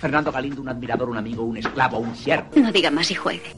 [0.00, 2.50] Fernando Galindo, un admirador, un amigo, un esclavo, un siervo.
[2.56, 3.54] No diga más y juegue.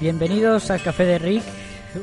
[0.00, 1.44] Bienvenidos al Café de Rick,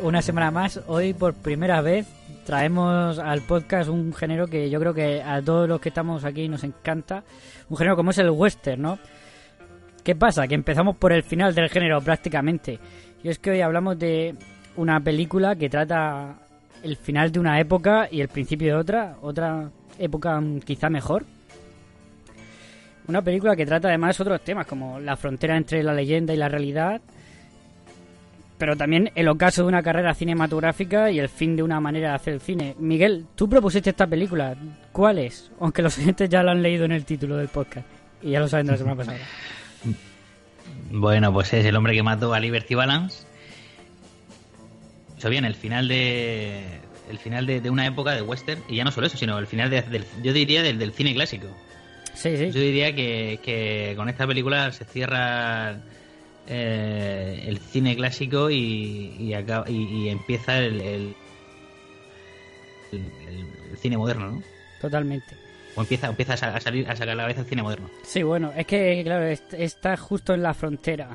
[0.04, 0.80] una semana más.
[0.88, 2.08] Hoy por primera vez
[2.50, 6.50] traemos al podcast un género que yo creo que a todos los que estamos aquí
[6.50, 7.24] nos encanta,
[7.70, 8.98] un género como es el western, ¿no?
[10.04, 10.48] ¿Qué pasa?
[10.48, 12.80] Que empezamos por el final del género prácticamente.
[13.24, 14.34] Y es que hoy hablamos de
[14.78, 16.40] una película que trata
[16.82, 19.70] el final de una época y el principio de otra, otra
[20.00, 21.26] época mm, quizá mejor.
[23.08, 26.50] Una película que trata además otros temas como la frontera entre la leyenda y la
[26.50, 27.00] realidad,
[28.60, 32.16] pero también el ocaso de una carrera cinematográfica y el fin de una manera de
[32.16, 32.76] hacer el cine.
[32.78, 34.56] Miguel, tú propusiste esta película.
[34.92, 35.50] ¿Cuál es?
[35.62, 37.88] Aunque los oyentes ya lo han leído en el título del podcast.
[38.22, 39.18] Y ya lo saben de la semana pasada.
[40.92, 43.26] Bueno, pues es el hombre que mató a Liberty Balance.
[45.18, 48.84] Eso bien, el final de el final de, de una época de western y ya
[48.84, 51.48] no solo eso, sino el final de, del, yo diría del, del cine clásico.
[52.14, 52.52] Sí, sí.
[52.52, 55.80] Yo diría que, que con esta película se cierra
[56.50, 61.16] eh, el cine clásico y, y, acaba- y- y empieza el, el,
[62.92, 64.44] el- el cine moderno, ¿no?
[64.82, 65.36] Totalmente.
[65.76, 67.90] O empieza, empieza a, sa- a salir a sacar la vez el cine moderno.
[68.04, 71.10] Sí, bueno, es que, claro, est- está justo en la frontera.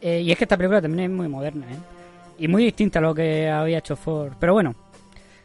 [0.00, 1.76] Eh, y es que esta película también es muy moderna, ¿eh?
[2.38, 4.32] Y muy distinta a lo que había hecho Ford.
[4.40, 4.74] Pero bueno,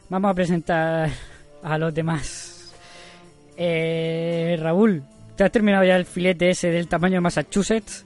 [0.07, 1.09] vamos a presentar
[1.63, 2.73] a los demás.
[3.57, 5.03] Eh, Raúl,
[5.35, 8.05] ¿te has terminado ya el filete ese del tamaño de Massachusetts?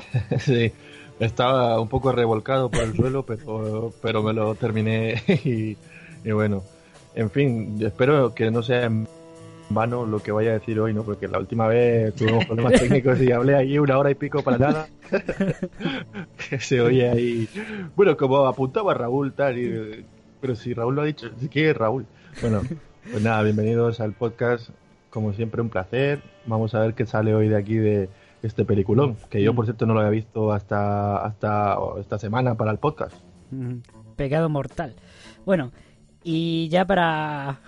[0.40, 0.72] Sí,
[1.20, 5.76] estaba un poco revolcado por el suelo, pero, pero me lo terminé y,
[6.24, 6.62] y bueno,
[7.14, 9.06] en fin, espero que no sea en
[9.70, 11.02] vano lo que vaya a decir hoy, ¿no?
[11.02, 14.58] Porque la última vez tuvimos problemas técnicos y hablé ahí una hora y pico para
[14.58, 14.88] nada.
[16.48, 17.48] que se oye ahí.
[17.96, 20.04] Bueno, como apuntaba Raúl, tal, y-
[20.40, 22.06] pero si Raúl lo ha dicho, si quiere Raúl.
[22.40, 22.62] Bueno,
[23.10, 24.70] pues nada, bienvenidos al podcast.
[25.10, 26.20] Como siempre, un placer.
[26.46, 28.08] Vamos a ver qué sale hoy de aquí de
[28.42, 32.70] este peliculón, que yo, por cierto, no lo había visto hasta, hasta esta semana para
[32.70, 33.14] el podcast.
[33.50, 33.78] Mm,
[34.16, 34.94] Pecado mortal.
[35.44, 35.72] Bueno,
[36.22, 37.60] y ya para,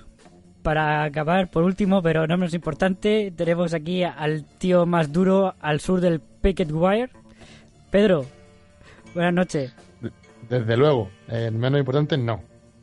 [0.63, 5.81] para acabar, por último, pero no menos importante, tenemos aquí al tío más duro al
[5.81, 7.11] sur del Picket Wire.
[7.91, 8.27] Pedro,
[9.15, 9.75] buenas noches.
[10.49, 12.43] Desde luego, el menos importante no.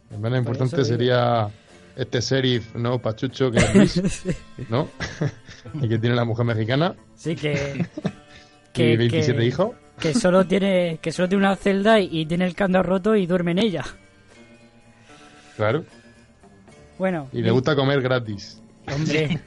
[0.09, 1.51] El menos Por importante digo.
[1.97, 2.99] Este sheriff, ¿no?
[2.99, 4.23] Pachucho, que es Luis,
[4.69, 4.87] ¿no?
[5.81, 7.85] y que tiene la mujer mexicana Sí, que,
[8.75, 9.71] y 27 que- hijos.
[9.99, 13.25] que solo tiene que solo tiene una celda y, y tiene el candado roto y
[13.25, 13.83] duerme en ella.
[15.55, 15.83] Claro.
[16.99, 18.61] Bueno, Y le gusta comer gratis.
[18.93, 19.39] hombre,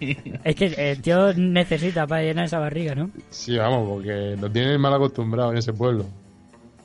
[0.44, 3.10] es que el tío necesita para llenar esa barriga, ¿no?
[3.30, 6.04] Sí, vamos, porque lo tienen mal acostumbrado en ese pueblo.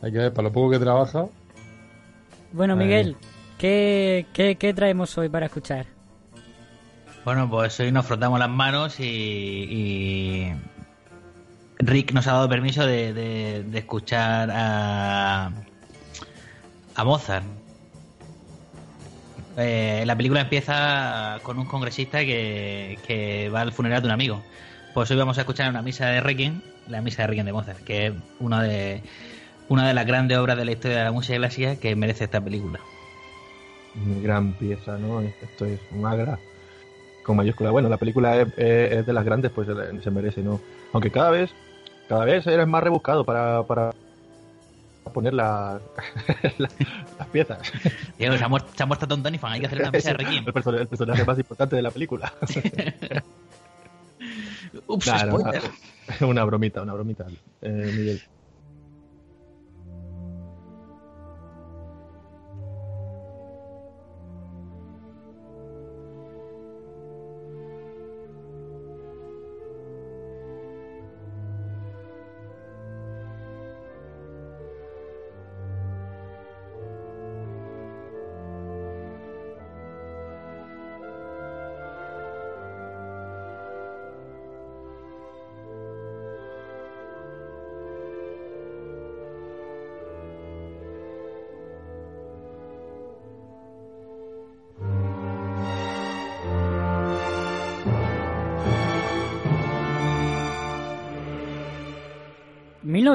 [0.02, 1.26] Hay que ver, para lo poco que trabaja,
[2.52, 2.80] Bueno, Ay.
[2.80, 3.16] Miguel,
[3.58, 5.86] ¿qué, qué, qué traemos hoy para escuchar?
[7.24, 10.52] Bueno, pues hoy nos frotamos las manos y,
[11.80, 15.52] Rick nos ha dado permiso de, de- de escuchar a,
[16.96, 17.46] a Mozart.
[19.58, 24.42] Eh, la película empieza con un congresista que, que va al funeral de un amigo.
[24.94, 27.80] Pues hoy vamos a escuchar una misa de Requiem, la misa de Requiem de Mozart,
[27.84, 29.02] que es una de,
[29.68, 32.40] una de las grandes obras de la historia de la música clásica que merece esta
[32.42, 32.80] película.
[34.04, 35.22] Una gran pieza, ¿no?
[35.22, 36.38] Esto es un agra
[37.24, 37.72] con mayúscula.
[37.72, 39.68] Bueno, la película es, es- es de las grandes, pues
[40.04, 40.60] se- merece, ¿no?
[40.94, 41.52] Aunque cada vez,
[42.10, 43.92] cada vez eres más rebuscado para, para
[45.14, 45.80] poner la-
[46.58, 46.70] la-
[47.20, 47.60] las piezas.
[48.18, 50.46] Diego, se ha muerto, se ha muerto Tom hay que hacer una misa de Requiem.
[50.48, 52.34] el, person- el personaje más importante de la película.
[54.88, 55.62] Ups, Nah, no, spoiler.
[56.20, 57.26] una, una bromita, una bromita,
[57.62, 58.22] eh, Miguel.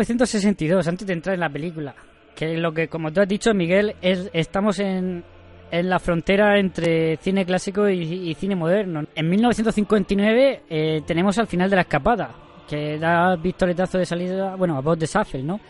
[0.09, 1.95] 1962, antes de entrar en la película,
[2.35, 5.23] que lo que, como tú has dicho, Miguel, es, estamos en,
[5.71, 9.05] en la frontera entre cine clásico y, cine moderno.
[9.15, 12.31] En 1959 eh, tenemos al final de la escapada,
[12.69, 15.61] que da pistoletazo de salida, bueno, a voz de Safel, ¿no?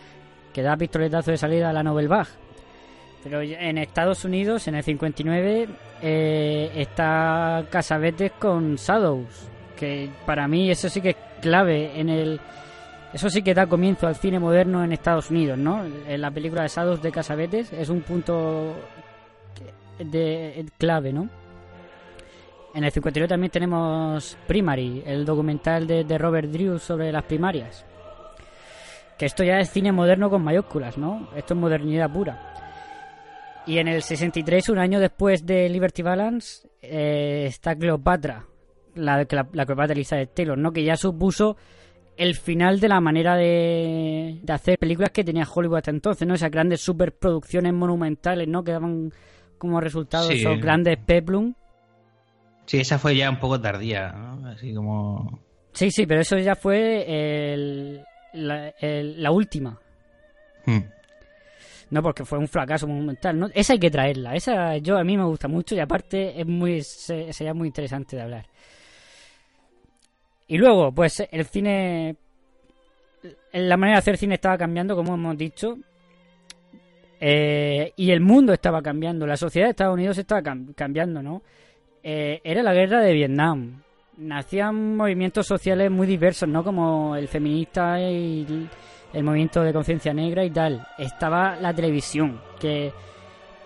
[0.53, 2.29] Que da pistoletazo de salida a la Nobel Bach.
[3.23, 5.67] Pero en Estados Unidos, en el 59,
[6.01, 12.39] eh, está Casabetes con Shadows, que para mí eso sí que es clave en el...
[13.13, 15.83] Eso sí que da comienzo al cine moderno en Estados Unidos, ¿no?
[15.83, 18.73] En la película de Shadows de Casabetes es un punto
[19.99, 21.29] de clave, ¿no?
[22.73, 27.85] En el 59 también tenemos Primary, el documental de, Robert Drew sobre las primarias.
[29.17, 31.27] Que esto ya es cine moderno con mayúsculas, ¿no?
[31.35, 32.53] Esto es modernidad pura.
[33.67, 38.45] Y en el 63, un año después de Liberty Balance, eh, está Cleopatra,
[38.95, 40.71] la, la, la Cleopatra Elizabeth Taylor, ¿no?
[40.71, 41.57] Que ya supuso
[42.21, 46.35] el final de la manera de, de hacer películas que tenía Hollywood hasta entonces, ¿no?
[46.35, 48.63] Esas grandes superproducciones monumentales, ¿no?
[48.63, 49.11] Que daban
[49.57, 51.55] como resultado esos grandes peplum.
[52.65, 54.49] Sí, esa fue ya un poco tardía, ¿no?
[54.49, 55.39] Así como...
[55.73, 58.03] Sí, sí, pero eso ya fue el,
[58.33, 59.79] la, última.
[60.65, 60.81] Hmm.
[61.89, 63.39] No, porque fue un fracaso monumental.
[63.39, 63.47] ¿no?
[63.53, 64.35] Esa hay que traerla.
[64.35, 68.21] Esa yo a mí me gusta mucho y aparte es muy sería muy interesante de
[68.21, 68.45] hablar.
[70.51, 72.17] Y luego, pues el cine...
[73.53, 75.77] La manera de hacer cine estaba cambiando, como hemos dicho.
[77.21, 80.41] Eh, y el mundo estaba cambiando, la sociedad de Estados Unidos estaba
[80.75, 81.41] cambiando, ¿no?
[82.03, 83.81] Eh, era la guerra de Vietnam.
[84.17, 86.65] Nacían movimientos sociales muy diversos, ¿no?
[86.65, 88.67] Como el feminista y
[89.13, 90.85] el, movimiento de conciencia negra y tal.
[90.97, 92.91] Estaba la televisión, que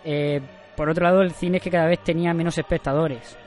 [0.04, 0.40] eh,
[0.78, 3.40] por otro lado el cine es que cada vez tenía menos espectadores.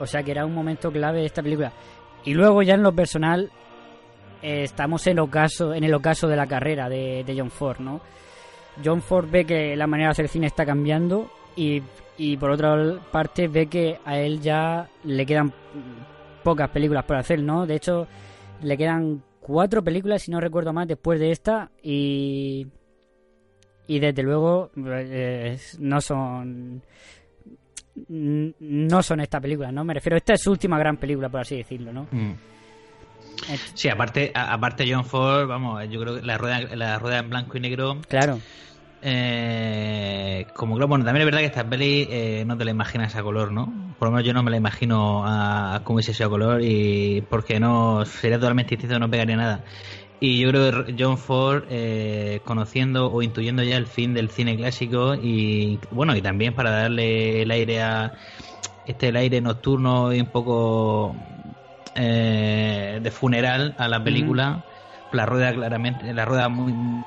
[0.00, 1.72] O sea que era un momento clave de esta película.
[2.24, 3.50] Y luego ya en lo personal
[4.42, 8.00] estamos en, ocaso, en el ocaso de la carrera de, John Ford, ¿no?
[8.82, 11.82] John Ford ve que la manera de hacer cine está cambiando y,
[12.38, 15.52] por otra parte ve que a él ya le quedan
[16.42, 17.66] pocas películas por hacer, ¿no?
[17.66, 18.06] De hecho,
[18.62, 22.66] le quedan cuatro películas, si no recuerdo más, después de esta y...
[23.86, 26.80] Y desde luego eh, no son
[28.08, 29.84] no son esta película, ¿no?
[29.84, 32.06] Me refiero, esta es su última gran película, por así decirlo, ¿no?
[32.10, 32.32] Mm.
[33.74, 37.56] Sí, aparte, aparte John Ford, vamos, yo creo que la rueda, la rueda en blanco
[37.56, 37.98] y negro.
[38.08, 38.38] Claro.
[39.02, 43.16] Eh, como que, bueno, también es verdad que esta peli eh, no te la imaginas
[43.16, 43.94] a color, ¿no?
[43.98, 47.22] Por lo menos yo no me la imagino a, cómo hubiese sido a color y
[47.28, 49.64] porque no sería totalmente distinto, no pegaría nada.
[50.22, 54.56] Y yo creo que John Ford, eh, conociendo o intuyendo ya el fin del cine
[54.56, 58.12] clásico y, bueno, y también para darle el aire a
[58.84, 61.16] este el aire nocturno y un poco
[61.94, 64.66] eh, de funeral a la película,
[65.10, 67.04] la rueda claramente, la rueda muy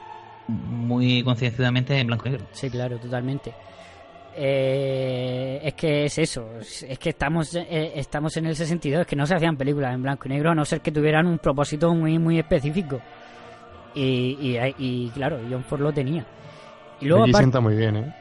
[0.48, 2.48] muy concienciadamente en blanco y negro.
[2.52, 3.58] Sí, claro, totalmente.
[4.36, 9.16] Eh, es que es eso, es que estamos eh, estamos en el 62, es que
[9.16, 11.94] no se hacían películas en blanco y negro a no ser que tuvieran un propósito
[11.94, 13.00] muy muy específico.
[13.96, 16.26] Y, y, claro, John Ford lo tenía.
[17.00, 18.16] Y luego sienta muy bien, ¿eh?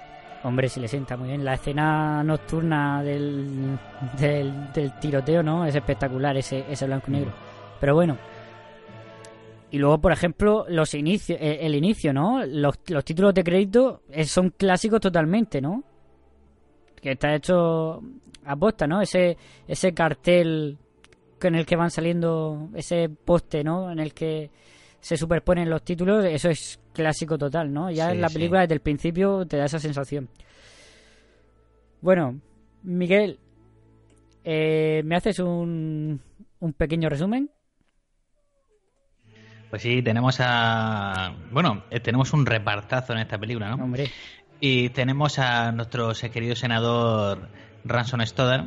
[0.45, 1.45] Hombre, si le sienta muy bien.
[1.45, 3.79] La escena nocturna del,
[4.19, 5.65] del, tiroteo, ¿no?
[5.65, 7.33] Es espectacular ese, ese blanco y negro.
[7.81, 8.19] Pero bueno.
[9.71, 12.45] Y luego, por ejemplo, los inicios, eh, el inicio, ¿no?
[12.45, 15.85] Los, los títulos de crédito eh, son clásicos totalmente, ¿no?
[17.03, 18.01] Que está hecho
[18.45, 19.03] a posta, ¿no?
[19.03, 19.37] Ese,
[19.69, 20.79] ese cartel
[21.49, 23.91] en el que van saliendo, ese poste, ¿no?
[23.91, 24.51] En el que
[25.01, 27.91] se superponen los títulos, eso es clásico total, ¿no?
[27.91, 30.29] Ya en la película desde el principio te da esa sensación.
[32.01, 32.41] Bueno,
[32.83, 33.39] Miguel,
[34.45, 36.21] eh, ¿me haces un,
[36.61, 37.51] un pequeño resumen?
[39.71, 41.35] Pues sí, tenemos a.
[41.51, 43.83] Bueno, eh, tenemos un repartazo en esta película, ¿no?
[43.83, 44.11] Hombre.
[44.65, 47.49] Y tenemos a nuestro querido senador
[47.85, 48.67] Ransom Stoddard,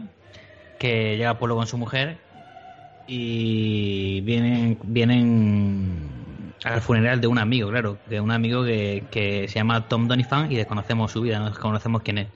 [0.77, 2.17] que llega a pueblo con su mujer.
[3.07, 6.09] Y vienen, vienen
[6.65, 10.51] al funeral de un amigo, claro, de un amigo que, que se llama Tom Doniphan
[10.51, 12.27] y desconocemos su vida, no desconocemos quién es.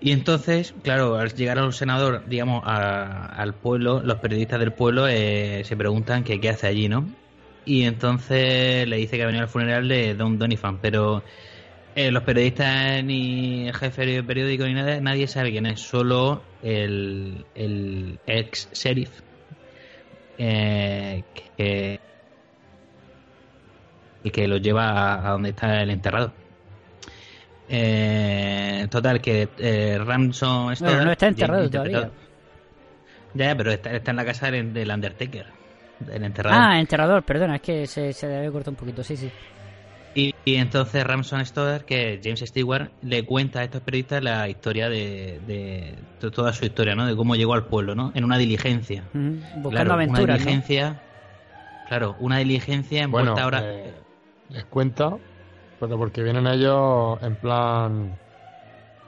[0.00, 5.64] Y entonces, claro, al llegar al senador, digamos, al pueblo, los periodistas del pueblo eh,
[5.66, 7.06] se preguntan que qué hace allí, ¿no?
[7.66, 11.22] Y entonces le dice que ha venido al funeral de Don Doniphan, pero
[11.94, 17.44] eh, los periodistas ni jefe de periódico ni nada, nadie sabe quién es, solo el,
[17.54, 19.10] el ex sheriff
[20.38, 21.22] eh,
[21.56, 22.00] que
[24.22, 26.32] y que lo lleva a, donde está el enterrado.
[27.68, 32.10] Eh, total, que eh, Ramson no está enterrado todavía.
[33.32, 35.46] Ya, pero está, está, en la casa del, Undertaker.
[36.10, 36.60] el enterrador.
[36.60, 39.30] Ah, enterrador, perdona, es que se, se debe cortar un poquito, sí, sí.
[40.12, 44.88] Y, y entonces Ramson Stoddard, que James Stewart, le cuenta a estos periodistas la historia
[44.88, 47.06] de, de, de toda su historia, ¿no?
[47.06, 48.10] De cómo llegó al pueblo, ¿no?
[48.14, 49.08] En una diligencia.
[49.14, 49.20] Ujú,
[49.60, 50.26] Buscando Claro, aventuras, una ¿no?
[50.34, 51.02] diligencia,
[51.84, 53.60] claro, una diligencia Bueno, envuelta ahora.
[53.72, 54.02] eh,
[54.48, 55.16] les cuenta,
[55.78, 58.18] pero porque vienen ellos en plan.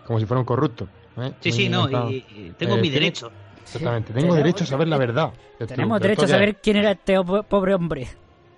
[0.05, 0.89] como si fuera un corrupto.
[1.17, 1.33] ¿eh?
[1.41, 3.33] sí, sí, no, en plan, y, y tengo eh, mi derecho.
[3.57, 5.33] Exactamente, tengo derecho a saber la verdad.
[5.67, 8.09] Tenemos ¿Pero derecho a saber quién era este po- pobre hombre.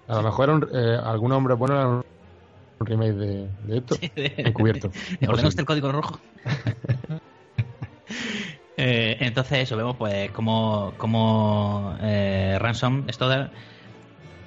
[0.06, 2.02] A lo mejor era un- eh, algún hombre bueno era un
[2.80, 3.98] un remake de, de esto.
[4.14, 4.90] Encubierto.
[5.26, 6.20] ¿Ordena usted el código rojo?
[8.76, 13.52] Eh, entonces eso, vemos pues como, como eh, Ransom Stoddard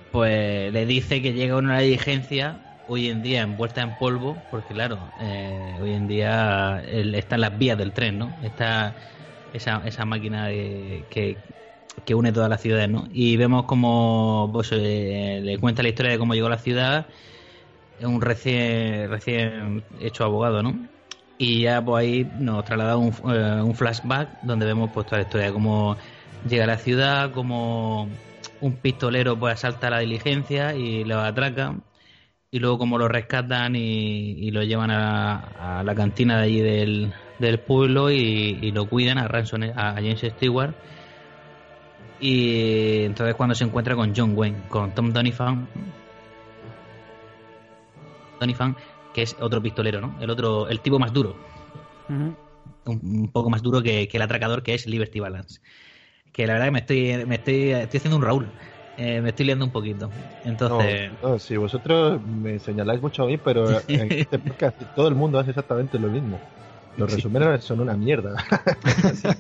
[0.10, 5.14] pues le dice que llega una diligencia hoy en día envuelta en polvo, porque claro,
[5.18, 8.38] eh, hoy en día están las vías del tren, ¿no?
[8.42, 8.96] Está
[9.52, 11.44] esa, esa máquina de- que,
[12.06, 13.06] que une todas las ciudades, ¿no?
[13.10, 17.10] Y vemos como pues, eh, le cuenta la historia de cómo llegó a la ciudad,
[18.02, 20.88] un recién, recién hecho abogado, ¿no?
[21.38, 25.24] Y ya pues ahí nos traslada un, eh, un flashback donde vemos pues toda la
[25.24, 25.96] historia cómo
[26.48, 28.10] llega a la ciudad, cómo
[28.62, 31.76] un pistolero pues asalta la diligencia y lo atraca
[32.50, 37.60] y luego cómo lo rescatan y, lo llevan a, la cantina de allí del, del
[37.60, 40.74] pueblo y, y lo cuidan a Ransom, a James Stewart
[42.20, 45.68] y entonces cuando se encuentra con John Wayne, con Tom Doniphan
[48.40, 48.76] Doniphan,
[49.14, 50.16] que es otro pistolero, ¿no?
[50.22, 51.36] El otro, el tipo más duro,
[52.10, 52.36] un,
[52.86, 55.60] un poco más duro que, que el atracador que es Liberty Balance.
[56.32, 58.48] Que la verdad que me estoy, me estoy, estoy haciendo un Raúl.
[58.98, 60.10] Eh, me estoy liando un poquito.
[60.44, 65.08] Entonces, No, no, sí, vosotros me señaláis mucho a mí, pero en este podcast todo
[65.08, 66.40] el mundo hace exactamente lo mismo.
[66.96, 67.18] Los Sí.
[67.18, 68.44] resúmenes son una mierda.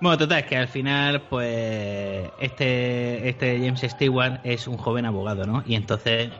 [0.00, 5.44] bueno, total, es que al final, pues, este, este James Stewart es un joven abogado,
[5.44, 5.62] ¿no?
[5.66, 6.30] Y entonces,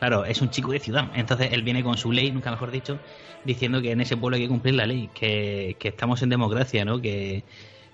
[0.00, 1.10] claro, es un chico de ciudad.
[1.14, 2.98] Entonces él viene con su ley, nunca mejor dicho,
[3.44, 6.84] diciendo que en ese pueblo hay que cumplir la ley, que, que estamos en democracia,
[6.84, 7.00] ¿no?
[7.00, 7.44] Que,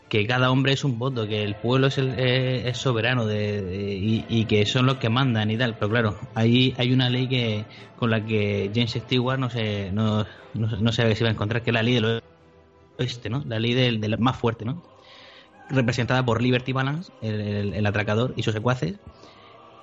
[0.08, 3.98] que cada hombre es un voto, que el pueblo es, el, eh, es soberano de,
[4.28, 5.74] y, que son los que mandan y tal.
[5.74, 7.64] Pero claro, ahí hay una ley que
[7.96, 11.62] con la que James Stewart no se, no, no, no sabe si va a encontrar,
[11.62, 12.20] que es la ley del
[12.98, 13.42] oeste, ¿no?
[13.46, 14.80] La ley del, del más fuerte, ¿no?
[15.68, 18.94] Representada por Liberty Balance, el, el- el atracador y sus secuaces,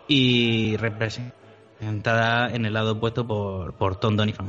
[0.08, 1.43] y representada
[1.88, 4.48] en el lado opuesto por, por Tom Doniphan.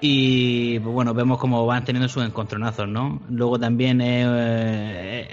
[0.00, 3.20] Y pues, bueno, vemos cómo van teniendo sus encontronazos, ¿no?
[3.30, 5.28] Luego también eh,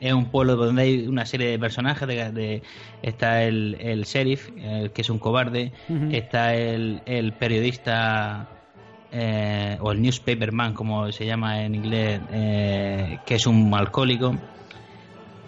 [0.00, 2.06] es un pueblo donde hay una serie de personajes.
[2.06, 2.62] De, de-
[3.02, 5.72] está el, el sheriff, el que es un cobarde.
[6.12, 8.46] Está el, el periodista
[9.12, 14.34] eh, o el newspaperman, como se llama en inglés, eh, que es un alcohólico.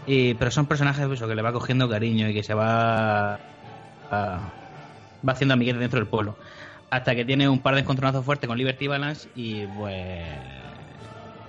[0.06, 3.38] Y, pero son personajes pues, eso, que le va cogiendo cariño y que se va,
[4.14, 6.36] va haciendo amiguetes dentro del pueblo.
[6.90, 10.22] Hasta que tiene un par de encontronazos fuertes con Liberty Balance y pues...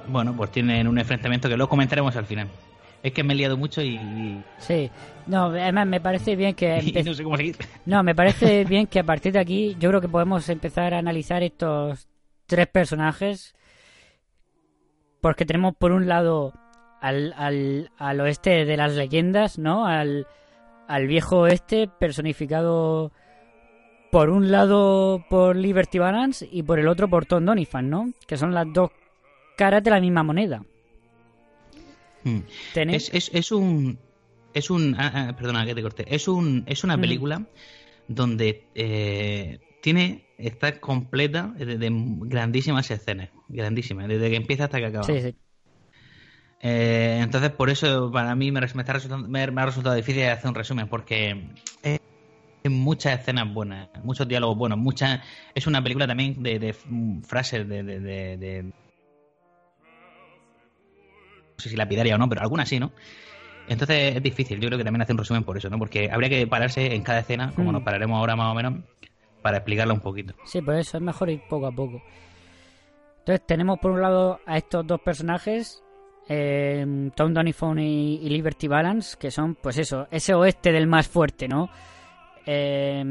[0.08, 2.48] Bueno, pues tienen un enfrentamiento que luego comentaremos al final.
[3.02, 4.90] Es que me he liado mucho y, Sí,
[5.28, 6.78] no, además me parece bien que...
[6.82, 7.56] empe- no sé cómo seguir.
[7.86, 11.00] No, me parece bien que a partir de aquí yo creo que podemos empezar a
[11.00, 12.08] analizar estos
[12.48, 13.54] tres personajes.
[15.22, 16.54] Porque tenemos por un lado
[17.02, 19.86] al, al, al oeste de las leyendas, ¿no?
[19.86, 20.28] Al,
[20.88, 23.12] al viejo oeste personificado
[24.12, 28.12] por un lado por Liberty Balance y por el otro por Tom Doniphan, ¿no?
[28.28, 28.92] Que son las dos
[29.58, 30.64] caras de la misma moneda.
[32.24, 32.40] Mm.
[32.76, 34.00] Es, es, es un.
[34.54, 34.96] Es un.
[34.98, 36.06] ah, ah, perdona que te corté.
[36.08, 37.02] Es, un, es una Ujú.
[37.02, 37.46] película
[38.08, 40.26] donde eh, tiene.
[40.38, 43.30] Está completa de, de grandísimas escenas.
[43.48, 44.08] Grandísimas.
[44.08, 45.04] Desde que empieza hasta que acaba.
[45.04, 45.36] Sí, sí.
[46.60, 50.24] Eh, entonces, por eso para mí me, me está resultando- me- me ha resultado difícil
[50.28, 51.50] hacer un resumen, porque
[51.84, 51.98] eh,
[52.64, 55.22] hay muchas escenas buenas, muchos diálogos buenos, muchas.
[55.54, 58.64] Es una película también de, de mm, frases de, de, de- de-
[61.58, 62.92] no sé si lapidaria o no, pero algunas sí, ¿no?
[63.68, 65.80] Entonces es difícil, yo creo que también hacer un resumen por eso, ¿no?
[65.80, 67.74] Porque habría que pararse en cada escena, como Mm.
[67.74, 68.84] nos pararemos ahora más o menos,
[69.42, 70.34] para explicarla un poquito.
[70.44, 72.02] Sí, por eso es mejor ir poco a poco.
[73.20, 75.82] Entonces tenemos por un lado a estos dos personajes,
[76.28, 81.48] eh, Tom Doniphan y, Liberty Balance, que son, pues eso, ese oeste del más fuerte,
[81.48, 81.70] ¿no?
[82.46, 83.04] Eh,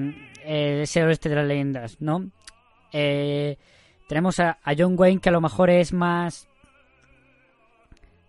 [0.44, 2.30] eh, ese oeste de las leyendas, ¿no?
[2.92, 3.56] Eh,
[4.08, 6.48] tenemos a, John Wayne, que a lo mejor es más...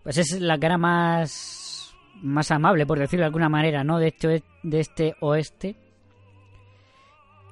[0.03, 1.95] Pues es la cara más...
[2.21, 3.99] más amable, por decirlo de alguna manera, ¿no?
[3.99, 5.75] De este, de este oeste.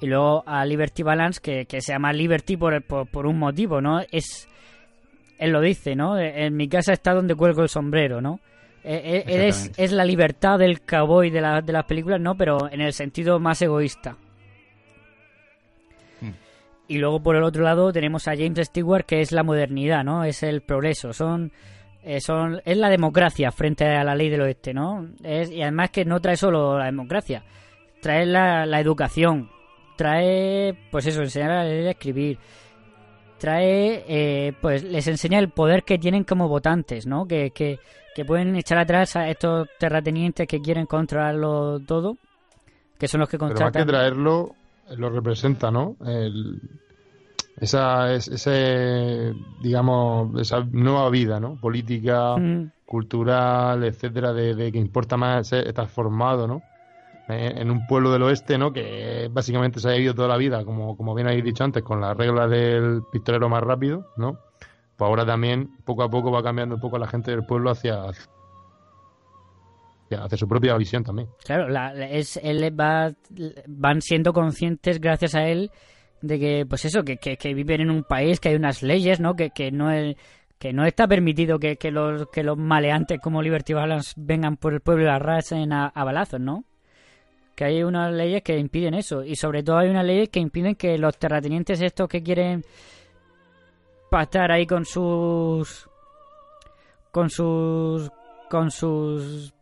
[0.01, 4.01] Y luego a Liberty Balance, que, se llama Liberty por un motivo, ¿no?
[4.11, 4.47] Es.
[5.37, 6.17] Él lo dice, ¿no?
[6.19, 8.39] En mi casa está donde cuelgo el sombrero, ¿no?
[8.85, 12.35] Eh, eh, es, es la libertad del cowboy de, la- de las películas, ¿no?
[12.35, 14.17] Pero en el sentido más egoísta.
[16.21, 16.29] Mm.
[16.87, 20.23] Y luego por el otro lado tenemos a James Stewart, que es la modernidad, ¿no?
[20.23, 21.13] Es el progreso.
[21.13, 21.51] Son,
[22.03, 25.07] eh, son, es la democracia frente a la ley del oeste, ¿no?
[25.23, 27.43] Es, y además que no trae solo la democracia,
[28.01, 29.49] trae la, la educación,
[29.95, 32.37] trae, pues eso, enseñar a leer y a escribir,
[33.43, 37.25] trae, eh, pues les enseña el poder que tienen como votantes, ¿no?
[37.27, 37.77] Que, que,
[38.15, 42.15] que pueden echar atrás a estos terratenientes que quieren controlarlo todo,
[42.97, 43.85] que son los que Pero más contratan.
[43.85, 44.55] que traerlo,
[44.95, 45.97] lo representa, ¿no?
[46.05, 46.57] El-
[47.59, 51.55] esa, es- ese, digamos, esa nueva vida, ¿no?
[51.59, 52.71] Política, Mm.
[52.85, 56.61] cultural, etcétera, de, de que importa más estar formado, ¿no?
[57.29, 58.73] Eh, en un pueblo del oeste, ¿no?
[58.73, 62.01] Que básicamente se ha vivido toda la vida, como, como bien habéis dicho antes, con
[62.01, 64.39] las reglas del pistolero más rápido, ¿no?
[64.97, 68.03] Pues ahora también, poco a poco, va cambiando un poco la gente del pueblo hacia,
[70.09, 71.29] hacia, su propia visión también.
[71.45, 73.13] Claro, la- la- es, él va,
[73.67, 75.71] van siendo conscientes gracias a él
[76.21, 79.35] de que, pues eso, que, que, viven en un país, que hay unas leyes, ¿no?
[79.35, 79.89] Que, que no
[80.59, 84.73] que no está permitido que, que los que los maleantes como Liberty Balance vengan por
[84.73, 86.63] el pueblo y la arrasen a, a balazos, ¿no?
[87.55, 89.23] Que hay unas leyes que impiden eso.
[89.23, 92.63] Y sobre todo hay unas leyes que impiden que los terratenientes estos que quieren
[94.09, 95.87] pactar ahí con sus...
[97.11, 98.09] con sus...
[98.49, 99.53] con sus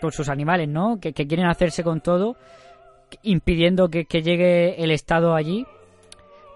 [0.00, 1.00] con sus animales, ¿no?
[1.00, 2.36] Que, que quieren hacerse con todo,
[3.22, 5.66] impidiendo que, que llegue el Estado allí.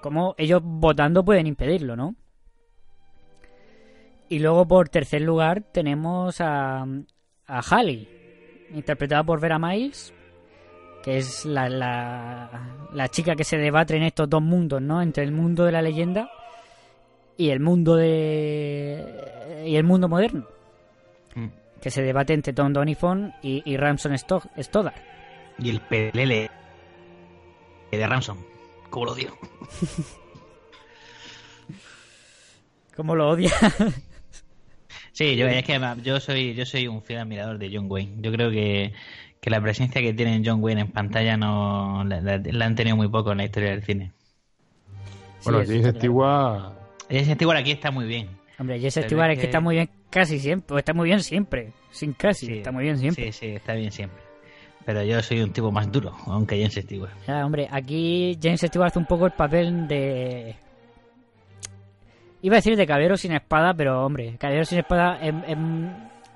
[0.01, 2.15] Como ellos votando pueden impedirlo, ¿no?
[4.29, 6.87] Y luego por tercer lugar tenemos a,
[7.47, 8.09] a Halley,
[8.73, 10.15] interpretada por Vera Miles,
[11.03, 15.03] que es la, la, la chica que se debate en estos dos mundos, ¿no?
[15.03, 16.31] Entre el mundo de la leyenda
[17.37, 20.47] y el mundo de y el mundo moderno
[21.35, 21.47] Mm.
[21.81, 25.01] que se debate entre Tom Donifon y, y Ramson Sto- Stoddard.
[25.59, 26.51] Y el pelele
[27.91, 28.37] de Ramson.
[28.91, 29.35] Como lo odio.
[32.97, 33.51] ¿Cómo lo odia?
[35.13, 38.15] Sí, yo, es que yo soy yo soy un fiel admirador de John Wayne.
[38.21, 38.93] Yo creo que,
[39.43, 42.97] que la presencia que tiene John Wayne en pantalla no la, la- la han tenido
[42.97, 44.13] muy poco en la historia del cine.
[45.45, 45.99] Bueno, está claro.
[45.99, 46.73] Stewart
[47.09, 48.29] Ese Stewart aquí está muy bien.
[48.61, 50.77] Hombre, Jesse Se Stewart es que que- está muy bien casi siempre.
[50.77, 51.73] o Está muy bien siempre.
[51.91, 52.47] Sin casi.
[52.47, 53.33] Sí, está muy bien siempre.
[53.33, 54.23] Sí, sí, está bien siempre.
[54.87, 57.11] Pero yo soy un tipo más duro, aunque James Stewart.
[57.27, 60.55] Ya, hombre, aquí James Stewart hace un poco el papel de.
[62.43, 65.57] Iba a decir de caballero sin espada, pero hombre, caballero sin espada es, es-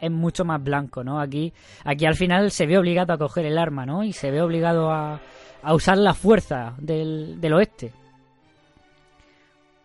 [0.00, 1.20] es mucho más blanco, ¿no?
[1.20, 1.52] Aquí,
[1.84, 4.04] aquí al final se ve obligado a coger el arma, ¿no?
[4.04, 5.20] Y se ve obligado a,
[5.62, 7.92] a usar la fuerza del, del oeste.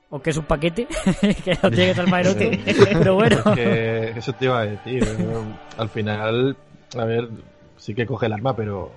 [0.09, 0.87] O que es un paquete,
[1.45, 2.59] que no tiene que ser maerote,
[2.93, 3.41] pero bueno.
[3.55, 5.07] Que eso te iba a decir.
[5.19, 5.57] ¿no?
[5.77, 6.57] Al final,
[6.97, 7.29] a ver,
[7.77, 8.91] sí que coge el arma, pero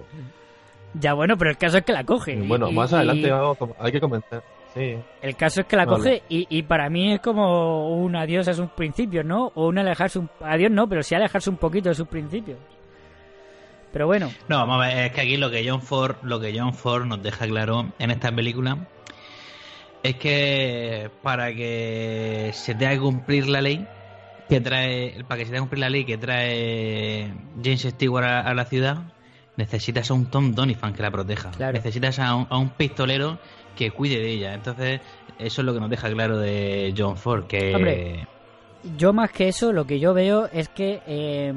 [0.94, 2.33] Ya bueno, pero el caso es que la coge.
[2.35, 4.42] y- bueno, y- más y- adelante vamos a- hay que comentar.
[4.75, 4.97] Sí.
[5.23, 5.97] El caso es que la Vale.
[5.99, 9.53] coge y, y para mí es como un adiós a sus principios, ¿no?
[9.55, 10.29] O un alejarse un...
[10.41, 12.59] Adiós no, pero sí alejarse un poquito de sus principios.
[13.93, 16.53] Pero bueno, No, vamos a ver, es que aquí lo que John Ford, lo que
[16.59, 18.89] John Ford nos deja claro en esta película
[20.03, 23.87] es que para que se tenga que cumplir la ley
[24.49, 27.33] que trae, para que se tenga que cumplir la ley que trae
[27.63, 28.99] James Stewart a, a la ciudad,
[29.57, 31.53] necesitas a un Tom Doniphan que la proteja.
[31.53, 31.73] Claro.
[31.75, 33.39] Necesitas a un, a un pistolero
[33.75, 34.55] que cuide de ella.
[34.55, 35.01] Entonces,
[35.39, 38.27] eso es lo que nos deja claro de John Ford, que
[38.97, 41.53] yo más que eso, lo que yo veo es que eh,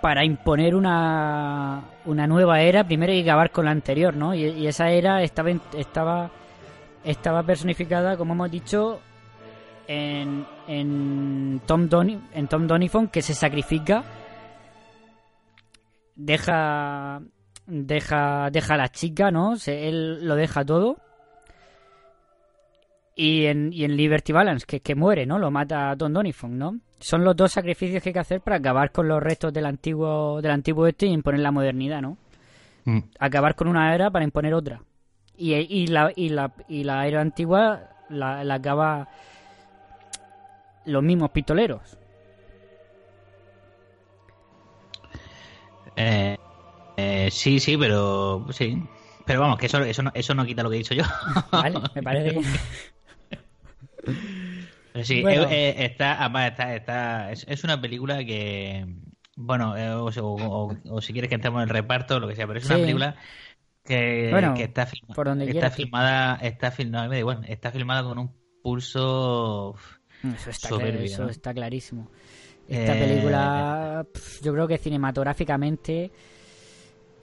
[0.00, 4.34] para imponer una, una nueva era, primero hay que acabar con la anterior, ¿no?
[4.34, 6.30] Y, esa era estaba, estaba,
[7.04, 9.00] estaba personificada, como hemos dicho,
[9.88, 14.04] en, en, Tom, Doni, en Tom Donifon, que se sacrifica,
[16.14, 17.20] deja,
[17.66, 19.56] deja, deja a la chica, ¿no?
[19.56, 20.96] Se- él lo deja todo.
[23.14, 25.38] Y en, y en Liberty Balance, que, que muere, ¿no?
[25.38, 26.78] Lo mata a Tom Donifon, ¿no?
[26.98, 30.40] Son los dos sacrificios que hay que hacer para acabar con los restos del antiguo,
[30.42, 32.18] del antiguo este y imponer la modernidad, ¿no?
[32.84, 32.98] Mm.
[33.18, 34.82] Acabar con una era para imponer otra.
[35.36, 39.08] Y, y, la, y, la, y la era antigua la, la acaba
[40.84, 41.98] los mismos pistoleros.
[45.96, 46.36] Eh,
[46.96, 48.82] eh, sí, sí, pero sí.
[49.24, 51.02] Pero vamos, que eso, eso, no, eso no quita lo que he dicho yo.
[51.52, 52.60] Vale, me parece bien.
[55.04, 55.42] Sí, Bueno.
[55.50, 58.86] eh, eh, está, además está, está, es, es una película que,
[59.36, 62.34] bueno, eh, o, o- o- o si quieres que entremos en el reparto, lo que
[62.34, 63.16] sea, pero es una película
[63.84, 67.44] que, Bueno, que está, filma- por donde está filmada, está filmada, no, me da igual,
[67.48, 69.98] está filmada con un pulso uf,
[70.34, 71.28] Eso está, claro, soberbio, eso ¿no?
[71.28, 72.10] está clarísimo.
[72.68, 74.06] Esta Eh, película,
[74.42, 76.10] yo creo que cinematográficamente...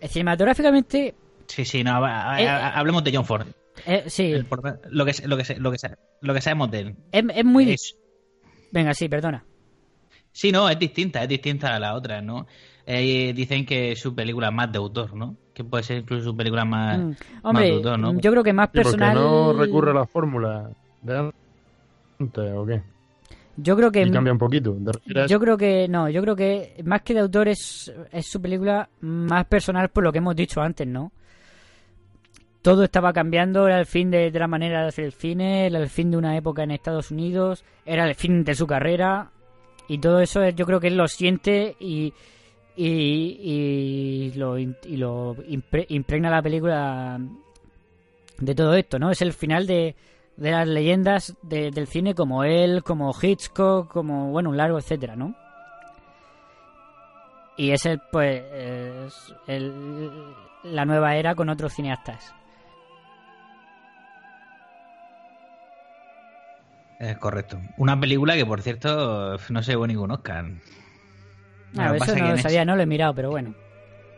[0.03, 1.15] eh, Cinematográficamente,
[1.47, 1.97] Sí, sí, no,
[2.37, 3.47] Eh, ha- hablemos de John Ford.
[3.85, 4.47] eh, sí, El
[4.89, 5.77] lo, que, lo, que, lo, que,
[6.21, 6.95] lo que sabemos de él.
[7.11, 7.71] es, es muy...
[7.71, 7.97] Es-
[8.71, 9.43] Venga, sí, perdona.
[10.31, 12.47] sí, no, es distinta, es distinta a la otra, ¿no?
[12.85, 15.35] Eh, dicen que su película es más de autor, ¿no?
[15.53, 17.11] Que puede ser incluso su película más, Mm,
[17.43, 18.19] más de autor, ¿no?
[18.19, 19.13] yo creo que más ¿Y por qué personal...
[19.15, 20.69] no recurre a la fórmula
[21.01, 21.31] de
[22.19, 22.81] antes o qué?
[23.55, 24.01] Yo creo que...
[24.01, 25.27] Y cambia un poquito.
[25.27, 28.89] Yo creo que no, yo creo que más que de autor es, es su película
[29.01, 31.11] más personal por lo que hemos dicho antes, ¿no?
[32.61, 35.79] Todo estaba cambiando, era el fin de, de la manera de hacer el cine, era
[35.79, 39.31] el fin de una época en Estados Unidos, era el fin de su carrera
[39.89, 42.13] y todo eso es- yo creo que él lo siente y,
[42.77, 47.19] y, y lo, y lo impre- impregna la película
[48.39, 49.11] de todo esto, ¿no?
[49.11, 49.93] Es el final de,
[50.37, 55.15] de las leyendas de- del cine como él, como Hitchcock, como, bueno, un largo, etcétera,
[55.15, 55.35] ¿no?
[57.55, 62.33] Y es el, pues, es el- la nueva era con otros cineastas.
[66.99, 67.59] Es correcto.
[67.77, 70.45] Una película que, por cierto, no se llevó ningún Oscar.
[71.77, 73.53] Ah, Lo que eso no lo sabía, no lo he mirado, pero bueno.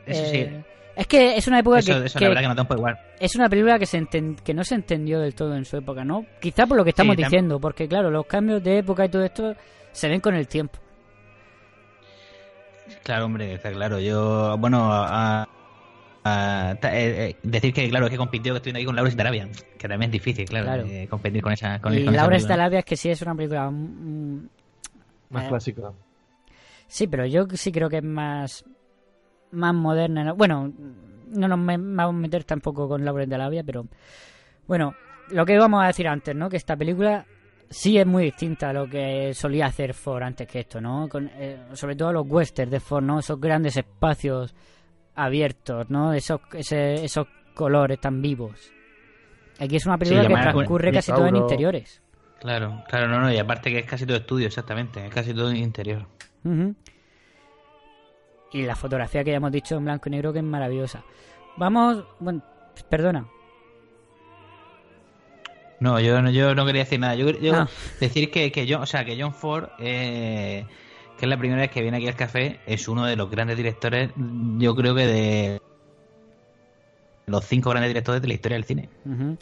[0.06, 0.75] Eso Eh, sí.
[0.96, 3.00] Es que es una época Eso, que, eso que- la verdad que no tampoco igual.
[3.20, 6.06] es una película que se enten- que no se entendió del todo en su época,
[6.06, 6.26] ¿no?
[6.40, 9.24] Quizá por lo que estamos Sí, diciendo, porque claro, los cambios de época y todo
[9.26, 9.56] esto
[9.92, 10.80] se ven con el tiempo.
[13.04, 14.00] Claro, hombre, está claro.
[14.00, 15.48] Yo, bueno, a-
[16.24, 19.16] a- ta- eh, eh, decir que, claro, es que compitió que estoy aquí con Lawrence
[19.18, 20.86] de Arabia, que también es difícil, claro, Claro.
[20.88, 21.80] eh, competir con esa.
[21.80, 22.38] Con, y con Laura
[22.80, 24.48] es que sí es una película mm,
[25.30, 25.92] Más Eh, clásica.
[26.88, 28.64] Sí, pero yo sí creo que es más
[29.56, 30.24] más moderna.
[30.24, 30.36] ¿no?
[30.36, 30.72] Bueno,
[31.28, 33.86] no nos vamos a meter tampoco con Lauren de Lavia, pero
[34.68, 34.94] bueno,
[35.32, 36.50] lo que íbamos a decir antes, ¿no?
[36.50, 37.26] Que esta película
[37.70, 41.10] sí es muy distinta a lo que solía hacer Ford antes que esto, ¿no?
[41.10, 43.20] Con, eh, sobre todo los westerns de Ford, ¿no?
[43.20, 44.54] Esos grandes espacios
[45.16, 46.14] abiertos, ¿no?
[46.14, 48.72] Esos, ese- esos colores tan vivos.
[49.60, 52.02] Aquí es una película que transcurre casi todo en interiores.
[52.40, 55.52] Claro, claro, no, no, y aparte que es casi todo estudio, exactamente, es casi todo
[55.54, 56.06] interior.
[56.44, 56.76] Ujú.
[58.52, 61.04] Y la fotografía que ya hemos dicho en blanco y negro que es maravillosa.
[61.58, 62.42] Vamos, bueno,
[62.90, 63.28] perdona.
[65.80, 67.16] No, yo, no- yo no quería decir nada.
[67.16, 67.70] Yo, yo Ah.
[68.00, 70.66] decir que, que John, o sea, que John Ford, eh,
[71.18, 73.58] que es la primera vez que viene aquí al café, es uno de los grandes
[73.58, 74.12] directores,
[74.58, 75.62] yo creo que de
[77.28, 78.90] los cinco grandes directores de la historia del cine.
[79.06, 79.38] Ujú.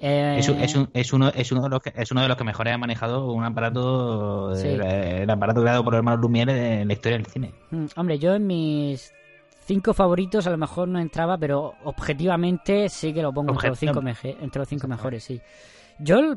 [0.00, 2.36] Eh, Es, es, un- es uno, es, uno de los que, es uno de los
[2.36, 4.68] que mejores ha manejado un aparato, Sí.
[4.68, 7.52] el, el aparato creado por los hermanos Lumière en la historia del cine.
[7.70, 9.12] mm, hombre, yo en mis
[9.66, 13.78] cinco favoritos a lo mejor no entraba, pero objetivamente sí que lo pongo entre los
[13.78, 15.40] cinco, meje- entre los cinco mejores, sí.
[15.98, 16.34] Yo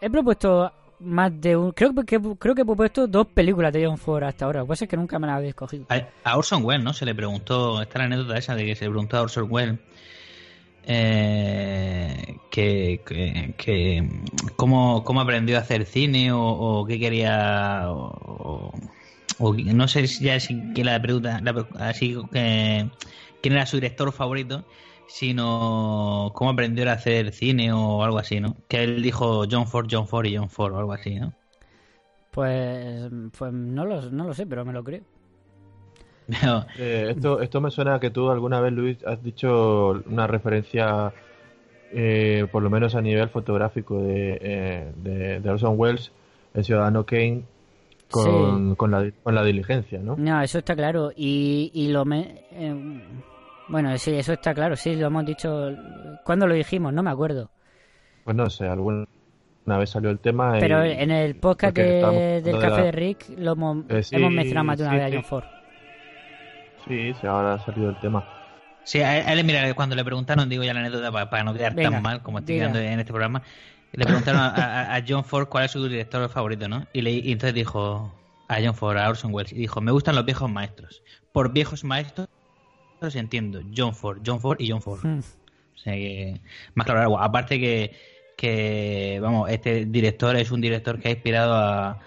[0.00, 1.70] he propuesto más de un...
[1.72, 4.60] Creo que, creo que he propuesto dos películas de John Ford hasta ahora.
[4.60, 5.86] Lo que pasa es que nunca me las habéis escogido.
[5.88, 6.92] A, a Orson Welles, ¿no?
[6.92, 9.78] Se le preguntó, está la anécdota esa de que se le preguntó a Orson Welles
[10.88, 14.08] eh, que, que, que
[14.56, 18.72] cómo, cómo aprendió a hacer cine o, qué quería o,
[19.38, 22.90] no sé si ya si que la pregunta la así que
[23.42, 24.64] quién era su director favorito
[25.08, 28.56] sino cómo aprendió a hacer cine o algo así, ¿no?
[28.68, 31.32] Que él dijo John Ford, John Ford y John Ford o algo así, ¿no?
[32.30, 35.02] Pues, pues no, lo, no lo sé, pero me lo creo.
[36.28, 40.26] Pero, Eh, esto, esto me suena a que tú alguna vez, Luis, has dicho una
[40.26, 41.12] referencia,
[41.92, 46.12] eh, por lo menos a nivel fotográfico, de, eh, de, de Orson Welles,
[46.54, 47.42] el ciudadano Kane,
[48.10, 48.76] con, Sí.
[48.76, 50.16] con, la, con la diligencia, ¿no?
[50.16, 51.10] No, eso está claro.
[51.16, 52.42] Y, y lo me...
[52.52, 53.02] eh,
[53.68, 54.76] bueno, sí, eso está claro.
[54.76, 55.70] Sí, lo hemos dicho.
[56.24, 56.92] ¿Cuándo lo dijimos?
[56.92, 57.50] No me acuerdo.
[58.24, 59.06] Pues no sé, alguna
[59.78, 60.56] vez salió el tema.
[60.56, 61.82] y- Pero en el podcast de-
[62.42, 64.92] del de Café la- de Rick lo hemos, Eh, sí, hemos mencionado más de una
[64.92, 65.14] sí, vez a.
[65.16, 65.44] John Ford.
[66.88, 68.24] Sí, sí, ahora ha salido el tema.
[68.84, 71.74] Sí, a él, mira, cuando le preguntaron, digo ya la anécdota para, para no quedar
[71.74, 72.68] Venga, tan mal como estoy diga.
[72.68, 73.42] quedando en este programa,
[73.92, 76.86] le preguntaron a, John Ford cuál es su director favorito, ¿no?
[76.94, 78.12] Y, le, y entonces dijo
[78.48, 81.02] a John Ford, a Orson Welles, y dijo, me gustan los viejos maestros.
[81.32, 82.28] Por viejos maestros
[83.14, 85.04] entiendo John Ford, John Ford y John Ford.
[85.04, 85.18] Mm.
[85.18, 86.40] O sea que,
[86.74, 87.20] más claro, algo.
[87.20, 87.94] aparte que,
[88.36, 92.00] que, vamos, este director es un director que ha inspirado a,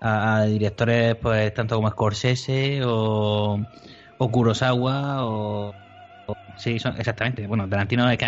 [0.00, 3.60] a- a directores, pues, tanto como Scorsese o,
[4.18, 5.68] o Kurosawa o...
[6.26, 7.46] o- Sí, son, exactamente.
[7.46, 8.18] Bueno, Tarantino es,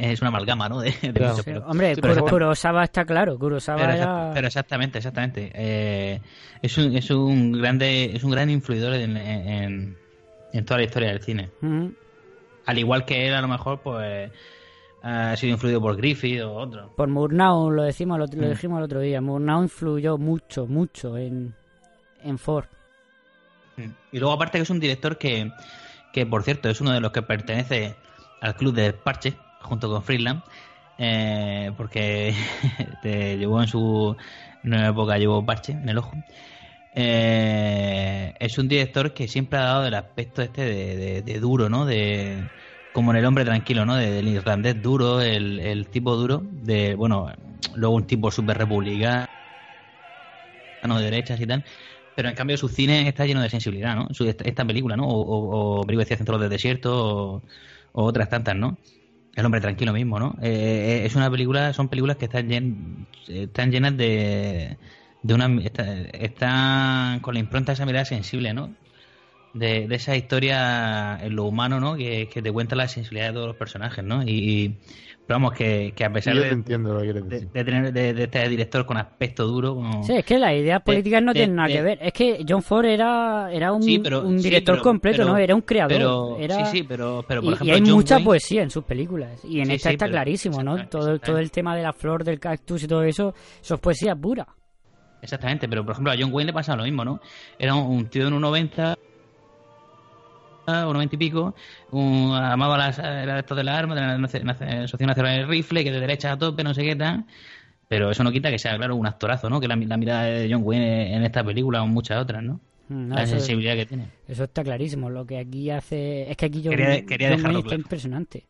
[0.00, 0.80] es una amalgama, ¿no?
[0.80, 1.36] De, de Claro.
[1.44, 3.38] pero- hombre, Sí, pero- Kurosawa está claro.
[3.38, 4.30] Kurosawa pero, era...
[4.32, 5.50] pero exactamente, exactamente.
[5.54, 6.20] Eh,
[6.62, 9.96] es, un, es un grande, es un gran influidor en, en,
[10.52, 11.50] en toda la historia del cine.
[11.60, 11.88] Mm.
[12.66, 14.30] Al igual que él, a lo mejor, pues
[15.02, 16.90] ha sido influido por Griffith o otro.
[16.96, 18.50] Por Murnau, lo, decimos, lo, lo Mm.
[18.50, 19.20] dijimos el otro día.
[19.20, 21.54] Murnau influyó mucho, mucho en,
[22.22, 22.64] en Ford.
[24.10, 25.52] Y luego aparte que es un director que,
[26.12, 28.00] que por cierto, es uno de los que pertenece
[28.40, 30.42] al club de Parche, junto con Freeland,
[30.98, 32.34] eh, porque
[33.00, 34.16] te llevó en su
[34.62, 36.16] nueva época, llevó Parche en el ojo.
[36.92, 41.86] Eh, es un director que siempre ha dado el aspecto este de, duro, ¿no?
[41.86, 42.50] De
[42.92, 43.96] como en el hombre tranquilo, ¿no?
[43.96, 47.28] De- del irlandés duro, el, el tipo duro, de bueno,
[47.74, 49.26] luego un tipo súper republicano
[50.82, 51.64] de derechas y tal.
[52.14, 54.08] Pero en cambio su cine está lleno de sensibilidad, ¿no?
[54.44, 55.08] Esta, película, ¿no?
[55.08, 57.42] O, o, o Centros del Desierto
[57.92, 58.78] o, otras tantas, ¿no?
[59.34, 60.36] El hombre tranquilo mismo, ¿no?
[60.42, 64.78] Eh, eh, es una película, son películas que están, llen- están llenas de,
[65.22, 65.46] de una...
[65.62, 68.76] está- están con la impronta de esa mirada sensible, ¿no?
[69.52, 71.96] De, de esa historia en lo humano, ¿no?
[71.96, 74.22] Que, que te cuenta la sensibilidad de todos los personajes, ¿no?
[74.24, 74.80] Y,
[75.28, 78.22] vamos, que, que a pesar de, entiendo lo que quieres de, de tener de, de
[78.24, 81.56] este director con aspecto duro, como- Sí, es que las ideas políticas no de- tienen
[81.56, 81.98] nada de- que ver.
[82.02, 85.28] Es que John Ford era, era un, Sí, pero- un sí, director pero- completo, pero-
[85.32, 85.38] ¿no?
[85.38, 85.96] Era un creador.
[85.96, 86.64] pero- era...
[86.66, 88.84] sí, sí, pero- pero, por y, y ejemplo, hay John mucha Wayne- poesía en sus
[88.84, 89.44] películas.
[89.44, 90.86] Y en Sí, esta sí, está pero- clarísimo, ¿no?
[90.88, 94.14] Todo, todo el tema de la flor, del cactus y todo eso, eso es poesía
[94.14, 94.46] pura.
[95.22, 97.18] Exactamente, pero por ejemplo a John Wayne le pasa lo mismo, ¿no?
[97.58, 98.94] Era un, un tío de un 90
[100.66, 101.54] o 90 y pico,
[101.90, 104.02] un, amaba las, era esto de las armas, de
[104.44, 107.24] la Asociación Nacional del Rifle, que de derecha a tope, no sé qué tal.
[107.88, 109.60] Pero eso no quita que sea, claro, un actorazo, ¿no?
[109.60, 112.60] Que la, la mirada de John Wayne en esta película o en muchas otras, ¿no?
[112.88, 114.08] Mm, no, la eso- sensibilidad que tiene.
[114.26, 115.10] Eso está clarísimo.
[115.10, 116.30] Lo que aquí hace.
[116.30, 117.82] Es que aquí John, Quería- quería John dejarlo Wayne está claro.
[117.82, 118.46] impresionante.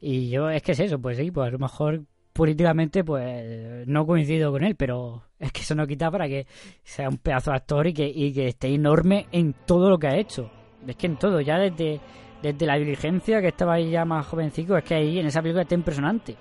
[0.00, 2.02] Y yo, es que es eso, pues sí, pues a lo mejor
[2.32, 6.46] políticamente pues no coincido con él, pero es que eso no quita para que
[6.82, 10.06] sea un pedazo de actor y que, y que esté enorme en todo lo que
[10.06, 10.50] ha hecho.
[10.86, 12.00] Es que en todo, ya desde,
[12.42, 15.62] desde la diligencia que estaba ahí ya más jovencico, es que ahí en esa película
[15.62, 16.36] está impresionante.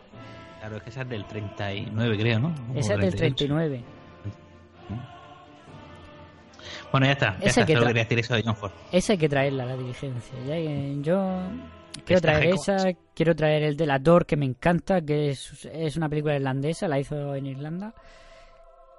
[0.60, 2.54] Claro, es que esa es del 39, creo, ¿no?
[2.76, 3.36] Esa es del 38.
[3.36, 3.84] 39.
[6.92, 7.38] Bueno, ya está.
[7.40, 8.72] Ya Esa está, que solo tra- quería decir eso de John Ford.
[8.92, 10.34] Esa hay que traerla, la diligencia.
[10.48, 11.42] Ya que yo
[12.06, 12.78] quiero traer esa,
[13.14, 16.88] quiero traer el de la Dor, que me encanta, que es, es una película irlandesa,
[16.88, 17.94] la hizo en Irlanda.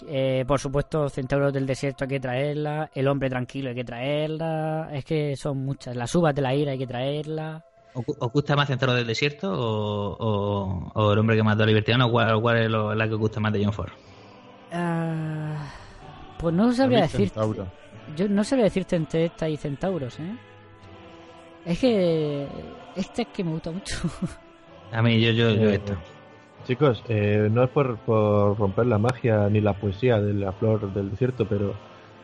[0.09, 4.89] Eh, por supuesto, Centauros del Desierto hay que traerla, El Hombre Tranquilo hay que traerla,
[4.93, 5.95] es que son muchas.
[5.97, 7.65] Las Uvas de la Ira hay que traerla.
[7.93, 12.07] ¿Os gusta más Centro del Desierto o, o- o El hombre que mató a Libertino?
[12.07, 13.91] ¿O cuál, cuál es lo- la que os gusta más de John Ford?
[14.73, 15.67] Ah,
[16.39, 17.33] pues no sabría A mí decir.
[18.17, 20.37] Yo no sabría decirte entre esta y Centauros, ¿eh?
[21.65, 22.47] Es que
[22.97, 23.97] esta es que me gusta mucho.
[24.93, 25.97] A mí, yo, yo, yo esto.
[26.65, 30.93] Chicos, eh, no es por, por romper la magia ni la poesía de la flor
[30.93, 31.75] del desierto, pero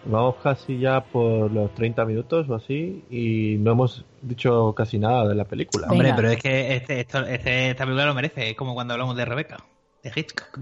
[0.04, 5.26] vamos casi ya por los 30 minutos o así y no hemos dicho casi nada
[5.26, 5.90] de la película.
[5.90, 8.50] Hombre, pero es que este, esto, este- esta película lo merece.
[8.50, 9.56] Es como cuando hablamos de Rebeca,
[10.02, 10.60] de Hitchcock.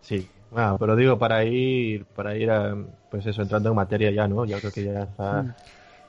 [0.00, 2.76] Sí, ah, pero digo, para ir, para ir a,
[3.10, 4.44] pues eso, entrando en materia ya, ¿no?
[4.44, 5.42] Yo creo que ya está.
[5.42, 5.50] Mm.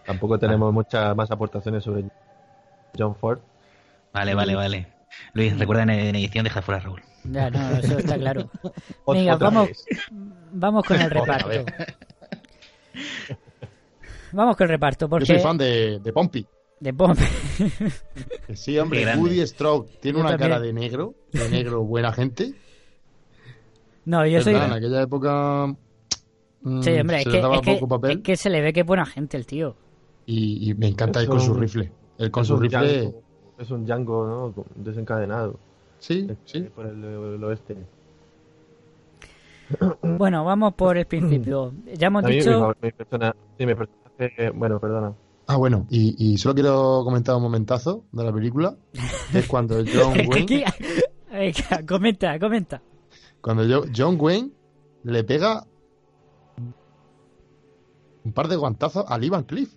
[0.06, 2.06] Tampoco tenemos muchas más aportaciones sobre
[2.98, 3.40] John Ford.
[4.14, 4.95] Vale, vale, vale.
[5.34, 7.02] Luis, recuerda en, edición deja fuera a Raúl.
[7.26, 8.50] Ya, no, eso está claro.
[9.08, 9.86] Venga, vamos, vez.
[10.52, 11.50] vamos con el reparto.
[14.32, 16.46] Vamos con el reparto, Yo porque soy fan de, de Pompey.
[16.80, 17.18] de Pomp.
[18.48, 19.16] Que Sí, hombre.
[19.16, 20.50] Woody Stroke tiene Yo una también.
[20.52, 22.54] cara de negro, de negro buena gente.
[24.06, 24.56] No, yo soy.
[24.56, 25.68] En aquella época
[26.62, 28.86] mm, Sí, hombre, es que, es, que, papel es que se le ve que es
[28.86, 29.76] buena gente el tío.
[30.26, 31.92] y, y me encanta ir Es con su rifle.
[32.18, 33.14] Él con su rifle,
[33.58, 34.64] es un Django, ¿no?
[34.76, 35.60] Desencadenado.
[36.00, 36.62] sí, eh, sí.
[36.76, 37.78] Por el, el oeste.
[40.02, 41.74] Bueno, vamos por el principio.
[41.98, 42.76] Ya hemos dicho.
[42.82, 45.14] mi, mi persona, sí, mi personaje, bueno, perdona.
[45.48, 48.76] Ah, bueno, y, y solo quiero comentar un momentazo de la película.
[49.34, 50.66] es cuando John Wayne,
[51.32, 52.82] Venga, comenta, comenta.
[53.42, 54.52] cuando yo- John Wayne
[55.04, 55.66] le pega
[58.24, 59.74] un par de guantazos a Lee Van Cliff.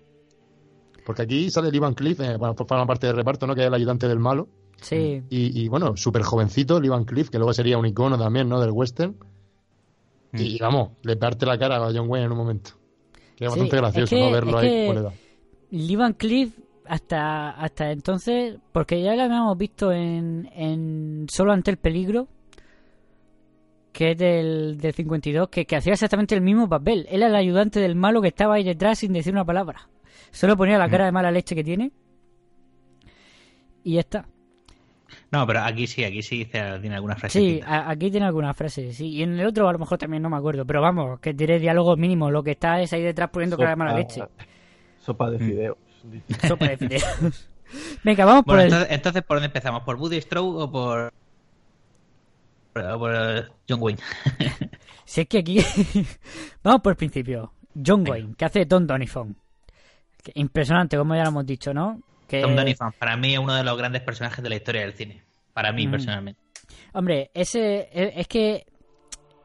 [1.09, 3.55] Porque aquí sale Lee Van Cliff, eh, bueno, forma parte del reparto, ¿no?
[3.55, 4.47] Que es el ayudante del malo.
[4.83, 5.23] Sí.
[5.31, 8.61] Y, y, bueno, súper jovencito, Lee Van Cliff, que luego sería un icono también, ¿no?
[8.61, 9.17] Del western.
[10.33, 10.37] Mm.
[10.39, 12.73] Y vamos, le parte la cara a John Wayne en un momento.
[13.37, 14.31] Que es Sí, bastante es gracioso, que- ¿no?
[14.31, 15.13] Verlo es ahí que- como le da.
[15.71, 21.71] Lee Van Cliff hasta, hasta entonces, porque ya lo habíamos visto en, en Solo ante
[21.71, 22.29] el peligro,
[23.93, 27.07] que es del, del 52, que, que hacía exactamente el mismo papel.
[27.09, 29.89] Él era el ayudante del malo que estaba ahí detrás sin decir una palabra.
[30.31, 31.93] Solo ponía la cara de mala leche que tiene.
[33.85, 34.29] Y ya está.
[35.31, 37.39] No, pero aquí sí, aquí sí dice, tiene alguna frase.
[37.39, 39.09] Sí, aquí tiene algunas frases, sí.
[39.09, 40.67] Y en el otro a lo mejor también no me acuerdo.
[40.67, 42.31] Pero vamos, que diré diálogo mínimo.
[42.31, 44.23] Lo que está es ahí detrás poniendo cara de mala leche.
[45.01, 45.77] Sopa de fideos.
[46.05, 46.49] dice.
[46.49, 47.51] Sopa de fideos.
[48.05, 48.73] Venga, vamos por Bueno, el...
[48.73, 49.83] entonces, entonces, ¿por dónde empezamos?
[49.83, 51.13] ¿Por Woody Strode o por,
[52.75, 54.01] o por eh, John Wayne?
[55.09, 55.59] Si es que aquí.
[56.63, 57.55] Vamos por el principio.
[57.75, 59.35] John Wayne, que hace Tom Donifon.
[60.35, 62.01] Impresionante, como ya lo hemos dicho, ¿no?
[62.27, 64.93] Que, Tom Doniphan, para mí es uno de los grandes personajes de la historia del
[64.93, 65.23] cine.
[65.55, 65.91] Para mí, Mm.
[65.91, 66.41] personalmente.
[66.93, 68.67] Hombre, ese es, es que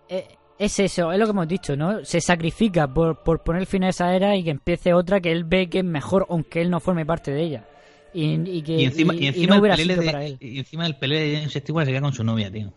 [0.09, 0.27] eh,
[0.59, 2.03] es eso, es lo que hemos dicho, ¿no?
[2.03, 5.43] Se sacrifica por, por poner fin a esa era y que empiece otra que él
[5.45, 7.65] ve que es mejor, aunque él no forme parte de ella.
[8.13, 10.37] Y, y que Y encima, y- encima no hubiera el pelele de, para él.
[10.39, 12.71] y encima el pelele de James Stewart se queda con su novia, tío.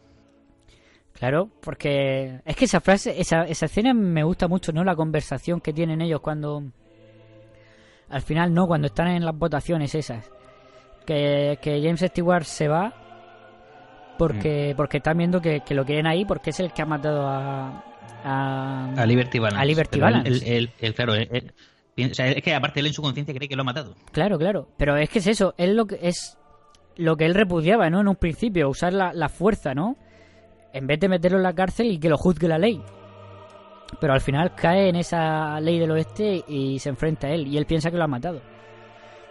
[1.12, 4.84] Claro, porque es que esa frase, esa, esa escena me gusta mucho, ¿no?
[4.84, 6.62] La conversación que tienen ellos cuando...
[8.08, 10.30] Al final, no, cuando están en las votaciones esas.
[11.06, 12.92] Que, que James Stewart se va
[14.18, 14.76] porque, Mm.
[14.76, 17.84] porque están viendo que, que lo quieren ahí porque es el que ha matado a...
[18.24, 19.62] A, A Liberty Balance.
[19.62, 20.56] A Liberty Balance.
[20.56, 23.62] él- él, claro, o sea, es que aparte él en su conciencia cree que lo
[23.62, 23.94] ha matado.
[24.12, 24.68] Claro, claro.
[24.76, 26.36] Pero es que es eso, es lo que es
[26.96, 28.00] lo que él repudiaba, ¿no?
[28.00, 29.96] En un principio, usar la, la fuerza, ¿no?
[30.72, 32.82] En vez de meterlo en la cárcel y que lo juzgue la ley.
[34.00, 37.46] Pero al final cae en esa ley del oeste y se enfrenta a él.
[37.46, 38.40] Y él piensa que lo ha matado.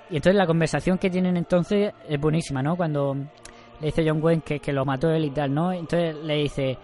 [0.10, 2.76] Y entonces la conversación que tienen entonces es buenísima, ¿no?
[2.76, 5.72] Cuando le dice John Wayne que, que lo mató él y tal, ¿no?
[5.72, 6.78] Entonces le dice,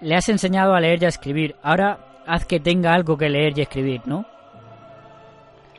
[0.00, 1.56] le has enseñado a leer y a escribir.
[1.62, 4.24] Ahora haz que tenga algo que leer y escribir, ¿no?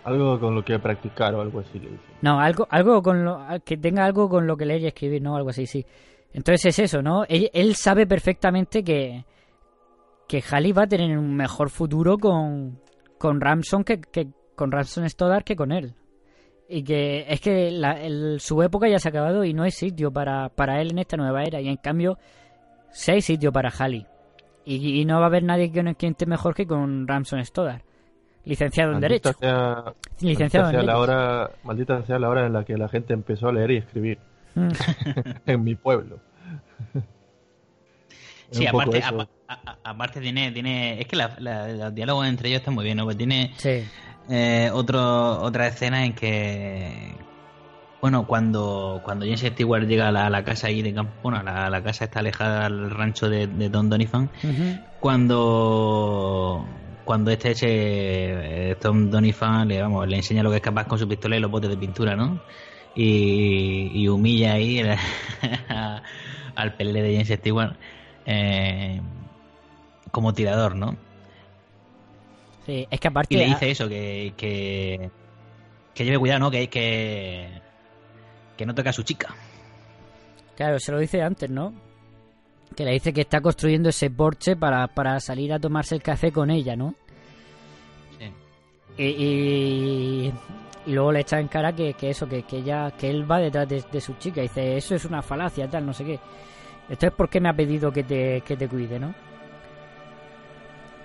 [0.03, 2.03] Algo con lo que practicar o algo así le dice.
[2.21, 5.35] No, algo, algo con lo, que tenga algo con lo que leer y escribir, ¿no?
[5.35, 5.85] Algo así, sí.
[6.33, 7.25] Entonces es eso, ¿no?
[7.27, 9.25] Él, él sabe perfectamente que,
[10.27, 12.79] que Halley va a tener un mejor futuro con,
[13.17, 15.93] con Ramson que, que con Ramson Stoddard que con él.
[16.69, 19.71] Y que es que la- el- su época ya se ha acabado y no hay
[19.71, 21.61] sitio para, para él en esta nueva era.
[21.61, 22.17] Y en cambio,
[22.91, 24.05] sí hay sitio para Halley.
[24.65, 27.81] Y, y no va a haber nadie que, que esté mejor que con Ramson Stoddard.
[28.43, 29.39] Licenciado en Maldita Derecho.
[29.39, 32.89] sea, Licenciado maldita en sea la hora, maldita sea la hora en la que la
[32.89, 34.19] gente empezó a leer y escribir
[34.55, 34.69] Mm.
[35.45, 36.19] en mi pueblo.
[38.51, 39.01] Sí, aparte,
[39.47, 42.83] a- a- aparte tiene, tiene, es que la- la- los diálogos entre ellos están muy
[42.85, 43.05] bien, ¿no?
[43.05, 43.83] Pues tiene Sí.
[44.29, 47.15] eh, otro, otra escena en que,
[48.01, 51.41] bueno, cuando, cuando James Stewart llega a la, a la casa ahí de campo, bueno,
[51.43, 54.77] la, la casa está alejada al rancho de, de Don Doniphan, Ujú.
[54.99, 56.65] cuando
[57.05, 57.67] cuando este eche
[58.71, 61.39] eh, Tom Doniphan le vamos le enseña lo que es capaz con su pistola y
[61.39, 62.41] los botes de pintura no
[62.93, 64.97] y, y humilla ahí el-
[66.55, 67.75] al pelele de James Stewart
[68.25, 68.99] eh,
[70.11, 70.95] como tirador no
[72.65, 73.33] Sí, es que aparte.
[73.33, 75.09] y le dice eso que que,
[75.93, 77.49] que lleve cuidado no que que
[78.57, 79.33] que no toque a su chica
[80.55, 81.71] Claro, se lo dice antes, ¿no?
[82.75, 86.31] Que le dice que está construyendo ese porche para, para salir a tomarse el café
[86.31, 86.95] con ella, ¿no?
[88.17, 88.31] Sí.
[88.97, 90.33] Y, y,
[90.87, 93.37] y luego le echa en cara que, que eso, que, que ella, que él va
[93.37, 94.39] detrás de, de su chica.
[94.39, 96.19] Y dice, eso es una falacia, tal, no sé qué.
[96.89, 99.13] Esto es porque me ha pedido que te, que te cuide, ¿no?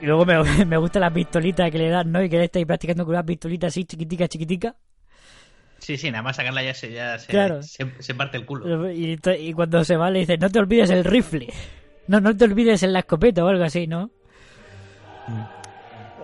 [0.03, 0.35] Y luego me,
[0.67, 2.23] me gusta la pistolita que le dan, ¿no?
[2.23, 4.75] Y que él está ahí practicando con una pistolita así, chiquitica, chiquitica.
[5.79, 7.63] sí sí nada más sacarla ya se ya se, Claro.
[7.63, 11.05] se, se parte el culo Y, cuando se va le dice, no te olvides el
[11.05, 11.49] rifle.
[12.09, 14.11] No, no te olvides en la escopeta o algo así, ¿no?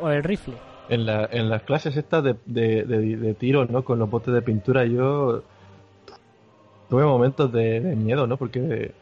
[0.00, 0.54] O el rifle.
[0.88, 3.84] En, la, en las clases estas de, de, de, de tiro, ¿no?
[3.84, 5.44] Con los botes de pintura, yo
[6.88, 8.36] tuve momentos de, de miedo, ¿no?
[8.36, 8.92] Porque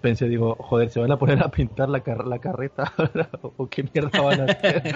[0.00, 3.68] pensé, digo, joder, se van a poner a pintar la, car- la carreta ahora, o
[3.68, 4.94] qué mierda van a hacer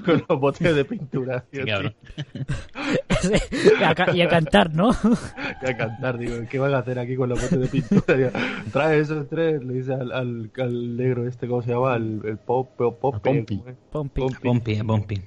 [0.04, 1.44] con los botes de pintura.
[1.50, 1.70] Sí, y,
[3.84, 4.92] a, ca- y a cantar, ¿no?
[4.94, 8.14] tío, a cantar, digo, ¿qué van a hacer aquí con los botes de pintura?
[8.16, 8.30] Digo,
[8.72, 11.96] trae esos tres, le dice al, al, al negro este, ¿cómo se llama?
[11.96, 13.62] El, el pop, pop, pop, Pompi.
[13.90, 14.20] Pompi.
[14.42, 15.22] Pompi Pompi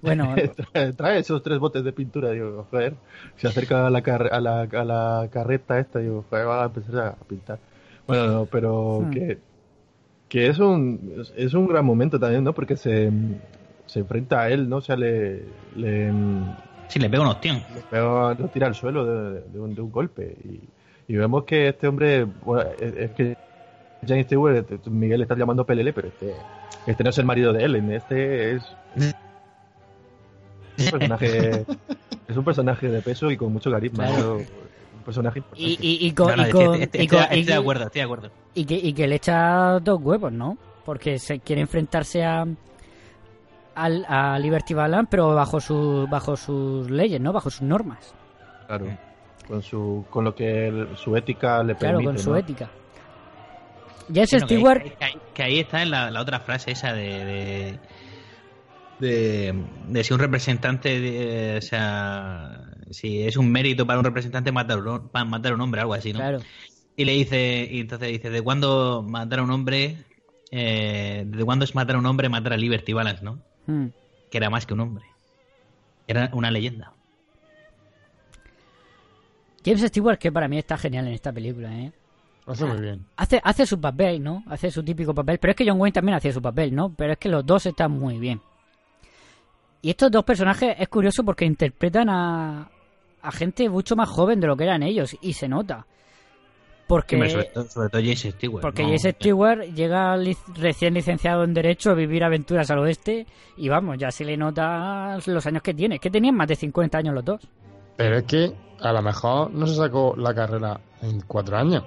[0.00, 0.34] Bueno,
[0.72, 2.94] trae, trae esos tres botes de pintura, digo, joder,
[3.36, 6.66] se acerca a la, car- a la, a la carreta esta, digo, joder, va a
[6.66, 7.58] empezar a pintar.
[8.08, 9.10] Bueno, no, pero Hmm.
[9.10, 9.38] que,
[10.28, 12.52] que es un es un gran momento también, ¿no?
[12.54, 13.10] Porque se,
[13.86, 14.76] se enfrenta a él, ¿no?
[14.78, 15.42] O sea, le,
[15.76, 16.12] le,
[16.88, 19.80] sí le pega un ostión le pega- lo tira al suelo de, de un, de
[19.82, 20.36] un golpe.
[20.44, 23.36] Y, y vemos que este hombre, bueno, es, es que
[24.06, 26.32] James Stewart, este- Miguel está llamando Pelele, pero este,
[26.86, 28.62] este no es el marido de Ellen, este es
[30.78, 31.64] un personaje,
[32.28, 34.06] es un personaje de peso y con mucho carisma.
[34.06, 34.38] Claro.
[34.38, 34.68] ¿no?
[35.08, 35.62] Personaje importante.
[35.62, 37.44] y, y, y con, No, no, y estoy- con- estoy- y estoy- con- estoy y-
[37.44, 40.58] de acuerdo estoy de acuerdo y que, y que le echa dos huevos, ¿no?
[40.84, 42.44] Porque se quiere enfrentarse a
[43.74, 47.32] al, a Liberty Balance, pero bajo sus bajo sus leyes, ¿no?
[47.32, 48.14] Bajo sus normas.
[48.66, 48.86] Claro.
[49.46, 52.14] Con, su, con lo que el- su ética le Claro, permite.
[52.16, 52.68] con su ética.
[54.12, 56.72] Jesse Bueno, que ahí- Stewart, que, ahí- que ahí está en la, la otra frase
[56.72, 57.78] esa de de,
[59.00, 64.52] de, de si un representante de- o sea si es un mérito para un representante
[64.52, 66.40] matar un, pa- matar a un hombre algo así no claro.
[66.96, 69.96] y le dice y entonces dice de cuándo matar a un hombre
[70.50, 73.88] eh, de cuándo es matar a un hombre matar a Liberty Balance no Mm.
[74.30, 75.04] que era más que un hombre.
[76.06, 76.94] Era una leyenda.
[79.64, 81.92] James Stewart, que para mí está genial en esta película, ¿eh?
[82.46, 83.04] Hace muy bien.
[83.16, 84.42] Hace, hace su papel, ¿no?
[84.46, 85.38] Hace su típico papel.
[85.38, 86.90] Pero es que John Wayne también hacía su papel, ¿no?
[86.96, 88.40] Pero es que los dos están muy bien.
[89.82, 92.70] Y estos dos personajes es curioso porque interpretan a,
[93.22, 95.16] a gente mucho más joven de lo que eran ellos.
[95.20, 95.86] Y se nota.
[96.86, 98.62] Porque, Hombre, sobre, todo, sobre todo Jason Stewart.
[98.62, 98.90] porque ¿no?
[98.90, 103.26] Jason Stewart llega lic- recién licenciado en Derecho a vivir aventuras al oeste.
[103.58, 105.96] Y vamos, ya se le nota los años que tiene.
[105.96, 107.46] Es que tenían más de 50 años los dos.
[107.96, 111.84] Pero es que a lo mejor no se sacó la carrera en cuatro años.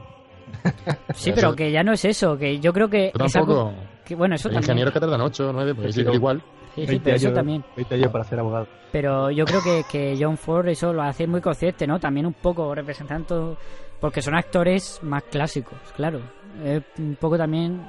[1.15, 2.37] Sí, pero que ya no es eso.
[2.37, 3.11] Que yo creo que.
[3.17, 3.87] Yo es algo- tampoco.
[4.05, 4.69] que, bueno, eso Hay también.
[4.71, 6.43] ingenieros que tardan ocho o nueve, pues sí, Pero- igual.
[6.75, 7.63] Sí, sí, pero eso también.
[7.75, 8.67] 20 años para ser abogado.
[8.91, 11.99] Pero yo creo que, que John Ford eso lo hace muy consciente, ¿no?
[11.99, 13.57] También un poco representando,
[13.99, 16.19] porque son actores más clásicos, claro.
[16.63, 17.81] Es un poco también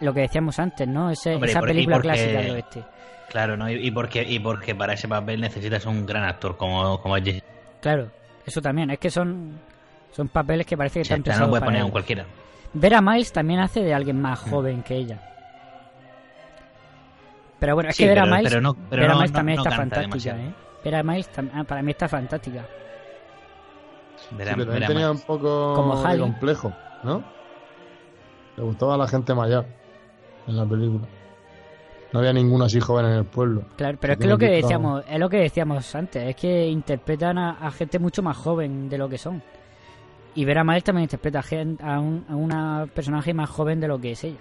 [0.00, 1.10] lo que decíamos antes, ¿no?
[1.10, 2.84] Ese- Hombre, esa por- película porque- clásica del oeste.
[3.30, 3.70] Claro, ¿no?
[3.70, 7.24] Y, y porque, y porque para ese papel necesitas un gran actor como, como es
[7.24, 7.42] Jason.
[7.80, 8.08] Claro,
[8.44, 8.90] eso también.
[8.90, 9.58] Es que son,
[10.10, 12.26] son papeles que parece que sea, están no pensados lo puedes para poner un cualquiera.
[12.74, 15.20] Vera Miles también hace de alguien más joven que ella.
[17.62, 19.36] Pero bueno, es Sí, que Vera pero- Miles, pero no- pero Vera no- Miles no-
[19.36, 20.40] también no está fantástica, demasiado.
[20.40, 20.54] ¿eh?
[20.84, 22.58] Vera Miles ah, para mí está fantástica.
[22.58, 22.66] Verá-
[24.16, 26.72] Sí, pero también verá tenía un poco Como de complejo,
[27.04, 27.22] ¿no?
[28.56, 29.64] Le gustaba a la gente mayor
[30.48, 31.06] en la película.
[32.12, 33.62] No había ninguno así joven en el pueblo.
[33.76, 37.38] Claro, pero es que lo que decíamos, es lo que decíamos antes, es que interpretan
[37.38, 39.40] a, a gente mucho más joven de lo que son.
[40.34, 43.86] Y Vera Miles también interpreta a, gen- a, un, a una personaje más joven de
[43.86, 44.40] lo que es ella.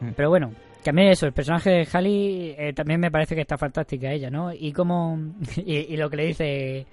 [0.00, 0.10] Mm.
[0.16, 0.52] Pero bueno,
[0.88, 4.10] que a mí eso, el personaje de Hallie eh, también me parece que está fantástica
[4.10, 4.54] ella, ¿no?
[4.54, 5.18] Y como
[5.56, 6.86] y, y lo que le dice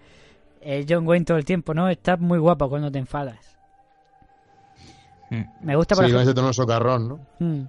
[0.60, 1.88] eh, John Wayne todo el tiempo, ¿no?
[1.88, 3.58] Estás muy guapo cuando te enfadas.
[5.30, 5.44] Mm.
[5.62, 7.20] Me gusta Sí, por con ejemplo, ese tono socarrón, ¿no?
[7.40, 7.62] Mm.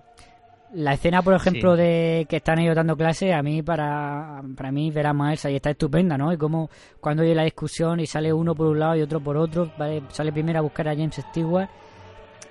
[0.75, 1.83] La escena, por ejemplo, Sí.
[1.83, 5.55] de que están ellos dando clase, a mí, para, para mí, ver a Miles ahí
[5.55, 6.33] está estupenda, ¿no?
[6.33, 6.69] Y como
[7.01, 10.03] cuando hay la discusión y sale uno por un lado y otro por otro, ¿vale?
[10.09, 11.69] sale primero a buscar a James Stewart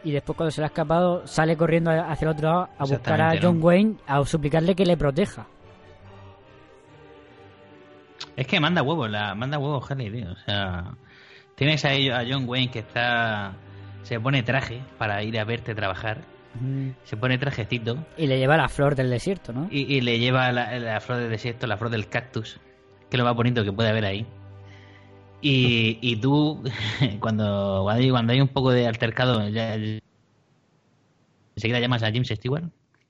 [0.05, 3.21] y después cuando se le ha escapado sale corriendo hacia el otro lado a buscar
[3.21, 3.65] a John ¿no?
[3.65, 5.47] Wayne a suplicarle que le proteja.
[8.35, 10.31] Es que manda huevos, la manda huevos Harley, tío.
[10.31, 10.91] O sea,
[11.55, 13.53] tienes a, ello- a John Wayne que está.
[14.03, 16.21] Se pone traje para ir a verte trabajar.
[16.59, 16.91] Mm.
[17.03, 19.67] Se pone trajecito Y le lleva la flor del desierto, ¿no?
[19.69, 22.59] y, y le lleva la, la flor del desierto, la flor del cactus,
[23.09, 24.25] que es lo más bonito que puede haber ahí.
[25.47, 26.63] Y, y tú,
[27.19, 29.75] cuando, cuando hay- cuando hay un poco de altercado, ya,
[31.55, 32.63] enseguida llamas a James Stewart.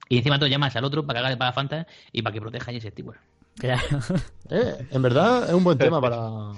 [0.10, 2.42] Y encima tú llamas al otro para que haga de paga Fanta y para que
[2.42, 3.18] proteja a James Stewart.
[3.58, 3.82] Claro.
[4.52, 6.52] Eh, en verdad es un buen tema para...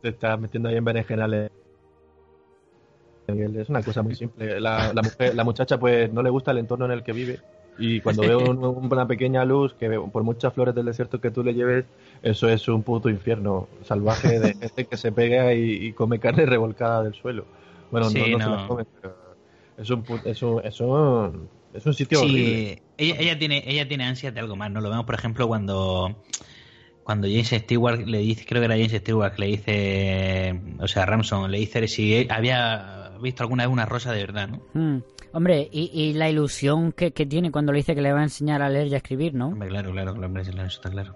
[0.00, 1.50] Te estás metiendo ahí en berenjenales.
[3.26, 4.58] Es una cosa muy simple.
[4.60, 7.40] La, la mujer- la muchacha pues no le gusta el entorno en el que vive
[7.78, 11.20] y cuando ve un- un- una pequeña luz, que ve- por muchas flores del desierto
[11.20, 11.84] que tú le lleves,
[12.22, 16.46] eso es un puto infierno salvaje de gente que se pega y, y come carne
[16.46, 17.44] revolcada del suelo.
[17.90, 18.56] Bueno, Sí, no, no, se no.
[18.56, 19.16] la come, pero
[19.76, 22.74] es un, pu- es un, es un, es un sitio horrible.
[22.74, 24.80] Sí, ella, ella tiene ella tiene ansias de algo más, ¿no?
[24.80, 26.14] Lo vemos, por ejemplo, cuando
[27.02, 31.04] cuando James Stewart le dice, creo que era James Stewart que le dice, o sea,
[31.04, 34.60] Ramson le dice si había visto alguna vez una rosa de verdad, ¿no?
[34.72, 35.02] Mm.
[35.34, 38.22] Hombre, y, y la ilusión que, que tiene cuando le dice que le va a
[38.22, 39.48] enseñar a leer y a escribir, ¿no?
[39.48, 41.14] Hombre, claro, claro, claro, hombre, eso está claro.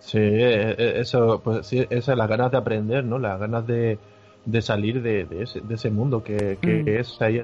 [0.00, 3.18] Sí, eh, eh, eso, pues sí, esas las ganas de aprender, ¿no?
[3.18, 3.98] Las ganas de,
[4.46, 6.88] de salir de, de ese, de ese mundo que, que Mm.
[6.88, 7.36] es ahí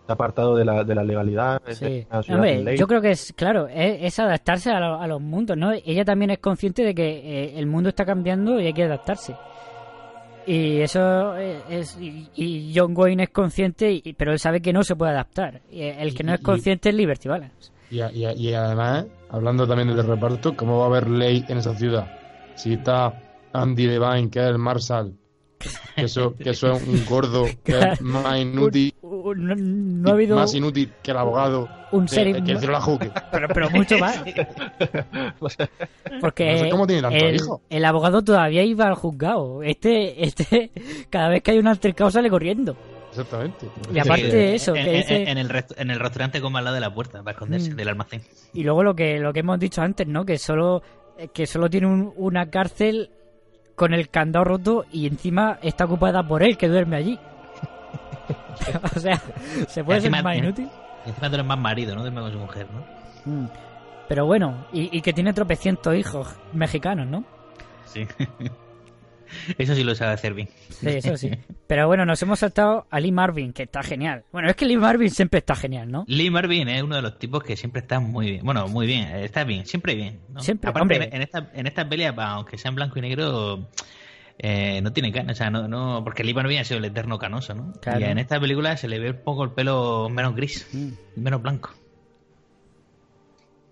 [0.00, 1.60] está apartado de la, de la legalidad.
[1.68, 2.06] Sí.
[2.28, 5.72] Hombre, yo creo que es, claro, es, es adaptarse a, lo- a los mundos, ¿no?
[5.72, 9.34] Ella también es consciente de que eh, el mundo está cambiando y hay que adaptarse.
[10.46, 11.96] Y eso eh, es.
[12.00, 15.60] Y, y John Wayne es consciente, y- pero él sabe que no se puede adaptar.
[15.70, 17.70] Y el que no es consciente es Liberty Balance.
[17.90, 22.10] Y, y además, hablando también del reparto, ¿cómo va a haber ley en esa ciudad?
[22.54, 23.12] Si está
[23.52, 25.14] Andy Devine, que es el Marshall,
[25.96, 29.54] que eso, que eso es un gordo, que es más inútil, Un- un- no,
[30.04, 32.42] no ha habido más inútil que el abogado, un de- ser.
[32.44, 33.10] que el la Juque.
[33.30, 34.22] pero, pero mucho más.
[36.20, 37.60] Porque No sé cómo tiene tanto el, hijo.
[37.70, 39.62] el abogado todavía iba al juzgado.
[39.62, 40.70] Este, este,
[41.10, 42.76] cada vez que hay un altercado sale corriendo.
[43.10, 43.66] Exactamente.
[43.92, 46.58] Y aparte de eso, en, que en- dice- en el rest- en el restaurante como
[46.58, 47.76] al lado de la puerta, para esconderse Mm.
[47.76, 48.22] del almacén.
[48.54, 50.24] Y luego lo que lo que hemos dicho antes, ¿no?
[50.24, 50.82] Que solo
[51.34, 53.10] que solo tiene un- una cárcel
[53.74, 57.18] con el candado roto y encima está ocupada por él que duerme allí.
[58.96, 59.20] o sea,
[59.68, 60.68] se puede ser más en- inútil.
[61.04, 62.02] Y encima tú eres más marido, ¿no?
[62.02, 63.32] Duerme con su mujer, ¿no?
[63.32, 63.48] Mm.
[64.08, 67.24] Pero bueno, y, y que tiene tropecientos hijos mexicanos, ¿no?
[67.86, 68.06] Sí.
[69.58, 70.48] Eso sí lo sabe hacer bien.
[70.70, 71.30] Sí, eso sí.
[71.66, 74.24] Pero bueno, nos hemos saltado a Lee Marvin, que está genial.
[74.32, 76.04] Bueno, es que Lee Marvin siempre está genial, ¿no?
[76.08, 78.44] Lee Marvin es uno de los tipos que siempre está muy bien.
[78.44, 80.20] Bueno, muy bien, está bien, siempre bien.
[80.30, 80.40] ¿no?
[80.40, 81.08] Siempre, Aparte, hombre.
[81.12, 83.68] en esta, en esta pelea, aunque sea en blanco y negro,
[84.38, 85.36] eh, no tiene canas.
[85.36, 87.72] O sea, no, no, porque Lee Marvin ha sido el eterno canoso, ¿no?
[87.80, 88.00] Claro.
[88.00, 90.90] Y en esta película se le ve un poco el pelo menos gris, Mm.
[91.16, 91.70] menos blanco.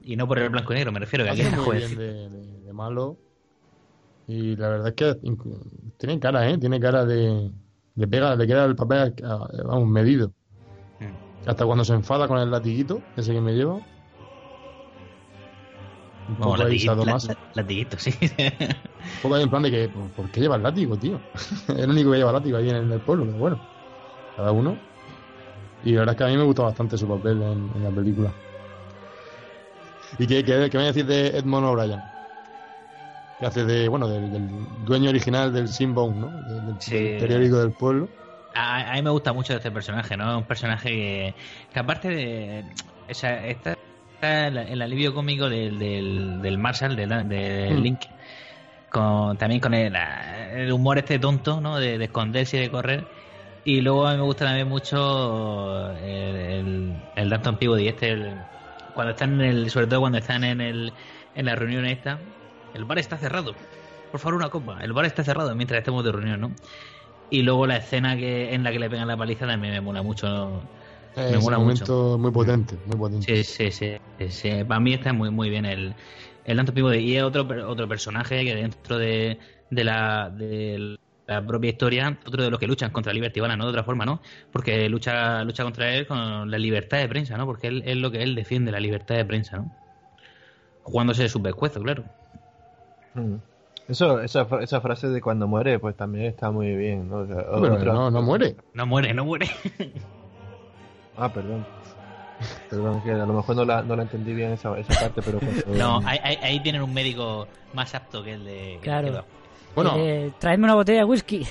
[0.02, 3.18] Y no por el blanco y negro, me refiero que aquí es de malo.
[4.30, 5.14] Y la verdad es que
[5.98, 6.56] tiene cara, ¿eh?
[6.56, 7.50] Tiene cara de.
[7.96, 10.32] Le pega, le queda el papel, a- vamos, medido.
[11.00, 11.48] Mm.
[11.48, 13.74] Hasta cuando se enfada con el latiguito, ese que me lleva.
[16.28, 17.18] Un poco ahí latiguito, la-
[17.54, 18.12] latiguito, sí.
[18.20, 21.20] Un poco ahí en plan de que, ¿por, por qué lleva el látigo, tío?
[21.76, 23.60] el único que lleva látigo ahí en el pueblo, pero bueno.
[24.36, 24.78] Cada uno.
[25.82, 27.90] Y la verdad es que a mí me gustó bastante su papel en, en la
[27.90, 28.32] película.
[30.18, 32.19] ¿Y qué, qué, qué me decís de Edmond O'Brien?
[33.40, 34.48] Que hace de, bueno, del, del
[34.84, 36.28] dueño original del Sinbone, ¿no?
[36.42, 36.94] Del, del- Sí.
[36.98, 38.08] del periódico del pueblo.
[38.54, 40.38] A, a mí me gusta mucho este personaje, ¿no?
[40.38, 41.34] Un personaje que,
[41.72, 42.64] que aparte de...
[43.08, 43.74] O sea, está,
[44.14, 47.82] está el, el alivio cómico del, del, del Marshall, del, del Mm.
[47.82, 48.00] Link,
[48.90, 49.94] con, también con el,
[50.54, 51.78] el humor este tonto, ¿no?
[51.78, 53.04] De, de esconderse y de correr.
[53.64, 58.34] Y luego a mí me gusta también mucho el, el, el Danton Peabody, este, el-
[58.94, 60.92] cuando están en el, sobre todo cuando están en el,
[61.34, 62.18] en la reunión esta,
[62.74, 63.54] el bar está cerrado.
[64.10, 64.78] Por favor, una copa.
[64.82, 66.52] El bar está cerrado mientras estemos de reunión, ¿no?
[67.30, 70.02] Y luego la escena que en la que le pegan la paliza también me mola
[70.02, 70.28] mucho.
[70.28, 70.60] ¿no?
[71.16, 73.44] Eh, Me ese mola momento muy potente, muy potente.
[73.44, 74.64] Sí, sí, sí, sí, sí.
[74.64, 75.94] Para mí está muy muy bien el,
[76.44, 76.98] el Danton Peabody.
[76.98, 79.38] Y es otro, otro personaje que dentro de,
[79.70, 80.98] de, la, de
[81.28, 83.64] la propia historia, otro de los que luchan contra Liberty Balance, ¿no?
[83.66, 84.20] De otra forma, ¿no?
[84.50, 87.46] Porque lucha, lucha contra él con la libertad de prensa, ¿no?
[87.46, 89.72] Porque él es lo que él defiende, la libertad de prensa, ¿no?
[90.82, 92.04] Jugándose su pescuezo, claro.
[93.14, 93.34] Mm.
[93.88, 97.16] Eso, esa, fra- esa frase de cuando muere, pues también está muy bien, ¿no?
[97.18, 98.56] O sea, Pero otra- no, no muere.
[98.74, 99.48] No muere, no muere.
[101.16, 101.66] Ah, perdón.
[102.70, 105.38] Perdón, que a lo mejor no la, no la entendí bien esa, esa parte, pero
[105.38, 108.78] cuando- No, ahí, ahí- tienen un médico más apto que el de...
[108.80, 109.24] Claro.
[109.74, 111.46] Bueno, Eh, traedme una botella de whisky.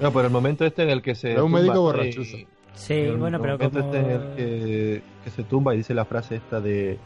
[0.00, 1.32] No, pero el momento este en el que se.
[1.32, 2.36] Era un médico y- borrachuzo.
[2.74, 3.92] Sí, el bueno, pero momento como...
[3.94, 6.98] este en el que, que se tumba y dice la frase esta de.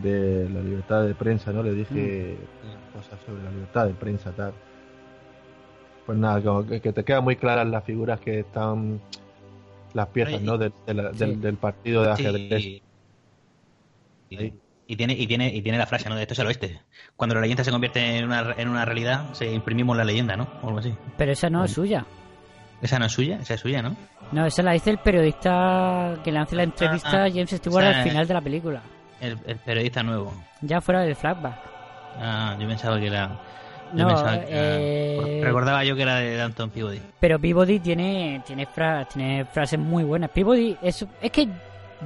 [0.00, 1.62] De la libertad de prensa, ¿no?
[1.62, 2.96] Le dije Mm.
[2.96, 4.52] cosas sobre la libertad de prensa, tal.
[6.06, 9.00] Pues nada, como que, que te quedan muy claras las figuras que están.
[9.94, 10.56] las piezas, Ay, ¿no?
[10.56, 11.18] Del, de la- sí.
[11.18, 12.62] del, del partido de ajedrez.
[12.62, 12.82] Sí.
[14.30, 14.52] Y,
[14.86, 16.16] y tiene, y, tiene, y tiene la frase, ¿no?
[16.16, 16.80] De esto es el oeste.
[17.14, 20.48] Cuando la leyenda se convierte en una, en una realidad, se imprimimos la leyenda, ¿no?
[20.62, 20.94] O algo así.
[21.18, 22.06] Pero esa no es suya.
[22.80, 23.94] Esa no es suya, esa es suya, ¿no?
[24.32, 27.84] No, esa la dice el periodista que le hace la entrevista Ah, a James Stewart
[27.84, 28.82] o sea, al final de la película.
[29.22, 30.34] El, el periodista nuevo.
[30.60, 31.54] Ya fuera del flashback.
[32.20, 33.28] Ah, yo pensaba que era.
[33.94, 37.00] yo No, pensaba que era- eh, Recordaba yo que era de Danton Peabody.
[37.20, 40.28] Pero Peabody tiene tiene, fra- tiene frases muy buenas.
[40.30, 41.48] Peabody es, es que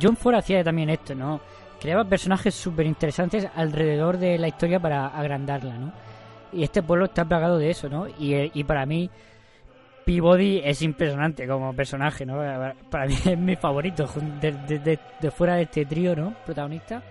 [0.00, 1.40] John Ford hacía también esto, ¿no?
[1.80, 5.92] Creaba personajes súper interesantes alrededor de la historia para agrandarla, ¿no?
[6.52, 8.06] Y este pueblo está plagado de eso, ¿no?
[8.18, 9.10] Y, eh, y para mí
[10.06, 12.38] Peabody es impresionante como personaje, ¿no?
[12.88, 14.08] Para mí es mi favorito
[14.40, 16.32] de, de- de- de fuera de este trío, ¿no?
[16.46, 17.02] Protagonista.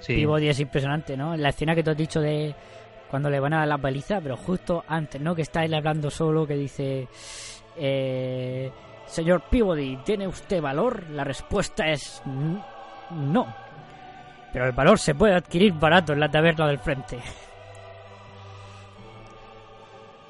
[0.00, 0.14] Sí.
[0.16, 1.36] Peabody es impresionante, ¿no?
[1.36, 2.54] La escena que tú has dicho de
[3.10, 5.34] cuando le van a dar la paliza, pero justo antes, ¿no?
[5.34, 7.06] Que está él hablando solo, que dice...
[7.76, 8.72] eh,
[9.04, 11.04] Señor Peabody, ¿tiene usted valor?
[11.10, 12.22] La respuesta es
[13.10, 13.54] no.
[14.54, 17.18] Pero el valor se puede adquirir barato en la taberna del frente.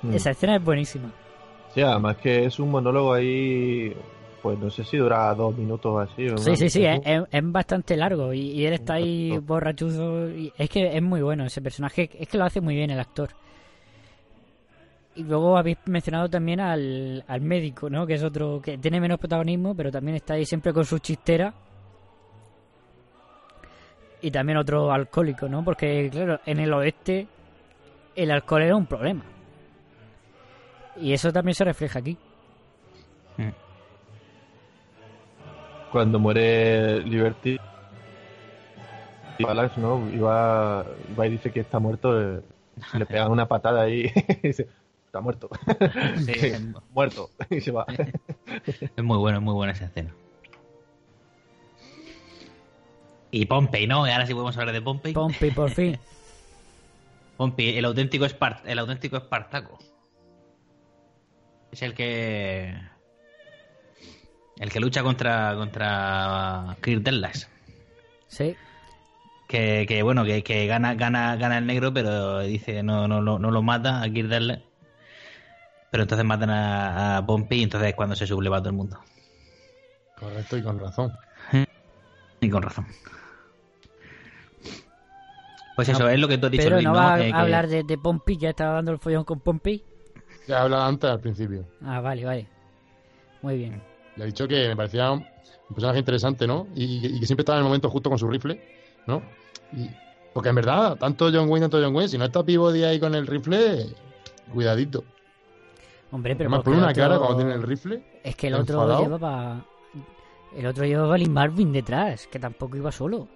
[0.02, 0.14] Mm.
[0.14, 1.10] Esa escena es buenísima.
[1.74, 3.94] Sí, además que es un monólogo ahí.
[4.42, 6.28] Pues no sé si dura dos minutos así.
[6.28, 10.28] o Sí, sí, sí, es, es- es bastante largo y, y él está ahí borrachuzo.
[10.30, 12.98] Y es que es muy bueno ese personaje, es que lo hace muy bien el
[12.98, 13.30] actor.
[15.14, 18.04] Y luego habéis mencionado también al, al médico, ¿no?
[18.06, 21.54] Que es otro que tiene menos protagonismo, pero también está ahí siempre con su chistera.
[24.22, 25.64] Y también otro alcohólico, ¿no?
[25.64, 27.26] Porque, claro, en el oeste
[28.16, 29.24] el alcohol era un problema.
[30.96, 32.16] Y eso también se refleja aquí.
[35.90, 37.58] Cuando muere Liberty.
[39.38, 40.08] Balance, ¿no?
[40.10, 40.84] Y va,
[41.18, 42.18] va y dice que está muerto.
[42.38, 42.40] eh,
[42.94, 44.10] le pegan una patada ahí
[44.42, 44.68] y dice:
[45.06, 45.50] Está muerto.
[46.18, 46.62] Sí, Sí, es-
[46.92, 47.30] muerto.
[47.50, 47.84] Y se va.
[48.96, 50.14] Es muy bueno, es muy buena esa escena.
[53.30, 54.04] Y Pompey, ¿no?
[54.04, 55.12] Ahora sí podemos hablar de Pompey.
[55.14, 55.98] Pompey, por fin.
[57.36, 59.78] Pompey, el auténtico, Espart el auténtico Espartaco.
[61.72, 62.74] Es el que.
[64.58, 65.54] El que lucha contra.
[65.56, 66.76] contra.
[66.82, 67.48] Kirk Douglas.
[68.28, 68.54] Sí.
[69.48, 73.38] Que, que bueno, que, que gana, gana, gana el negro, pero dice no, no, no,
[73.38, 74.60] no lo mata a Kirk Douglas.
[75.90, 78.98] Pero entonces matan a, a Pompey y entonces es cuando se subleva todo el mundo.
[80.18, 81.12] Correcto y con razón.
[82.40, 82.86] Y con razón.
[85.76, 86.98] Pues eso, es lo que tú has dicho, Pero Luis, no ¿no?
[86.98, 89.82] va a Que- que- hablar de, de Pompey, ya estaba dando el follón con Pompey.
[90.46, 91.64] Ya he hablado antes al principio.
[91.84, 92.46] Ah, vale, vale.
[93.42, 93.82] Muy bien.
[94.16, 95.24] Le he dicho que me parecía un
[95.74, 96.66] personaje interesante, ¿no?
[96.74, 98.60] Y, y que siempre estaba en el momento justo con su rifle,
[99.06, 99.22] ¿no?
[99.72, 99.88] Y-
[100.34, 103.14] porque en verdad, tanto John Wayne, tanto John Wayne, si no está Peabody ahí con
[103.14, 103.86] el rifle,
[104.52, 105.04] cuidadito.
[106.10, 108.02] Hombre, pero Además, por una otro- cara cuando tiene el rifle.
[108.24, 109.02] Es que el otro enfadado.
[109.02, 109.64] llevaba.
[110.56, 113.28] El otro llevaba a Lee Marvin detrás, que tampoco iba solo.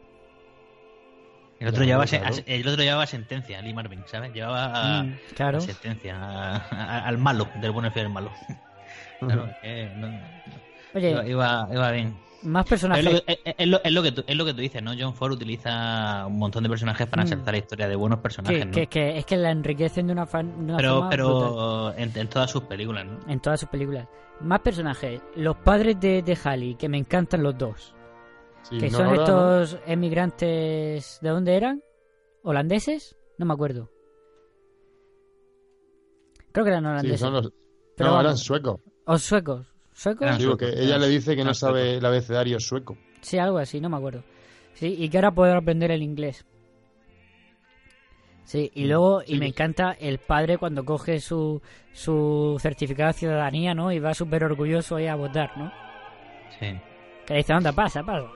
[1.59, 2.37] El otro, llevaba, claro.
[2.47, 4.33] el otro llevaba sentencia, Lee Marvin, ¿sabes?
[4.35, 5.61] Llevaba Mm, claro.
[5.61, 8.31] sentencia, a- a- al malo, del bueno y fiel malo.
[9.19, 10.09] Claro, eh, no-
[10.95, 12.15] Oye, iba, iba, bien.
[12.43, 13.05] más Es personajes.
[13.05, 14.93] lo, que- es- es lo- es lo que tú, es lo que tú dices, ¿no?
[14.99, 17.27] John Ford utiliza un montón de personajes para Mm.
[17.27, 18.73] ensalzar la historia de buenos personajes, que, ¿no?
[18.73, 22.13] que, que es que la enriquecen de una, fan, de una pero forma pero en,
[22.15, 23.19] en todas sus películas, ¿no?
[23.27, 24.07] En todas sus películas.
[24.43, 25.23] Más personajes.
[25.35, 27.95] Los padres de, de Halley, que me encantan los dos.
[28.69, 31.19] Sí, que no, son estos emigrantes.
[31.21, 31.83] ¿De dónde eran?
[32.43, 33.17] ¿Holandeses?
[33.39, 33.91] No me acuerdo.
[36.53, 37.21] Creo que eran holandeses.
[37.21, 37.53] son los.
[37.97, 38.25] Pero no, vamos.
[38.25, 38.81] eran suecos.
[39.07, 39.67] ¿O suecos?
[39.93, 40.23] ¿Suecos?
[40.27, 41.99] Eran Digo suecos, que ella eran- le dice que no sabe suecos.
[41.99, 42.99] el abecedario sueco.
[43.21, 44.23] Sí, algo así, no me acuerdo.
[44.75, 46.45] Sí, y que ahora poder aprender el inglés.
[48.45, 51.61] Sí, y luego, y me encanta el padre cuando coge su,
[51.93, 53.91] su certificado de ciudadanía, ¿no?
[53.91, 55.73] Y va súper orgulloso ahí a votar, ¿no?
[56.61, 56.79] Sí.
[57.27, 58.29] Que le dice, anda, pasa, pasa.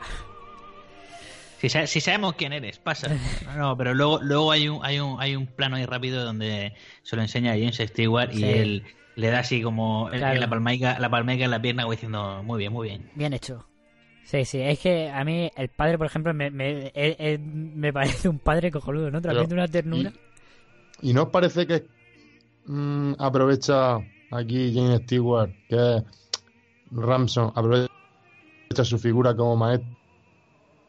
[1.58, 3.08] Si, sa- si sabemos quién eres, pasa.
[3.56, 6.72] No, pero luego, luego hay un, hay un, hay un plano ahí rápido donde
[7.02, 8.44] se lo enseña a James Stewart y Sí.
[8.44, 8.84] él
[9.16, 10.34] le da así como en- Claro.
[10.36, 13.10] en la palmaica, la palmaica en la pierna, como diciendo, muy bien, muy bien.
[13.14, 13.66] Bien hecho.
[14.24, 18.38] Sí, sí, es que a mí el padre, por ejemplo, me, me, me parece un
[18.38, 19.20] padre cojonudo, ¿no?
[19.20, 20.12] Transmite una ternura.
[21.02, 21.84] ¿Y no os parece que
[22.66, 23.96] mm, aprovecha
[24.30, 26.02] aquí Jane Stewart, que es
[26.92, 27.89] Ramson, aprovecha
[28.74, 29.88] su figura como maestro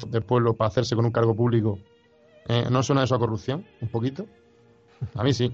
[0.08, 1.80] del pueblo para hacerse con un cargo público?
[2.48, 3.66] Eh, ¿No suena eso a corrupción?
[3.82, 4.28] ¿Un poquito?
[5.16, 5.48] A mí sí.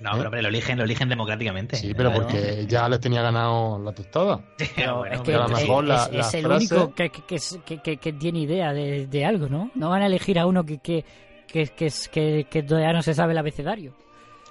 [0.00, 0.14] No, ¿Eh?
[0.16, 1.76] pero hombre, lo eligen, lo eligen democráticamente.
[1.76, 2.26] Sí, pero Claro.
[2.28, 4.40] porque ya les tenía ganado la tostada.
[4.76, 6.74] Pero Bueno, es que que a lo es- mejor la- es, la es el frase-
[6.76, 9.70] único que, que, que, que- tiene idea de, de algo, ¿no?
[9.74, 11.04] No van a elegir a uno que, que,
[11.48, 13.94] que, que, es- que, que todavía no se sabe el abecedario.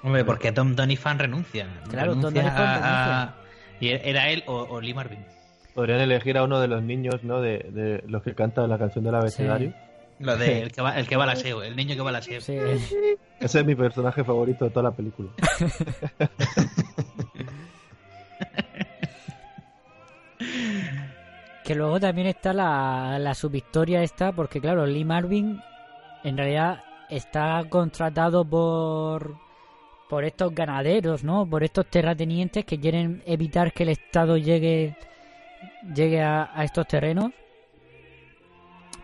[0.01, 1.67] Hombre, porque Tom Doniphan renuncia.
[1.89, 3.35] Claro, Tom renuncia Doniphan a- a-
[3.81, 5.25] Y era él o, o Lee Marvin.
[5.73, 7.41] Podrían elegir a uno de los niños, ¿no?
[7.41, 9.73] De, de los que cantan la canción del abecedario.
[10.19, 12.17] Lo de el que va, el que va al aseo, el niño que va al
[12.17, 12.39] aseo.
[12.39, 12.57] Sí.
[13.39, 15.29] Ese es mi personaje favorito de toda la película.
[21.63, 25.61] Que luego también está la, la subhistoria esta, porque claro, Lee Marvin
[26.25, 29.35] en realidad está contratado por
[30.09, 31.49] por estos ganaderos, ¿no?
[31.49, 34.95] Por estos terratenientes que quieren evitar que el Estado llegue
[35.95, 37.31] llegue a, a estos terrenos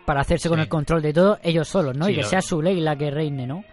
[0.04, 2.06] para hacerse con el control de todo ellos solos, ¿no?
[2.06, 3.64] Sí, y que sea su ley la que reine, ¿no?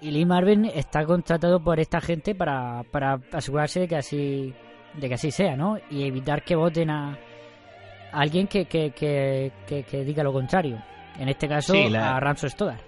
[0.00, 4.54] Y Lee Marvin está contratado por esta gente para, para asegurarse de que así
[4.94, 5.78] de que así sea, ¿no?
[5.90, 7.10] Y evitar que voten a,
[8.12, 10.82] a alguien que, que, que, que, que diga lo contrario.
[11.18, 12.80] En este caso, Sí, la- a Ramso Stoddard.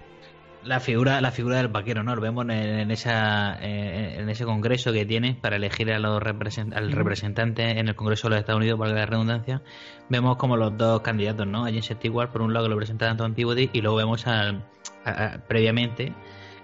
[0.65, 2.15] La figura, la figura del vaquero, ¿no?
[2.15, 6.21] Lo vemos en, en esa, eh, en ese congreso que tiene para elegir a los
[6.21, 9.61] represent- al representante en el Congreso de los Estados Unidos, valga la redundancia.
[10.07, 11.63] Vemos como los dos candidatos, ¿no?
[11.65, 14.63] A James Stewart, por un lado, que lo presenta Anton Peabody, y luego vemos al,
[15.03, 16.13] a- a- previamente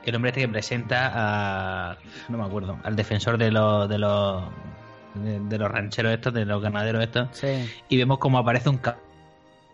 [0.06, 1.98] el hombre este que presenta a.
[2.30, 3.90] No me acuerdo, al defensor de los.
[3.90, 4.44] De los
[5.16, 7.68] de, de los rancheros estos, de los ganaderos estos, Sí.
[7.90, 8.78] y vemos como aparece un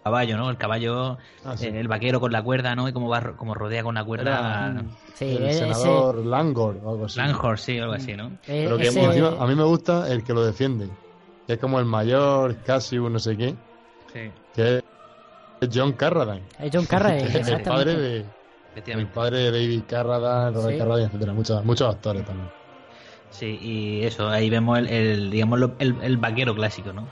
[0.06, 0.51] caballo, ¿no?
[0.51, 1.66] El caballo, Ah, sí.
[1.66, 2.88] eh, el vaquero con la cuerda, ¿no?
[2.88, 4.84] Y como va como rodea con la cuerda.
[5.16, 7.18] Sí, el ese- senador Langor o algo así.
[7.18, 8.28] Langhorse, sí, algo así, ¿no?
[8.45, 10.89] eh, Pero que ese- encima, a mí me gusta el que lo defiende.
[11.47, 13.56] Que es como el mayor, casi no sé qué.
[14.14, 14.84] Sí, Que
[15.62, 16.43] es John Carradine.
[16.60, 17.70] es John Carrey, que es el exactamente.
[17.72, 18.26] padre de, el
[18.74, 19.12] efectivamente.
[19.16, 20.78] padre de David Carradine, Robert Sí.
[20.78, 21.34] Carradine, etcétera.
[21.34, 22.49] Muchos, muchos actores también.
[23.32, 27.08] Sí, y eso, ahí vemos el, el digamos, el vaquero clásico, ¿no?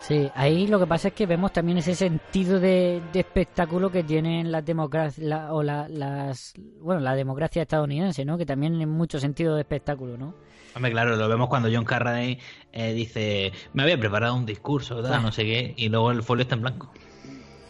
[0.00, 4.02] Sí, ahí lo que pasa es que vemos también ese sentido de, de espectáculo que
[4.02, 8.38] tienen las democracias o la, las bueno la democracia estadounidense, ¿no?
[8.38, 10.34] Que también en mucho sentido de espectáculo, ¿no?
[10.74, 12.38] Hombre, claro, lo vemos cuando John Carradine
[12.72, 15.18] eh, dice, me había preparado un discurso, Ah.
[15.20, 16.90] no sé qué, y luego el folio está en blanco.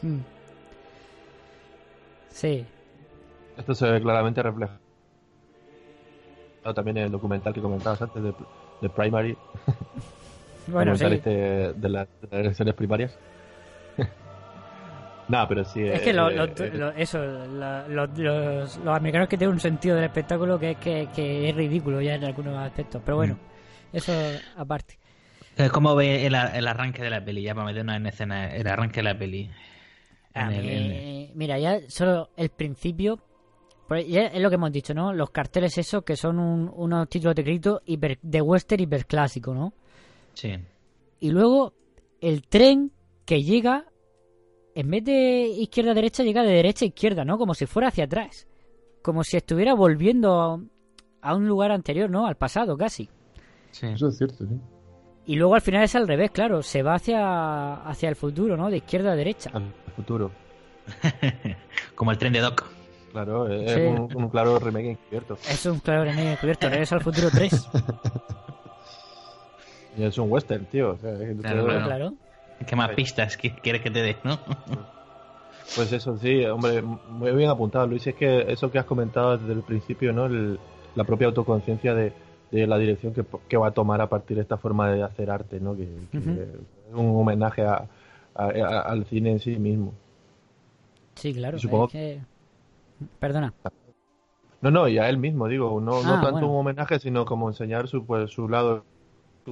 [0.03, 0.19] Mm.
[2.29, 2.65] Sí,
[3.59, 4.79] Esto se ve claramente reflejado
[6.75, 8.33] también en el documental que comentabas antes de,
[8.83, 9.37] de Primary,
[10.71, 11.05] bueno, sí.
[11.05, 11.31] este
[11.75, 13.19] de, las, elecciones primarias.
[15.29, 15.81] Nada, pero sí.
[15.83, 19.37] Es eh, que lo- eh, lo- eh, lo- eso, la- lo- los, los americanos que
[19.39, 23.01] tienen un sentido del espectáculo que es que, que es ridículo ya en algunos aspectos.
[23.05, 23.39] Pero bueno,
[23.93, 24.13] eso
[24.57, 24.99] aparte.
[25.57, 28.67] Es como ve el, el arranque de la peli, ya para meternos en escena, el
[28.67, 29.51] arranque de la peli.
[30.35, 33.21] A En el- mí, en- Eh, Mira, ya solo el principio.
[33.87, 35.13] pues ya es lo que hemos dicho, ¿no?
[35.13, 39.75] Los carteles esos que son un- unos títulos de crédito hiper- de western hiperclásico, ¿no?
[40.35, 40.55] Sí.
[41.21, 41.75] Y luego
[42.21, 42.93] el tren
[43.25, 43.87] que llega,
[44.75, 47.39] en vez de izquierda a derecha, llega de derecha a izquierda, ¿no?
[47.39, 48.47] Como si fuera hacia atrás.
[49.03, 50.61] Como si estuviera volviendo
[51.23, 52.27] a, un lugar anterior, ¿no?
[52.27, 53.09] Al pasado, casi.
[53.71, 53.87] sí.
[53.87, 54.55] Eso es cierto, sí.
[55.27, 56.63] Y luego al final es al revés, claro.
[56.63, 58.69] Se va hacia, hacia el futuro, ¿no?
[58.71, 59.51] De izquierda a derecha.
[59.53, 60.31] Al futuro.
[61.95, 62.65] Como el tren de Doc.
[63.13, 63.81] Claro, es Sí.
[63.81, 65.35] un, un claro remake encubierto.
[65.49, 66.69] Es un claro remake encubierto.
[66.69, 67.69] Regreso al futuro 3.
[69.97, 70.93] Y es un western, tío.
[70.93, 71.85] o sea, es que tú Claro, claro.
[71.87, 72.15] claro.
[72.67, 74.39] ¿Qué más pistas que quieres que te dé, no?
[75.77, 78.05] Pues eso sí, hombre, muy bien apuntado, Luis.
[78.05, 80.27] Es que eso que has comentado desde el principio, ¿no?
[80.27, 80.59] El-
[80.97, 82.13] la propia autoconciencia de,
[82.51, 85.31] de la dirección que, que va a tomar a partir de esta forma de hacer
[85.31, 85.77] arte, ¿no?
[85.77, 86.19] Que, es
[86.93, 87.87] un homenaje a,
[88.35, 89.95] a- a- al cine en sí mismo.
[91.15, 91.57] Sí, claro.
[91.59, 92.21] Y supongo- es que-
[93.21, 93.55] Perdona.
[94.63, 96.51] No, no, y a él mismo, digo, no, no Ah, tanto bueno.
[96.51, 98.85] un homenaje, sino como enseñar su, pues, su lado,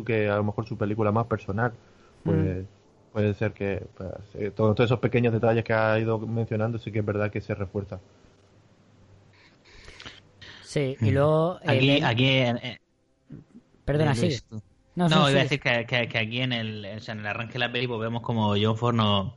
[0.07, 1.73] que a lo mejor su película más personal.
[2.25, 2.67] Pues Mm.
[3.13, 6.93] puede ser que pues, eh, todos, todos esos pequeños detalles que ha ido mencionando, sí
[6.93, 7.99] que es verdad que se refuerza.
[10.63, 11.59] Sí, y luego...
[11.63, 12.61] eh, Aquí, aquí en-
[13.85, 14.61] Perdona, tú.
[14.97, 15.43] No, No, sí, iba a sigue.
[15.43, 17.87] decir que, que- que aquí en el, o sea, en el arranque de la peli
[17.87, 19.33] pues vemos como John Ford nos,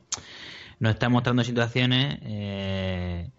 [0.80, 3.30] nos está mostrando situaciones eh,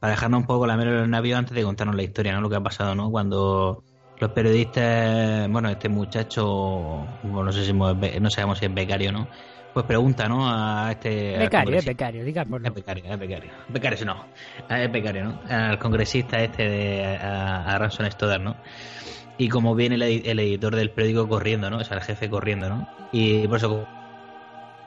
[0.00, 2.40] para dejarnos un poco la mera en el navío antes de contarnos la historia, ¿no?
[2.40, 3.10] Lo que ha pasado, ¿no?
[3.10, 3.84] Cuando
[4.20, 9.12] los periodistas, bueno, este muchacho, bueno, no sé si hemos- no sabemos si es becario,
[9.12, 9.28] ¿no?
[9.72, 10.48] Pues pregunta, ¿no?
[10.50, 11.38] A este...
[11.38, 12.66] Becario, es becario, digámoslo.
[12.66, 13.50] Es becario, es becario.
[13.68, 14.24] Becario, no.
[14.68, 15.40] Ah, Es becario, ¿no?
[15.48, 18.56] Al congresista este de a, a Ransom Stoddard, ¿no?
[19.36, 21.76] Y como viene el editor del periódico corriendo, ¿no?
[21.78, 22.88] O sea, el jefe corriendo, ¿no?
[23.12, 23.86] Y por eso,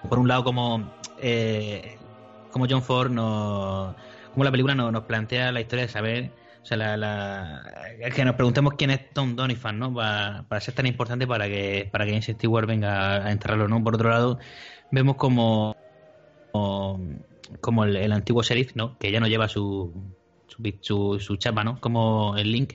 [0.09, 1.97] por un lado, como, eh,
[2.51, 3.95] como John Ford nos,
[4.33, 6.31] como la película nos, nos plantea la historia de saber,
[6.61, 9.93] o sea, la, la- que nos preguntemos quién es Tom Doniphan, ¿no?
[9.93, 13.83] Para, ser tan importante para que, para que James Stewart venga a enterrarlo, ¿no?
[13.83, 14.39] Por otro lado,
[14.91, 15.75] vemos como
[17.61, 18.97] como, el, antiguo sheriff, ¿no?
[18.97, 19.93] Que ya no lleva su,
[20.47, 21.79] su, su, su chapa, ¿no?
[21.79, 22.73] Como el Link.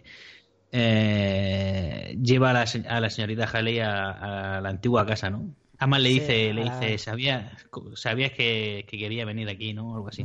[0.72, 5.54] eh, lleva a la, señorita Haley a la antigua casa, ¿no?
[5.78, 9.94] Además le dice, le la- dice, sabías, sabías que, que quería venir aquí, ¿no?
[9.94, 10.22] Algo así.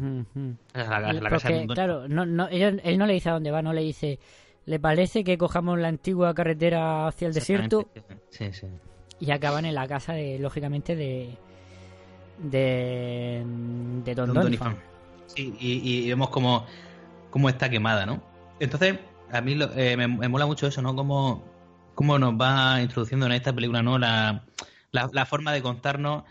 [0.73, 3.33] A la, a la casa Porque, claro, no, no, ella- él no le dice a
[3.33, 4.19] dónde va, no le dice,
[4.65, 7.89] ¿le parece que cojamos la antigua carretera hacia el desierto?
[8.29, 8.67] Sí, sí.
[9.19, 11.35] Y acaban en la casa, de lógicamente, de
[12.39, 13.43] de,
[14.03, 14.43] de Don, Don.
[14.43, 14.77] Donovan.
[15.27, 16.65] Sí, y, y vemos como,
[17.29, 18.21] cómo está quemada, ¿no?
[18.59, 18.97] Entonces,
[19.31, 20.95] a mí lo- eh, me, me mola mucho eso, ¿no?
[20.95, 21.43] Cómo,
[21.95, 23.97] cómo nos va introduciendo en esta película, ¿no?
[23.97, 24.43] La,
[24.91, 26.23] la, la forma de contarnos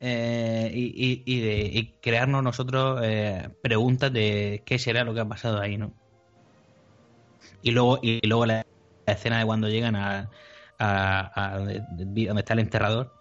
[0.00, 5.20] eh, y, y- y de y crearnos nosotros eh, preguntas de qué será lo que
[5.20, 5.92] ha pasado ahí, ¿no?
[7.62, 8.66] Y luego, y luego la,
[9.06, 10.30] la escena de cuando llegan a,
[10.78, 13.12] a, a donde, está el enterrador,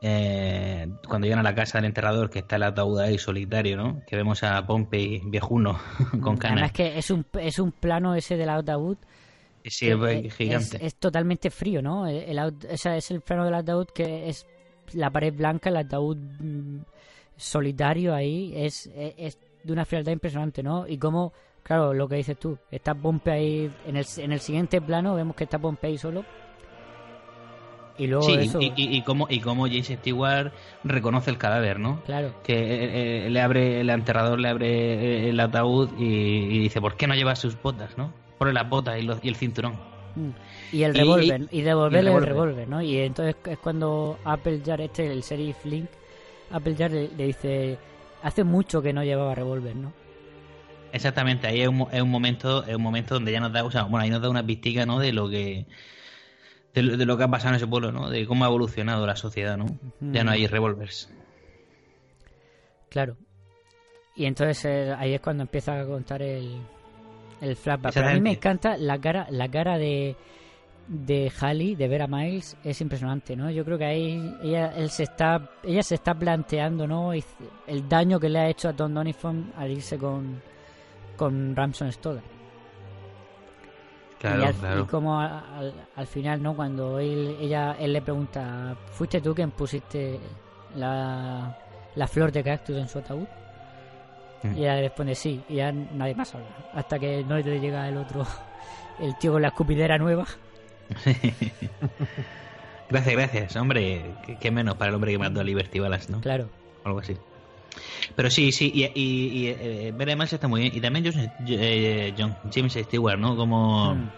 [0.00, 4.02] eh, cuando llegan a la casa del enterrador, que está el ataúd ahí solitario, ¿no?
[4.06, 5.78] Que vemos a Pompey viejuno
[6.10, 6.72] con Además canas.
[6.72, 8.96] que es un, es un plano ese del ataúd
[9.64, 10.84] Sí, es es, gigante.
[10.84, 12.06] es totalmente frío, ¿no?
[12.06, 14.46] El, el aut- o sea, es el plano del ataúd que es
[14.94, 16.78] la pared blanca, el ataúd mm,
[17.36, 20.86] solitario ahí, es, es, es de una frialdad impresionante, ¿no?
[20.86, 21.32] Y como,
[21.62, 25.36] claro, lo que dices tú, está Pompey ahí, en el, en el siguiente plano vemos
[25.36, 26.24] que está Pompey solo.
[27.98, 30.50] Y luego Sí, eso, y, y, y cómo, y cómo James Stewart
[30.82, 32.02] reconoce el cadáver, ¿no?
[32.04, 32.34] claro.
[32.42, 36.80] Que eh, eh, le abre, el enterrador le abre eh, el ataúd y, y dice,
[36.80, 38.12] ¿por qué no lleva sus botas, no?
[38.42, 39.74] Pone las botas y, los- y el cinturón.
[40.14, 40.30] Mm.
[40.72, 42.68] Y el revólver, y, devolverle el revólver.
[42.68, 42.82] ¿no?
[42.82, 45.88] Y entonces es cuando Appleyard, este, el sheriff Link,
[46.50, 47.78] Appleyard le, le dice,
[48.22, 49.92] hace mucho que no llevaba revólver, ¿no?
[50.92, 53.70] Exactamente, ahí es un, es un momento, es un momento donde ya nos da, o
[53.70, 54.98] sea, bueno, ahí nos da una pistica, ¿no?
[54.98, 55.64] De lo que
[56.74, 58.10] de lo, de lo que ha pasado en ese pueblo, ¿no?
[58.10, 59.66] De cómo ha evolucionado la sociedad, ¿no?
[60.00, 61.10] Ya no hay revólveres.
[62.90, 63.16] Claro.
[64.14, 66.60] Y entonces eh, ahí es cuando empieza a contar el,
[67.42, 67.92] el flashback.
[67.92, 70.16] Pero a mí me encanta la cara, la cara de,
[70.86, 73.50] de Halley, de Vera Miles, es impresionante, ¿no?
[73.50, 77.12] Yo creo que ahí ella, él se está, ella se está planteando, ¿no?
[77.12, 80.40] El daño que le ha hecho a Tom Doniphan al irse con,
[81.16, 82.24] con Ramson Stoddard.
[84.20, 84.80] Claro, y, al, claro.
[84.82, 86.54] y como al final, ¿no?
[86.54, 90.20] Cuando él, ella, él le pregunta, ¿fuiste tú quien pusiste
[90.76, 91.58] la,
[91.96, 93.26] la flor de cactus en su ataúd?
[94.42, 94.56] Mm.
[94.56, 96.46] Y ella le responde sí, y ya nadie más habla.
[96.74, 98.26] Hasta que no le llega el otro,
[99.00, 100.26] el tío con la escupidera nueva.
[102.90, 103.56] gracias, gracias.
[103.56, 104.02] Hombre,
[104.40, 106.20] qué, menos para el hombre que mató a Liberty Balance, ¿no?
[106.20, 106.48] Claro.
[106.84, 107.16] Algo así.
[108.14, 109.94] Pero sí, sí, y, y, y eh,
[110.30, 110.72] está muy bien.
[110.76, 113.36] Y también John, eh, John- James Stewart, ¿no?
[113.36, 113.94] Como...
[113.94, 114.10] Mm.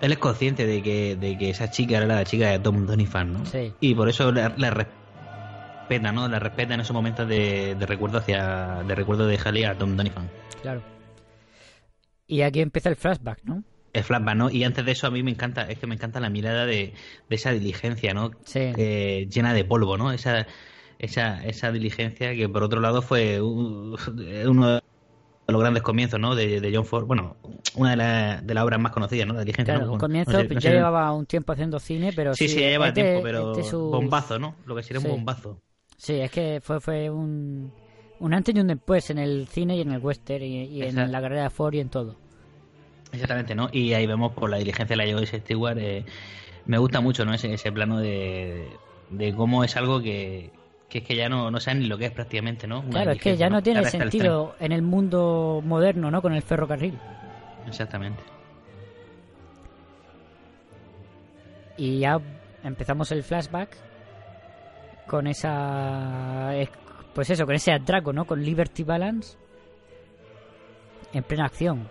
[0.00, 3.32] Él es consciente de que, de que esa chica era la chica de Tom Donifan,
[3.32, 3.44] ¿no?
[3.46, 3.72] Sí.
[3.80, 4.70] Y por eso la, la
[5.88, 6.28] respeta, ¿no?
[6.28, 8.82] La respeta en esos momentos de, de recuerdo hacia...
[8.86, 10.28] De recuerdo de Haley a Tom Donifan.
[10.62, 10.82] Claro.
[12.26, 13.62] Y aquí empieza el flashback, ¿no?
[13.94, 14.50] El flashback, ¿no?
[14.50, 16.92] Y antes de eso a mí me encanta, es que me encanta la mirada de,
[17.28, 18.32] de esa diligencia, ¿no?
[18.44, 18.60] Sí.
[18.76, 20.12] Eh, llena de polvo, ¿no?
[20.12, 20.46] Esa,
[20.98, 23.96] esa, esa diligencia que por otro lado fue un-
[24.46, 24.82] uno de
[25.48, 26.34] los grandes comienzos, ¿no?
[26.34, 27.36] De, de John Ford, bueno,
[27.76, 29.32] una de, la- de las obras más conocidas, ¿no?
[29.32, 29.72] La diligencia.
[29.74, 29.92] Claro, ¿no?
[29.92, 32.60] Con- comienzo, no sé- no ya sé- llevaba un tiempo haciendo cine, pero Sí, sí,
[32.60, 34.54] ya lleva este- tiempo, pero este su- bombazo, ¿no?
[34.66, 35.06] Lo que sería Sí.
[35.06, 35.62] un bombazo.
[35.98, 37.70] Sí, es que fue, fue un,
[38.20, 41.12] un antes y un después en el cine y en el western y, y en
[41.12, 42.16] la carrera de Ford y en todo.
[43.12, 43.68] Exactamente, ¿no?
[43.72, 45.76] Y ahí vemos por la diligencia de la Joyce Stewart.
[45.78, 46.04] eh,
[46.66, 47.34] me gusta mucho, ¿no?
[47.34, 48.68] Ese, ese plano de,
[49.10, 50.50] de cómo es algo que,
[50.88, 52.80] que es que ya no, no saben ni lo que es prácticamente, ¿no?
[52.80, 56.22] Una Claro, es que ya no tiene el sentido en el mundo moderno, ¿no?
[56.22, 56.96] Con el ferrocarril.
[57.66, 58.22] Exactamente.
[61.76, 62.20] Y ya
[62.62, 63.76] empezamos el flashback
[65.08, 66.52] con esa.
[67.14, 68.24] Pues eso, con ese atraco, ¿no?
[68.26, 69.36] Con Liberty Balance
[71.12, 71.88] en plena acción.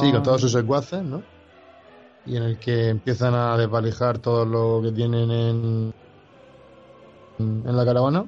[0.00, 1.22] Sí, con todos sus secuaces, ¿no?
[2.26, 5.94] Y en el que empiezan a desvalijar todo lo que tienen en,
[7.38, 8.24] en la caravana.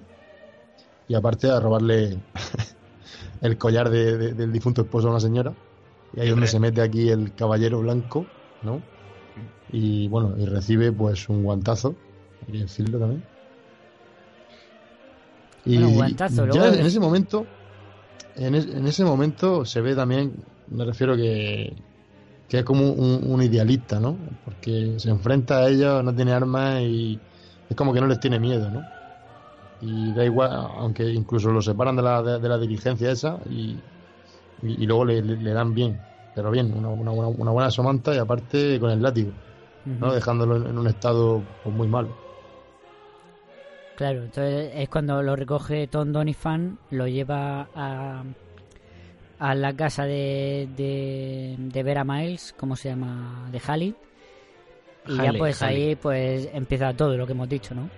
[1.09, 2.19] Y aparte a robarle
[3.43, 5.53] el collar de- de- del difunto esposo a una señora.
[6.15, 8.27] Y ahí es donde se mete aquí el caballero blanco,
[8.63, 8.81] ¿no?
[9.73, 11.95] Y bueno, y recibe pues un guantazo,
[12.59, 13.29] decirlo también.
[15.65, 17.51] Y Bueno, guantazo, ya en ese momento,
[18.35, 20.37] en, es- en ese momento se ve también,
[20.67, 21.85] me refiero que,
[22.49, 24.21] que es como un, un idealista, ¿no?
[24.45, 27.23] Porque se enfrenta a ellos, no tiene armas y
[27.69, 28.89] es como que no les tiene miedo, ¿no?
[29.81, 33.85] Y da igual, aunque incluso lo separan de la, de, de la diligencia esa y,
[34.63, 37.71] y, y luego le, le- le dan bien, pero bien, una, una, buena- una buena
[37.71, 39.35] somanta y aparte con el látigo,
[40.01, 40.13] ¿no?
[40.15, 42.17] Dejándolo en, en un estado pues, muy malo.
[44.01, 48.23] Claro, entonces es cuando lo recoge Tom Donifan, lo lleva a,
[49.39, 53.47] a la casa de, de, de Vera Miles, ¿cómo se llama?
[53.53, 53.95] De Halley.
[55.07, 57.91] Y ya pues ahí pues empieza todo lo que hemos dicho, ¿no?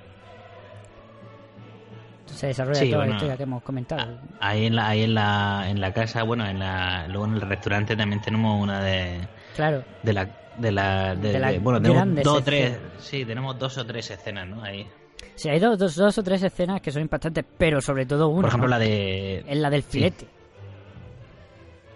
[2.27, 3.11] Se desarrolla Sí, toda bueno.
[3.13, 4.19] la historia que hemos comentado.
[4.41, 7.41] Ahí en la, ahí en la, en la casa, bueno, en la, luego en el
[7.43, 9.21] restaurante también tenemos una de,
[9.55, 10.29] Claro, de la,
[10.59, 13.87] de la, de, De las de- bueno, tenemos dos o tres, sí, tenemos dos o
[13.87, 14.65] tres escenas, ¿no?
[14.65, 14.85] Ahí.
[15.35, 18.43] Sí, hay dos, dos, dos o tres escenas que son impactantes, pero sobre todo una,
[18.43, 18.71] Por ejemplo, ¿no?
[18.71, 19.89] la de, es la del sí.
[19.93, 20.27] filete.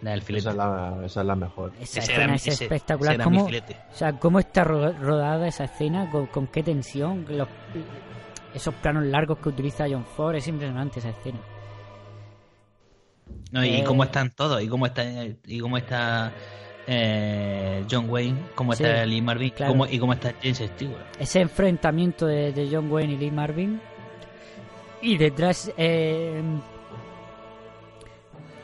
[0.03, 0.41] la del filete.
[0.41, 1.73] Esa es la, esa es la mejor.
[1.81, 3.15] Esa Ese escena era es ese- espectacular.
[3.15, 3.77] ese era mi ¿Cómo, filete.
[3.93, 7.49] o sea, cómo está ro- rodada esa escena, con, con qué tensión, los-
[8.55, 11.39] esos planos largos que utiliza John Ford, es impresionante esa escena.
[13.53, 15.05] No, y Eh, cómo están todos, y cómo está,
[15.45, 16.33] y cómo está
[16.87, 19.73] eh, John Wayne, cómo Sí, está Lee Marvin, claro.
[19.73, 21.05] cómo- y cómo está James Stewart.
[21.19, 23.81] Ese enfrentamiento de, de John Wayne y Lee Marvin.
[25.03, 26.43] Y detrás eh,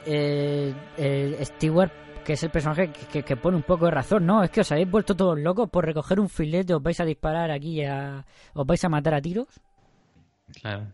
[0.07, 1.91] eh, eh, Stewart,
[2.25, 4.27] que es el personaje que, que- que pone un poco de razón.
[4.27, 7.05] No, es que os habéis vuelto todos locos por recoger un filete, os vais a
[7.05, 9.49] disparar aquí, a, os vais a matar a tiros.
[10.61, 10.87] Claro.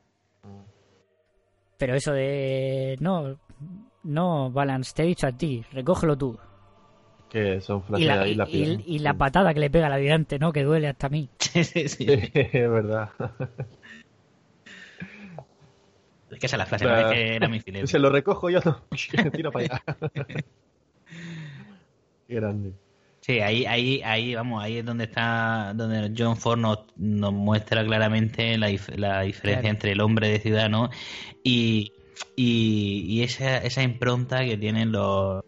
[1.77, 2.97] Pero eso de...
[3.01, 3.39] No,
[4.05, 6.39] no, Balance, te he dicho a ti, recógelo tú.
[7.31, 10.39] Que son Y la, ahí y, la y- la patada que le pega al adelante,
[10.39, 10.53] ¿no?
[10.53, 11.29] Que duele hasta a mí.
[11.39, 12.07] Sí, sí, sí.
[12.35, 13.11] es verdad.
[16.31, 16.97] Es que esa es la frase, ¿no?
[16.99, 17.87] Es que era mi filete.
[17.87, 18.83] Se lo recojo yo, no.
[19.33, 19.83] Tiro para allá.
[22.27, 22.73] Qué grande.
[23.21, 27.85] Sí, ahí, ahí, ahí, vamos, ahí es donde está, donde John Ford nos, nos muestra
[27.85, 29.75] claramente la, dif- la diferencia Claro.
[29.75, 30.89] entre el hombre de ciudad, ¿no?
[31.43, 31.93] Y,
[32.37, 35.45] y, y esa, esa impronta que tienen los,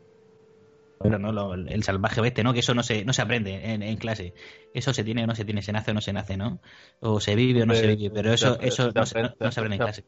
[1.00, 1.32] bueno, ¿no?
[1.32, 2.52] Lo- el salvaje oeste, ¿no?
[2.52, 4.34] Que eso no se, no se aprende en, en clase.
[4.74, 6.58] Eso se tiene o no se tiene, se nace o no se nace, ¿no?
[7.00, 9.60] O se vive o no se vive, pero eso, eso se no, se, no- se
[9.60, 10.04] aprende en se- clase.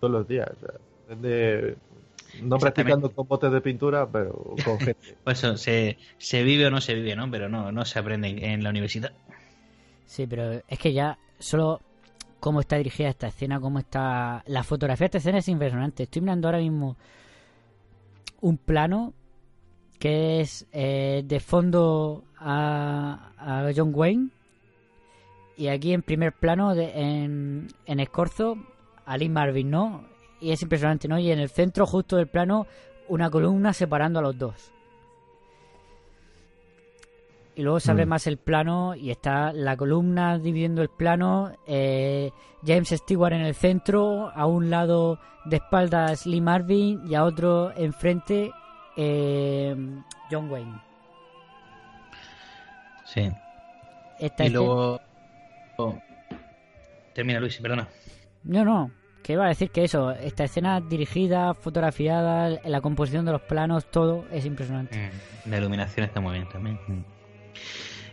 [0.00, 0.48] Todos los días.
[0.50, 1.74] o sea,
[2.42, 4.32] no practicando con botes de pintura, pero
[4.64, 5.16] con gente.
[5.22, 7.30] Por eso se, se vive o no se vive, ¿no?
[7.30, 9.12] Pero no, no se aprende en, en la universidad.
[10.06, 11.80] Sí, pero es que ya solo
[12.40, 14.42] cómo está dirigida esta escena, cómo está...
[14.46, 16.02] La fotografía de esta escena es impresionante.
[16.04, 16.96] Estoy mirando ahora mismo
[18.40, 19.12] un plano
[20.00, 24.30] que es eh, de fondo a, a John Wayne
[25.56, 28.56] y aquí en primer plano de, en, en escorzo
[29.06, 30.04] a Lee Marvin, ¿no?
[30.40, 31.18] y es impresionante, ¿no?
[31.18, 32.66] Y en el centro justo del plano
[33.08, 34.72] una columna separando a los dos.
[37.54, 38.08] Y luego se abre Mm.
[38.08, 42.30] más el plano y está la columna dividiendo el plano, eh,
[42.64, 47.72] James Stewart en el centro, a un lado de espaldas Lee Marvin y a otro
[47.76, 48.52] enfrente
[48.96, 49.74] eh,
[50.30, 50.80] John Wayne.
[53.04, 53.30] Sí.
[54.18, 55.00] Esta y luego.
[55.78, 55.98] oh.
[57.14, 57.88] Termina, Luis, perdona.
[58.44, 58.90] No, no,
[59.22, 63.90] que iba a decir que eso, esta escena dirigida, fotografiada, la composición de los planos,
[63.90, 65.10] todo es impresionante.
[65.46, 66.78] Mm, La iluminación está muy bien también.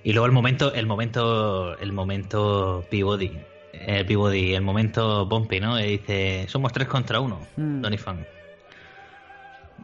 [0.04, 3.38] Y luego el momento, el momento, el momento Peabody,
[3.74, 5.80] el Peabody, el momento Pompey, ¿no?
[5.80, 7.82] Y dice, somos tres contra uno, Mm.
[7.82, 8.26] Donny Fan.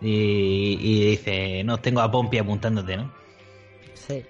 [0.03, 3.11] Y, y dice, no, tengo a Pompey apuntándote, ¿no?
[3.93, 4.23] Sí.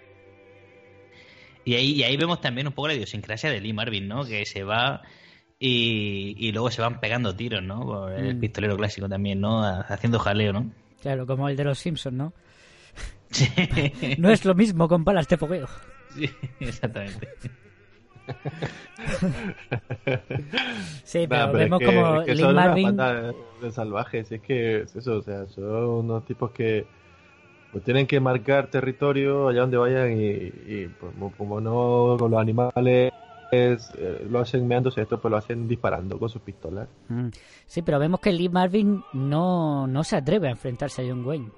[1.66, 4.24] Y ahí, y ahí vemos también un poco la idiosincrasia de Lee Marvin, ¿no?
[4.26, 5.02] Que se va
[5.60, 7.86] y, y luego se van pegando tiros, ¿no?
[7.86, 8.40] Por el Mm.
[8.40, 9.64] pistolero clásico también, ¿no?
[9.64, 10.70] Haciendo jaleo, ¿no?
[11.02, 12.34] Claro, como el de los Simpsons, ¿no?
[13.32, 13.48] Sí.
[14.20, 15.68] No es lo mismo con balas de fogueo.
[16.14, 17.30] Sí, exactamente.
[21.04, 22.86] Sí, pero Nah, pero vemos es que, como es que Lee son una Marvin...
[22.86, 26.86] banda de, salvajes, es que es eso, o sea, son unos tipos que
[27.72, 32.32] pues tienen que marcar territorio allá donde vayan y, y, pues, como, como no con
[32.32, 33.12] los animales
[33.56, 36.88] eh, lo hacen meándose esto, pues lo hacen disparando con sus pistolas.
[37.10, 37.28] Mm.
[37.68, 41.52] Sí, pero vemos que Lee Marvin no, no se atreve a enfrentarse a John Wayne.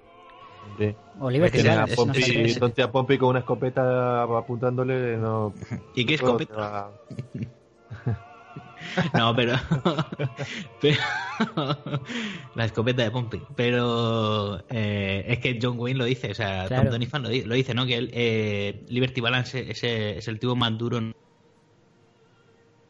[0.77, 0.95] Sí.
[1.19, 5.53] Oliver que a Pompey, a Pompey con una escopeta apuntándole, no.
[5.95, 6.89] ¿Y qué escopeta?
[9.13, 9.53] No, pero,
[10.81, 10.97] pero
[12.55, 13.41] la escopeta de Pompey.
[13.55, 16.83] Pero eh, es que John Wayne lo dice, o sea, Claro.
[16.83, 17.85] Tom Doniphan lo, di- lo dice, ¿no?
[17.85, 20.99] Que él, eh, Liberty Balance es, es el tipo más duro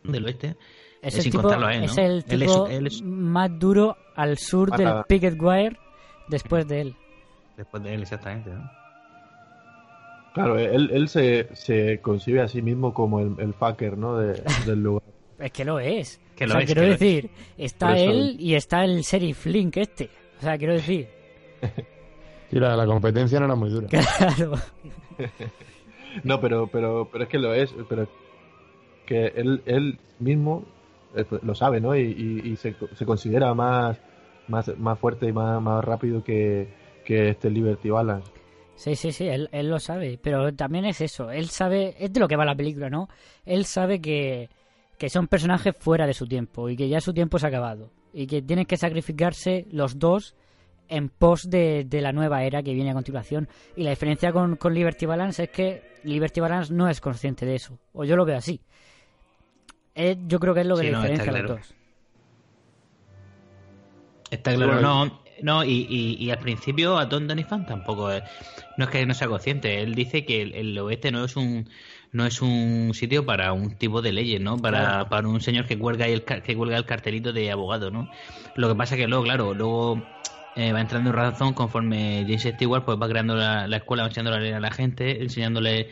[0.04, 0.58] del oeste.
[1.02, 1.86] Es el sin tipo, contarlo a él, ¿no?
[1.86, 5.04] es el Él es- tipo él es- más duro al sur del.
[5.08, 5.78] Picket Wire
[6.28, 6.96] después de él.
[7.58, 8.70] Después de él, exactamente, ¿no?
[10.34, 14.18] Claro, él, él se, se concibe a sí mismo como el, el fucker, ¿no?
[14.18, 15.04] De- del lugar.
[15.40, 16.20] Es que lo es.
[16.36, 17.00] Que o sea, es, quiero que lo es.
[17.00, 20.10] decir, está él y está el sheriff Link este.
[20.40, 21.08] O sea, quiero decir,
[22.52, 23.88] Sí, la, la competencia no era muy dura.
[23.88, 24.54] claro.
[26.24, 28.08] No, pero, pero, pero es que lo es, pero
[29.06, 30.64] que él, él mismo
[31.16, 31.94] eh, pues, lo sabe, ¿no?
[31.96, 33.98] Y, y- y se, se considera más,
[34.48, 36.70] más, más fuerte y más, más rápido que,
[37.06, 38.30] que este Liberty Balance.
[38.76, 40.20] Sí, sí, sí, él, él lo sabe.
[40.22, 41.32] Pero también es eso.
[41.32, 43.08] Él sabe, es de lo que va la película, ¿no?
[43.46, 44.50] Él sabe que,
[44.98, 47.92] que son personajes fuera de su tiempo y que ya su tiempo se ha acabado.
[48.12, 50.36] Y que tienen que sacrificarse los dos
[50.88, 53.48] en pos de, de la nueva era que viene a continuación.
[53.76, 57.56] Y la diferencia con, con Liberty Balance es que Liberty Balance no es consciente de
[57.56, 57.80] eso.
[57.94, 58.60] O yo lo veo así.
[60.28, 61.56] Yo creo que es lo que Sí, le no, diferencia a los claro.
[61.58, 61.76] dos.
[64.32, 68.24] Está claro, no, no y, y, y al principio a Tom Doniphan tampoco es,
[68.78, 71.70] no es que no sea consciente, él dice que el, el oeste no es un
[72.12, 74.58] no es un sitio para un tipo de leyes, ¿no?
[74.58, 75.10] Para, Claro.
[75.10, 78.10] para un señor que cuelga el que cuelga el cartelito de abogado, ¿no?
[78.56, 80.02] Lo que pasa que luego, claro, luego
[80.56, 84.54] eh, va entrando en razón conforme James Stewart pues va creando la, la escuela, enseñándole
[84.54, 85.90] a la gente, enseñándole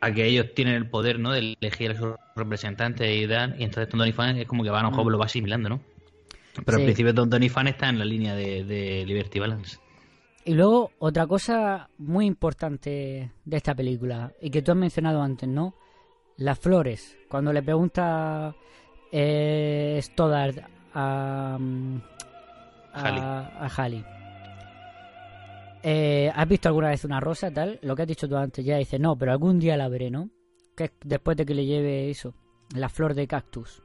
[0.00, 1.30] a que ellos tienen el poder, ¿no?
[1.30, 4.80] De elegir a sus representantes y dar, y entonces Tom Doniphan es como que va
[4.80, 5.08] a lo mejor Mm.
[5.10, 5.80] lo va asimilando, ¿no?
[6.64, 6.82] Pero Sí.
[6.82, 9.78] al principio Don Donny Fan está en la línea de, de Liberty Balance.
[10.44, 15.48] Y luego, otra cosa muy importante de esta película, y que tú has mencionado antes,
[15.48, 15.74] ¿no?
[16.36, 17.18] Las flores.
[17.28, 18.54] Cuando le pregunta
[19.10, 20.60] eh, Stoddard
[20.94, 21.58] a,
[22.92, 23.20] a, Halley.
[23.22, 24.04] a Halley,
[25.82, 27.78] eh, ¿has visto alguna vez una rosa tal?
[27.82, 30.30] Lo que has dicho tú antes ya dice, no, pero algún día la veré, ¿no?
[30.76, 32.34] Que es después de que le lleve eso,
[32.74, 33.82] la flor de cactus.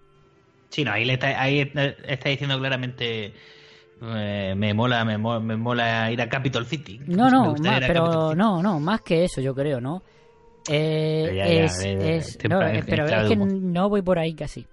[0.71, 1.71] Sí, no, ahí, le está, ahí
[2.07, 3.33] está diciendo claramente
[4.01, 6.99] eh, me mola me mola, me mola ir a Capitol City.
[7.05, 10.01] No, no, más, pero no, no, más que eso, yo creo, ¿no?
[10.67, 11.77] Es,
[12.87, 14.65] pero es que no voy por ahí casi.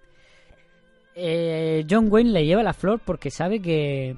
[1.15, 4.17] Eh, John Wayne le lleva la flor porque sabe que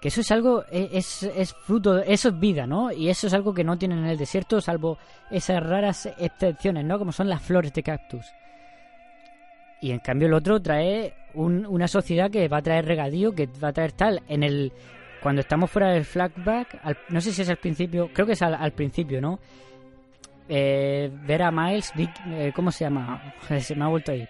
[0.00, 3.34] que eso es algo e, es, es fruto eso es vida no y eso es
[3.34, 4.98] algo que no tienen en el desierto salvo
[5.30, 8.26] esas raras excepciones no como son las flores de cactus
[9.84, 13.48] y en cambio el otro trae un- una sociedad que va a traer regadío que
[13.62, 14.22] va a traer tal.
[14.28, 14.72] En el
[15.22, 18.42] cuando estamos fuera del flashback al- no sé si es al principio creo que es
[18.42, 19.38] al, al principio no
[20.48, 24.28] eh, ver a Miles Vic- eh, cómo se llama se me ha vuelto a ir.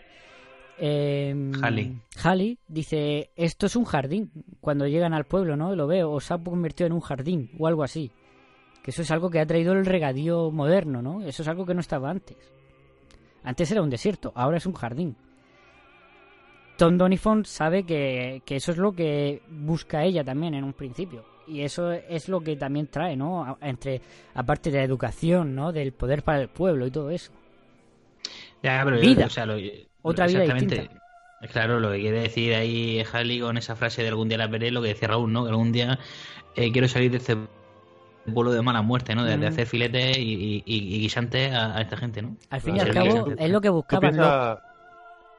[0.78, 1.96] Eh, Halley.
[2.22, 4.30] Halley dice esto es un jardín
[4.60, 7.66] cuando llegan al pueblo no lo veo o se ha convertido en un jardín o
[7.68, 8.10] algo así.
[8.82, 11.74] Que eso es algo que ha traído el regadío moderno no eso es algo que
[11.74, 12.36] no estaba antes.
[13.44, 15.16] Antes era un desierto ahora es un jardín
[16.76, 21.24] Tom Donifon sabe que, que eso es lo que busca ella también en un principio.
[21.46, 23.58] Y eso es lo que también trae, ¿no?
[23.60, 24.00] Entre,
[24.34, 25.72] aparte de la educación, ¿no?
[25.72, 27.32] Del poder para el pueblo y todo eso.
[28.62, 29.26] Ya, pero Vida.
[29.26, 29.56] o sea, lo-
[30.02, 30.88] Otra vida distinta.
[31.52, 34.70] Claro, lo que quiere decir ahí Harley con esa frase de algún día la veré,
[34.70, 35.44] lo que decía Raúl, ¿no?
[35.44, 35.98] Que algún día
[36.56, 37.36] eh, quiero salir de este
[38.32, 39.24] pueblo de mala muerte, ¿no?
[39.24, 39.52] De, de Mm.
[39.52, 42.36] hacer filetes y, y, y- guisantes a, a esta gente, ¿no?
[42.48, 44.16] Al fin y al cabo, es lo que ¿Tú buscaban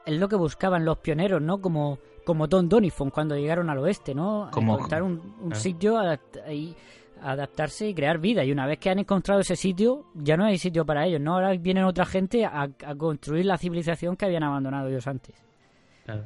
[0.06, 1.60] es lo que buscaban los pioneros, ¿no?
[1.60, 4.48] Como, como Tom Donifon cuando llegaron al oeste, ¿no?
[4.52, 5.56] Como- Encontrar un, un Claro.
[5.56, 6.74] sitio adapt- y
[7.20, 8.44] adaptarse y crear vida.
[8.44, 11.34] Y una vez que han encontrado ese sitio, ya no hay sitio para ellos, ¿no?
[11.34, 15.34] Ahora vienen otra gente a, a construir la civilización que habían abandonado ellos antes.
[16.04, 16.22] Claro.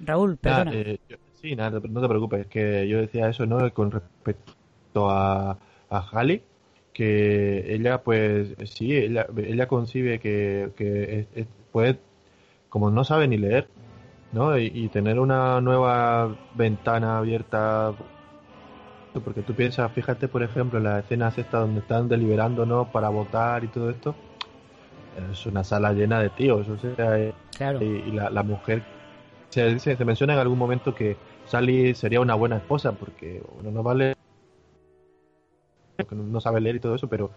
[0.00, 0.72] Raúl, perdona.
[0.74, 3.72] eh, yo- sí, nada, no te preocupes, es que yo decía eso, ¿no?
[3.72, 5.56] Con respecto a,
[5.90, 6.42] a Halle,
[6.92, 11.98] que ella, pues, sí, ella, ella concibe que, que es- es- puede,
[12.70, 13.68] como no sabe ni leer,
[14.32, 14.58] ¿no?
[14.58, 17.94] Y, y tener una nueva ventana abierta,
[19.24, 22.86] porque tú piensas, fíjate, por ejemplo, en las escenas estas donde están deliberando, ¿no?
[22.90, 24.14] Para votar y todo esto,
[25.30, 27.82] es una sala llena de tíos, o sea, eh, Claro.
[27.82, 28.82] y, y la, la mujer
[29.50, 31.16] se, dice- se menciona en algún momento que
[31.46, 34.14] Sally sería una buena esposa porque bueno, no vale
[35.96, 37.30] que no sabe leer y todo eso pero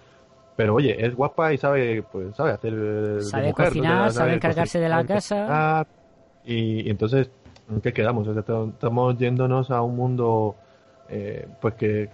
[0.56, 3.72] pero oye es guapa y sabe pues sabe hacer Sabe mujer, ¿no?
[3.74, 5.86] cocinar, sabe encargarse de la casa.
[6.46, 7.30] y, y entonces
[7.70, 8.28] ¿en qué quedamos?
[8.28, 10.56] O sea, to- estamos yéndonos a un mundo
[11.10, 12.10] eh, pues que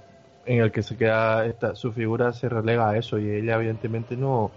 [0.46, 4.18] en el que se queda esta, su figura se relega a eso y ella evidentemente
[4.18, 4.52] no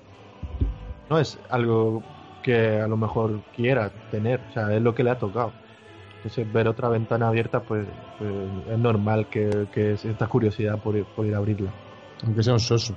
[1.10, 2.02] no es algo
[2.42, 5.52] que a lo mejor quiera tener, o sea, es lo que le ha tocado.
[6.24, 7.86] Entonces, ver otra ventana abierta, pues,
[8.18, 8.30] pues,
[8.70, 11.70] es normal que, que esta curiosidad por, ir- por ir a abrirla.
[12.24, 12.94] Aunque sea un soso.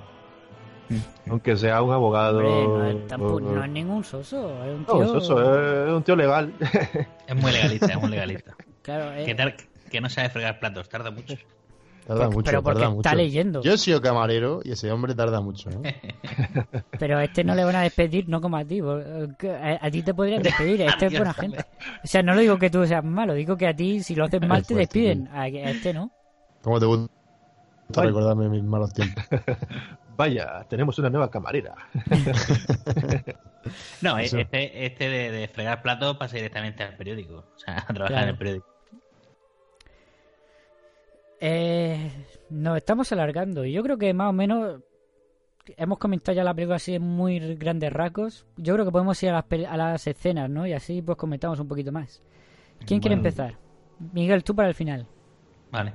[1.29, 2.37] Aunque sea un abogado.
[2.37, 5.17] Hombre, no, es tampoco- o- no es ningún soso, es un No, tío...
[5.87, 6.53] es un tío legal.
[7.27, 8.55] Es muy legalista, es muy legalista.
[8.81, 9.57] Claro, eh, que, tar-
[9.91, 11.35] que no sabe fregar platos, tarda mucho.
[12.07, 13.17] Tarda Por- mucho, pero porque tarda está mucho.
[13.21, 13.61] leyendo.
[13.61, 15.81] Yo he sido camarero y ese hombre tarda mucho, ¿no?
[16.99, 18.79] Pero a este no le van a despedir, no como a ti.
[18.79, 21.65] A, a ti te podrían despedir, este es buena gente.
[22.03, 24.23] O sea, no lo digo que tú seas malo, digo que a ti, si lo
[24.25, 25.27] haces mal, te despiden.
[25.33, 26.09] A, a este no.
[26.61, 27.11] ¿Cómo te gusta
[27.89, 28.07] Vaya.
[28.07, 29.25] recordarme mis malos tiempos?
[30.17, 31.75] Vaya, tenemos una nueva camarera.
[34.01, 34.37] No, Eso.
[34.37, 37.45] este, este de, de fregar platos pasa directamente al periódico.
[37.55, 38.23] O sea, a trabajar Claro.
[38.23, 38.67] en el periódico.
[41.39, 42.11] Eh,
[42.49, 44.81] nos estamos alargando y yo creo que más o menos
[45.75, 48.45] hemos comentado ya la película así en muy grandes rasgos.
[48.57, 50.65] Yo creo que podemos ir a las, a las escenas, ¿no?
[50.65, 52.23] Y así pues comentamos un poquito más.
[52.85, 53.55] ¿Quién quiere empezar?
[54.13, 55.05] Miguel, tú para el final.
[55.71, 55.93] Vale.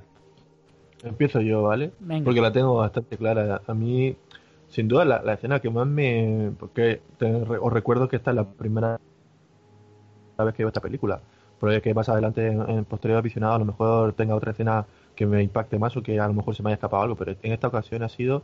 [1.03, 1.93] Empiezo yo, ¿vale?
[2.01, 2.25] Venga.
[2.25, 3.63] Porque la tengo bastante clara.
[3.67, 4.17] A mí,
[4.69, 6.53] sin duda, la, la escena que más me...
[6.59, 9.01] Porque te- re- os recuerdo que esta es la primera
[10.39, 11.21] vez que veo esta película.
[11.59, 14.85] Puede que más adelante, en, en posterior aficionado, a lo mejor tenga otra escena
[15.23, 17.17] que me impacte más o que a lo mejor se me haya escapado algo.
[17.17, 18.43] Pero en esta ocasión ha sido,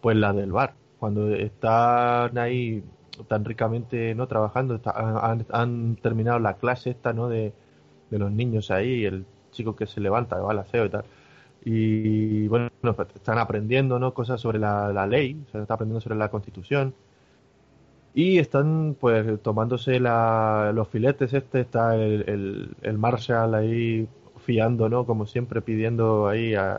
[0.00, 0.74] pues, la del bar.
[0.98, 2.82] Cuando están ahí
[3.28, 4.92] tan ricamente no trabajando, está-
[5.52, 7.28] han, terminado la clase esta, ¿no?
[7.28, 7.52] De,
[8.10, 11.04] de los niños ahí, el chico que se levanta, va al aseo y tal
[11.64, 14.14] y bueno, pues, están aprendiendo ¿no?
[14.14, 16.94] cosas sobre la, la ley, o sea, están aprendiendo sobre la constitución
[18.14, 24.08] y están pues tomándose la- los filetes, este está el, el, el Marshall ahí
[24.40, 25.06] fiando, ¿no?
[25.06, 26.78] Como siempre pidiendo ahí a-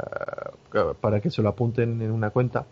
[1.02, 2.66] para que se lo apunten en una cuenta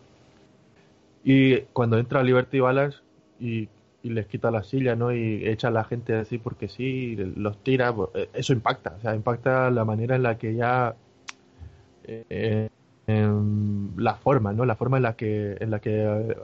[1.24, 3.00] y cuando entra Liberty Balance
[3.40, 3.68] y,
[4.04, 5.14] y les quita la silla, ¿no?
[5.14, 9.02] Y echa a la gente así porque sí, los tira, pues, eh, eso impacta, o
[9.02, 10.96] sea, impacta la manera en la que ya
[12.08, 12.70] eh,
[13.98, 14.66] la forma, ¿no?
[14.66, 16.36] La forma en la que en la que eh,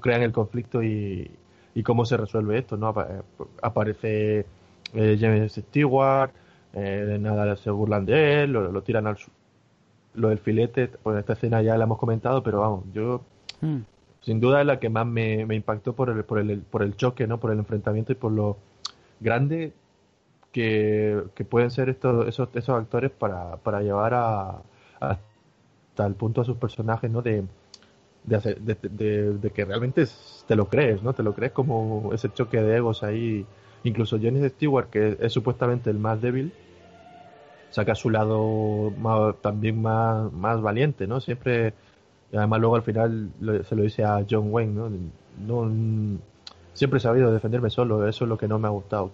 [0.00, 1.30] crean el conflicto y,
[1.74, 2.88] y cómo se resuelve esto, ¿no?
[2.88, 3.22] Apa-
[3.62, 4.46] Aparece
[4.94, 6.30] eh, James Stewart,
[6.74, 9.30] eh, de nada se burlan de él, lo, lo tiran al su-
[10.14, 13.22] lo del filete, pues esta escena ya la hemos comentado, pero vamos, yo
[13.62, 13.80] Hmm.
[14.22, 16.96] sin duda es la que más me, me impactó por el, por el por el
[16.96, 17.38] choque, ¿no?
[17.40, 18.56] Por el enfrentamiento y por lo
[19.20, 19.72] grande
[20.52, 24.62] que, que pueden ser estos esos, esos actores para, para llevar a,
[25.00, 27.22] hasta el punto a sus personajes, ¿no?
[27.22, 27.44] De,
[28.24, 30.06] de, hacer- de, de- de que realmente
[30.46, 31.14] te lo crees, ¿no?
[31.14, 33.46] Te lo crees como ese choque de egos ahí.
[33.84, 36.52] Incluso Johnny Stewart, que es, supuestamente el más débil,
[37.70, 38.92] saca su lado
[39.40, 41.20] también más, más valiente, ¿no?
[41.20, 41.72] Siempre,
[42.32, 43.30] y además luego al final
[43.66, 44.90] se lo dice a John Wayne, ¿no?
[45.46, 46.18] No,
[46.74, 49.12] siempre he sabido defenderme solo, eso es lo que no me ha gustado.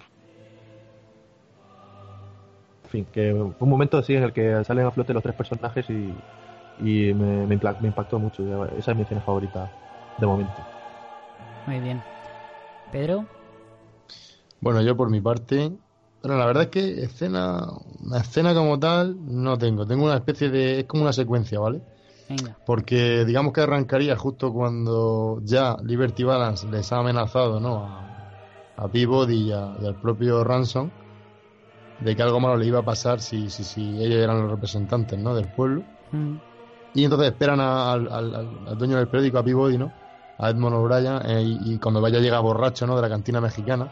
[2.84, 5.34] En fin, que fue un momento así en el que salen a flote los tres
[5.34, 6.14] personajes y,
[6.80, 8.66] y me, impactó mucho.
[8.78, 9.70] Esa es mi escena favorita
[10.18, 10.62] de momento.
[11.66, 12.00] Muy bien.
[12.92, 13.26] Pedro,
[14.60, 15.70] Bueno, yo por mi parte,
[16.22, 17.66] bueno, la verdad es que escena,
[18.00, 19.86] una escena como tal no tengo.
[19.86, 21.82] Tengo una especie de, es como una secuencia, ¿vale?
[22.28, 22.58] Venga.
[22.64, 27.84] Porque digamos que arrancaría justo cuando ya Liberty Balance les ha amenazado, ¿no?
[27.84, 30.90] A, a Peabody y, a- y al propio Ransom
[31.98, 35.18] de que algo malo le iba a pasar si, si, si ellos eran los representantes,
[35.18, 35.34] ¿no?
[35.34, 35.84] Del pueblo.
[36.10, 36.34] Mm.
[36.94, 39.92] Y entonces esperan a- al, al- al- al dueño del periódico, a Peabody, ¿no?
[40.38, 42.96] A Edmond O'Brien, eh, y, y cuando vaya llega borracho, ¿no?
[42.96, 43.90] De la cantina mexicana.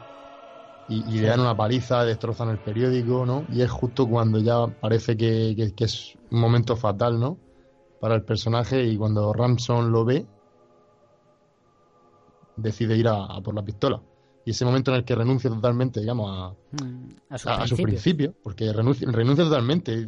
[0.86, 3.47] Y, y le dan una paliza, destrozan el periódico, ¿no?
[3.48, 7.39] Y es justo cuando ya parece que, que- que es un momento fatal, ¿no?
[8.01, 10.27] Para el personaje y cuando Ramson lo ve,
[12.56, 14.02] decide ir a, a por la pistola.
[14.44, 17.66] Y ese momento en el que renuncia totalmente, digamos, a, Mm, A su a, a
[17.66, 18.35] su principio.
[18.43, 20.05] porque renuncia, renuncia totalmente.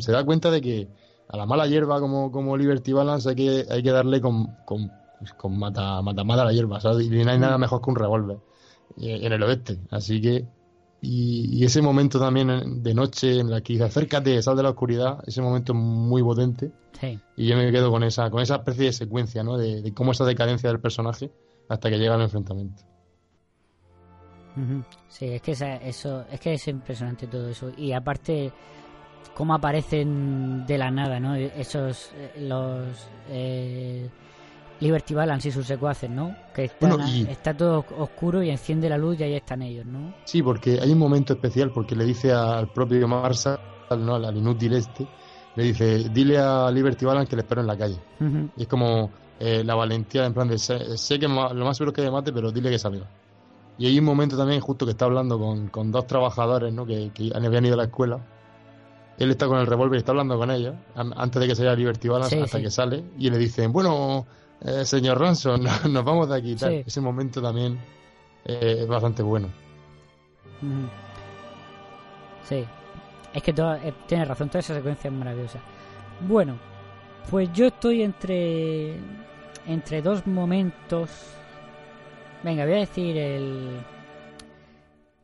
[0.00, 0.88] Se da cuenta de que
[1.28, 4.90] a la mala hierba como, como Liberty Balance hay que, hay que darle con, con,
[5.36, 7.06] con mata, mata, mata la hierba, ¿sabes?
[7.06, 8.38] Y no hay nada mejor que un revólver
[8.98, 9.78] en el oeste.
[9.90, 10.46] Así que.
[11.02, 14.62] Y, y ese momento también eh, de noche en la que dice acércate, sal de
[14.62, 16.72] la oscuridad, ese momento es muy potente.
[16.98, 17.20] Sí.
[17.36, 19.58] Y yo me quedo con esa, con esa especie de secuencia, ¿no?
[19.58, 21.30] De, de cómo esa decadencia del personaje
[21.68, 22.82] hasta que llega al enfrentamiento.
[25.08, 27.70] Sí, es que esa- eso, es que es impresionante todo eso.
[27.76, 28.50] Y aparte,
[29.34, 31.34] cómo aparecen de la nada, ¿no?
[31.34, 34.08] Esos, eh, los eh,
[34.80, 36.36] Liberty Balance y sus secuaces, ¿no?
[36.54, 39.86] Que están Bueno, y- está todo oscuro y enciende la luz y ahí están ellos,
[39.86, 40.12] ¿no?
[40.24, 43.58] Sí, porque hay un momento especial porque le dice al propio Marshall,
[43.98, 44.16] ¿no?
[44.16, 45.06] al inútil este,
[45.54, 47.98] le dice, dile a Liberty Balance que le espero en la calle.
[48.20, 48.50] Ujú.
[48.56, 51.34] Y es como eh, la valentía en plan de, sé, sé que lo
[51.64, 53.06] más seguro es que me mate, pero dile que salga.
[53.78, 56.84] Y hay un momento también justo que está hablando con, con dos trabajadores, ¿no?
[56.86, 58.18] Que, que habían ido a la escuela.
[59.18, 61.64] Él está con el revólver y está hablando con ellos an- antes de que se
[61.64, 62.64] vaya Liberty Balance Sí, hasta sí.
[62.64, 64.26] que sale y le dicen, bueno,
[64.60, 65.60] eh, señor Ransom,
[65.90, 66.70] nos vamos de aquí y tal.
[66.70, 66.82] Sí.
[66.86, 67.78] Ese momento también
[68.44, 69.48] eh, es bastante bueno.
[72.44, 72.64] Sí.
[73.34, 75.60] Es que toda, eh, tienes razón, toda esa secuencia es maravillosa.
[76.26, 76.58] Bueno,
[77.30, 78.96] pues yo estoy entre
[79.66, 81.10] entre dos momentos.
[82.42, 83.80] Venga, voy a decir el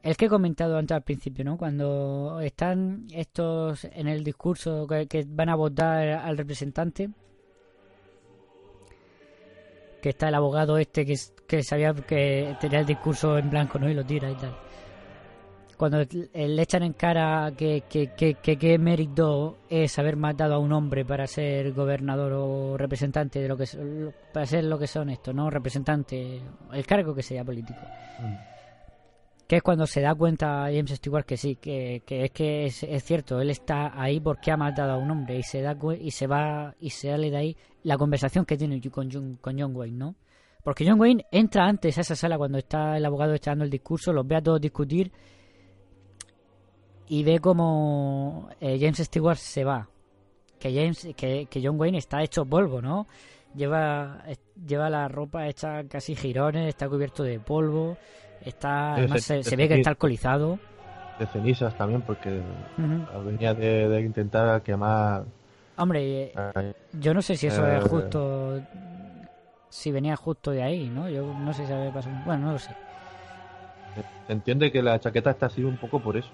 [0.03, 1.57] el que he comentado antes al principio, ¿no?
[1.57, 7.11] Cuando están estos en el discurso que, que van a votar al representante,
[10.03, 11.17] que está el abogado este que,
[11.47, 13.89] que sabía que tenía el discurso en blanco, ¿no?
[13.89, 14.55] Y lo tira y tal
[15.83, 20.59] cuando le echan en cara que, que, que, que qué mérito es haber matado a
[20.59, 23.67] un hombre para ser gobernador o representante de lo que
[24.33, 25.51] para ser lo que son estos, ¿no?
[25.51, 26.41] Representante,
[26.73, 27.81] el cargo que sea político.
[29.53, 32.85] Que es cuando se da cuenta James Stewart que sí, que, que es que es,
[32.85, 36.11] es cierto, él está ahí porque ha matado a un hombre y se da y
[36.11, 39.77] se va y se sale de ahí la conversación que tiene con John, con John
[39.77, 40.15] Wayne, ¿no?
[40.65, 44.11] Porque John Wayne entra antes a esa sala cuando está el abogado echando el discurso,
[44.11, 45.13] los ve a todos discutir
[47.09, 49.87] y ve como eh, James Stewart se va.
[50.59, 53.07] Que James, que, que John Wayne está hecho polvo, ¿no?
[53.55, 57.99] Lleva, eh, lleva la ropa hecha casi girones, está cubierto de polvo,
[58.45, 60.59] está, además se- se, se se ve que está alcoholizado.
[61.19, 62.41] De cenizas también, porque
[63.25, 65.25] venía de, de intentar quemar.
[65.77, 67.89] Hombre, eh, yo no sé si eso es Eh.
[67.89, 68.61] justo,
[69.69, 71.09] si venía justo de ahí, ¿no?
[71.09, 72.15] Yo no sé si había pasado.
[72.25, 72.75] Bueno, no lo sé.
[74.27, 76.31] Se entiende que la chaqueta está así un poco por eso.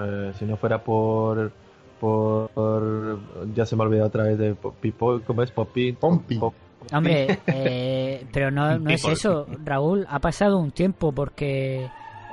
[0.00, 1.52] Eh, si no fuera por,
[2.00, 3.18] por, por-
[3.54, 5.50] Ya se me ha olvidado otra vez de Pipo, ¿cómo es?
[5.50, 5.92] Poppy.
[5.92, 6.38] Pompi.
[6.38, 6.54] Pop-
[6.92, 10.06] Hombre, eh, pero no, no es eso, Raúl.
[10.08, 11.88] Ha pasado un tiempo porque.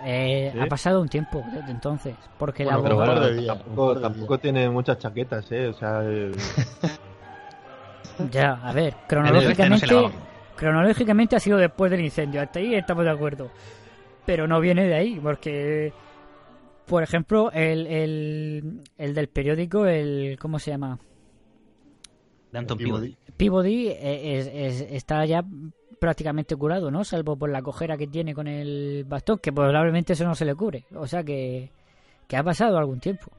[0.05, 0.59] eh, ¿Sí?
[0.59, 2.15] Ha pasado un tiempo desde entonces.
[2.37, 5.67] Porque Bueno, de días, tampoco, tampoco tiene muchas chaquetas, ¿eh?
[5.67, 6.31] O sea, eh,
[8.31, 9.87] Ya, a ver, Este no cronológicamente.
[9.87, 10.11] lavaba.
[10.55, 12.41] cronológicamente ha sido después del incendio.
[12.41, 13.51] Hasta ahí estamos de acuerdo.
[14.25, 15.93] Pero no viene de ahí, porque.
[16.85, 20.37] Por ejemplo, el, el, el del periódico, el.
[20.39, 20.99] ¿Cómo se llama?
[22.77, 23.15] Peabody.
[23.37, 24.47] Peabody eh, es-
[24.81, 25.43] es- está ya
[25.99, 27.03] prácticamente curado, ¿no?
[27.03, 30.55] Salvo por la cojera que tiene con el bastón, que probablemente eso no se le
[30.55, 30.83] cubre.
[30.95, 31.69] O sea que,
[32.27, 33.31] que ha pasado algún tiempo.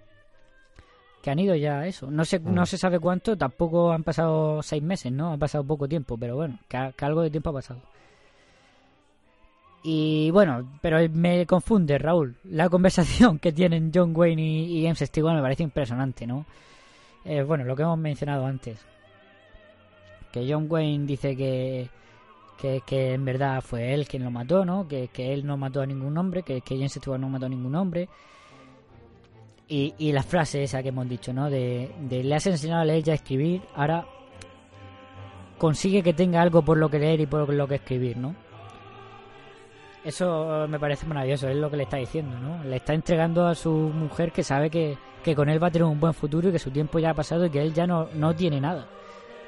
[1.22, 2.10] Que han ido ya a eso.
[2.10, 5.32] No se, no se sabe cuánto, tampoco han pasado seis meses, ¿no?
[5.32, 7.80] Ha pasado poco tiempo, pero bueno, que algo de tiempo ha pasado.
[9.82, 12.36] Y bueno, pero me confunde, Raúl.
[12.44, 16.44] La conversación que tienen John Wayne y, y James Stewart me parece impresionante, ¿no?
[17.24, 18.78] Eh, bueno, lo que hemos mencionado antes
[20.36, 21.88] que John Wayne dice que,
[22.84, 24.86] que, en verdad fue él quien lo mató, ¿no?
[24.86, 27.48] Que, que él no mató a ningún hombre, que, que James Stewart no mató a
[27.48, 28.08] ningún hombre.
[29.66, 31.48] Y, y la frase esa que hemos dicho, ¿no?
[31.48, 34.06] De, de le has enseñado a leer y a escribir, ahora
[35.56, 38.34] consigue que tenga algo por lo que leer y por lo que escribir, ¿no?
[40.04, 42.62] Eso me parece maravilloso, es lo que le está diciendo, ¿no?
[42.62, 45.88] Le está entregando a su mujer que sabe que, que con él va a tener
[45.88, 48.08] un buen futuro y que su tiempo ya ha pasado y que él ya no,
[48.14, 48.86] no tiene nada.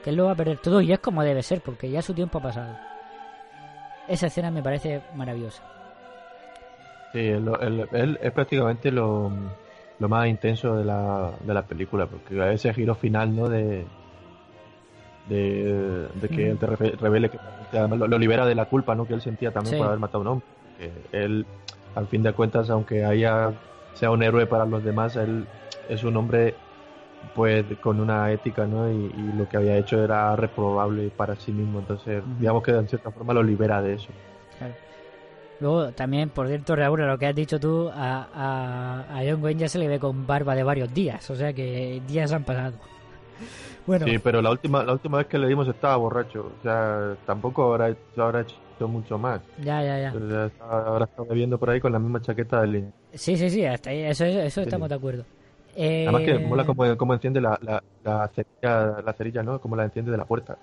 [0.02, 2.14] Que él lo va a perder todo y es como debe ser, porque ya su
[2.14, 2.76] tiempo ha pasado.
[4.06, 5.62] Esa escena me parece maravillosa.
[7.12, 9.30] Sí, él, él- él es prácticamente lo,
[9.98, 13.48] lo más intenso de la, de la película, porque ese giro final, ¿no?
[13.48, 13.84] De,
[15.28, 17.38] de, de que él te reve- revele que
[17.70, 19.04] que además lo, lo libera de la culpa, ¿no?
[19.06, 19.78] Que él sentía también Sí.
[19.78, 20.46] por haber matado a un hombre.
[20.78, 21.44] Que él,
[21.94, 23.52] al fin de cuentas, aunque haya
[23.92, 25.44] sea un héroe para los demás, él
[25.88, 26.54] es un hombre
[27.34, 28.90] pues con una ética, ¿no?
[28.90, 31.78] Y, y lo que había hecho era reprobable para sí mismo.
[31.80, 34.08] Entonces, digamos que en cierta forma lo libera de eso.
[34.58, 34.74] Claro.
[35.60, 39.60] Luego, también, por cierto, Raúl, lo que has dicho tú, a, a, a John Wayne
[39.60, 42.74] ya se le ve con barba de varios días, o sea que días han pasado.
[43.86, 46.52] Bueno, Sí, pero la última, la última vez que le dimos estaba borracho.
[46.58, 49.40] O sea, tampoco habrá, habrá hecho mucho más.
[49.62, 50.44] ya, ya, ya.
[50.46, 50.50] Está-
[50.86, 52.92] Ahora está bebiendo por ahí con la misma chaqueta del niño.
[53.14, 54.66] Sí, sí, sí, hasta ahí, eso, eso, eso Sí.
[54.66, 55.24] estamos de acuerdo.
[55.80, 59.60] Eh, Además que mola como, como enciende la, la, la cerilla, la cerilla, ¿no?
[59.60, 60.58] Como la enciende de la puerta.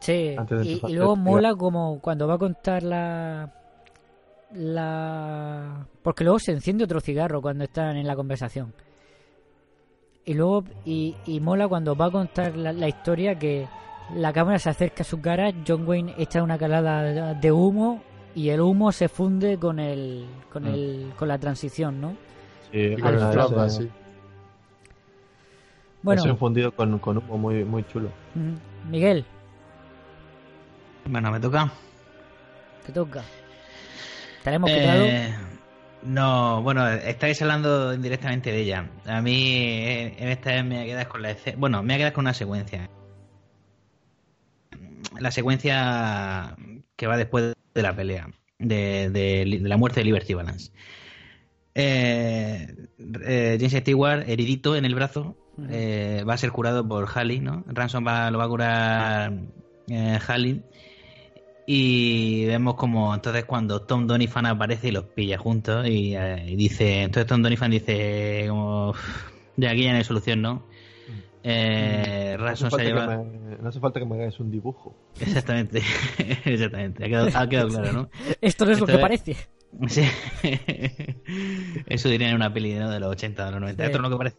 [0.00, 1.16] Sí, antes de y, luego investigar.
[1.18, 3.52] mola como cuando va a contar la...
[4.52, 5.86] la...
[6.02, 8.72] Porque luego se enciende otro cigarro cuando están en la conversación.
[10.24, 13.68] Y luego, y, y mola cuando va a contar la, la historia que
[14.16, 18.02] la cámara se acerca a su cara, John Wayne echa una calada de humo
[18.34, 20.74] y el humo se funde con el, con Mm.
[20.74, 22.16] el, con la transición, ¿no?
[22.72, 23.88] Sí, con la- sí.
[26.02, 28.10] Bueno, ese fundido con, con humo muy, muy chulo.
[28.34, 29.24] mm, Miguel,
[31.08, 31.72] Bueno, me toca.
[32.84, 33.22] te toca.
[34.42, 35.04] ¿Te la hemos quitado?
[35.06, 35.34] Eh,
[36.02, 38.88] no, bueno, estáis hablando indirectamente de ella.
[39.06, 41.56] A mí, eh, en esta vez me quedar con la escena.
[41.58, 42.86] Bueno, me quedar con una secuencia.
[45.18, 46.56] La secuencia
[46.96, 48.28] que va después de la pelea,
[48.58, 50.70] de, de- de la muerte de Liberty Balance.
[51.74, 52.74] Eh,
[53.26, 55.36] eh, James Stewart, heridito en el brazo,
[55.70, 57.64] eh, va a ser curado por Halley, ¿no?
[57.66, 59.32] Ransom va, lo va a curar
[59.88, 60.62] eh, Halley.
[61.68, 66.54] Y vemos como entonces cuando Tom Doniphan aparece y los pilla juntos y, eh, y
[66.54, 68.98] dice, entonces Tom Doniphan dice como "Uf,
[69.56, 70.64] ya aquí ya no hay solución, ¿no?
[71.42, 73.06] Eh, No hace, se falta que lleva...
[73.18, 74.94] me, no hace falta que me hagáis un dibujo.
[75.20, 75.80] Exactamente,
[76.44, 78.10] exactamente, ha quedado, ha quedado claro, ¿no?
[78.40, 79.36] Esto no es lo que es- parece.
[79.88, 80.02] Sí.
[81.86, 82.90] Eso dirían en una peli ¿no?
[82.90, 83.82] de los 80 o los 90.
[83.82, 83.86] Sí.
[83.86, 84.36] Esto es lo que parece.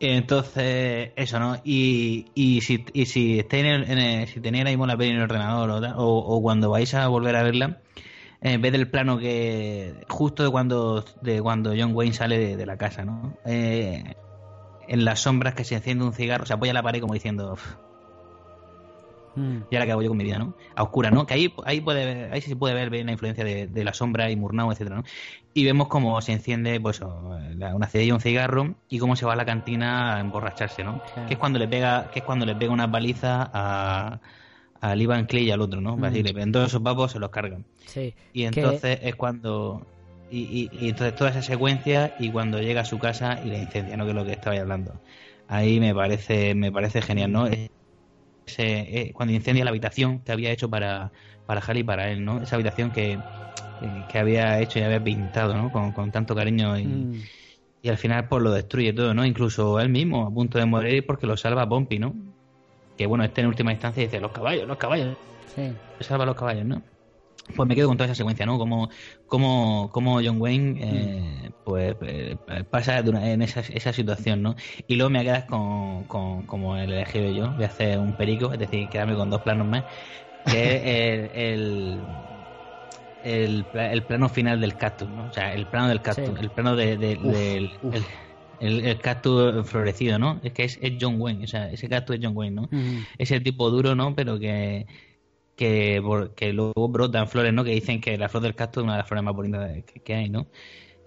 [0.00, 1.56] Entonces, eso, ¿no?
[1.62, 5.16] Y, y si, y si estáis en el- en si tenéis mismo la peli en
[5.16, 7.82] el ordenador o, o, cuando vais a volver a verla,
[8.40, 12.66] eh, en vez del plano que justo de cuando de cuando John Wayne sale de,
[12.66, 13.34] la casa, ¿no?
[13.44, 14.14] Eh,
[14.88, 17.52] en las sombras que se enciende un cigarro, se apoya a la pared como diciendo,
[17.52, 17.74] "Uf,
[19.36, 19.58] Mm.
[19.70, 20.54] ¿y ahora qué hago yo con mi vida, no?
[20.74, 21.24] A oscura, ¿no?
[21.26, 23.94] Que ahí, ahí, puede, ahí sí se puede ver bien la influencia de, de la
[23.94, 25.04] sombra y Murnau, etcétera, ¿no?
[25.54, 29.36] Y vemos cómo se enciende, pues, una cerilla, un cigarro, y cómo se va a
[29.36, 31.00] la cantina a emborracharse, ¿no?
[31.14, 31.28] Claro.
[31.28, 34.20] Que es cuando le pega, que es cuando le pega una paliza a,
[34.80, 35.96] a Ivan Clay y al otro, ¿no?
[35.96, 36.04] Mm.
[36.04, 37.64] Así le pegan todos esos papos, se los cargan.
[37.86, 38.14] Sí.
[38.32, 39.86] Y Que- entonces es cuando.
[40.30, 43.58] Y, y- y entonces toda esa secuencia y cuando llega a su casa y la
[43.58, 44.04] incendia, ¿no?
[44.04, 44.94] Que es lo que estaba hablando.
[45.48, 47.48] Ahí me parece, me parece genial, ¿no?
[48.58, 51.10] Eh, cuando incendia la habitación que había hecho para,
[51.46, 52.38] para Harry y para él, ¿no?
[52.42, 53.12] Esa habitación que,
[53.82, 55.70] eh, que había hecho y había pintado, ¿no?
[55.70, 57.22] Con, con tanto cariño y, Mm.
[57.82, 59.24] y al final pues lo destruye todo, ¿no?
[59.24, 62.14] Incluso él mismo a punto de morir porque lo salva Pompey, ¿no?
[62.96, 65.16] Que bueno, este en última instancia dice, los caballos, los caballos,
[65.54, 65.72] Sí.
[66.00, 66.82] salva a los caballos, ¿no?
[67.54, 68.58] Pues me quedo con toda esa secuencia, ¿no?
[68.58, 68.88] Como,
[69.26, 70.78] como, como John Wayne
[71.46, 72.38] eh, pues eh,
[72.70, 74.54] pasa en esa, esa situación, ¿no?
[74.86, 78.52] Y luego me quedas con, con como el elegido yo, voy a hacer un perico,
[78.52, 79.84] es decir, quedarme con dos planos más,
[80.46, 80.82] que es
[81.34, 82.06] el, el,
[83.20, 85.26] el, pla- el plano final del cactus, ¿no?
[85.26, 86.40] O sea, el plano del cactus, Sí.
[86.40, 87.96] el plano de, de- Uf, del uf.
[87.96, 88.08] el,
[88.58, 90.40] el- el cactus florecido, ¿no?
[90.42, 92.70] Es que es, es John Wayne, o sea, ese cactus es John Wayne, ¿no?
[92.70, 93.06] Mm.
[93.18, 94.14] ese tipo duro, ¿no?
[94.14, 94.86] Pero que,
[95.60, 96.02] que,
[96.34, 97.62] que luego brotan flores, ¿no?
[97.64, 100.00] Que dicen que la flor del cactus es una de las flores más bonitas que,
[100.00, 100.46] que hay, ¿no?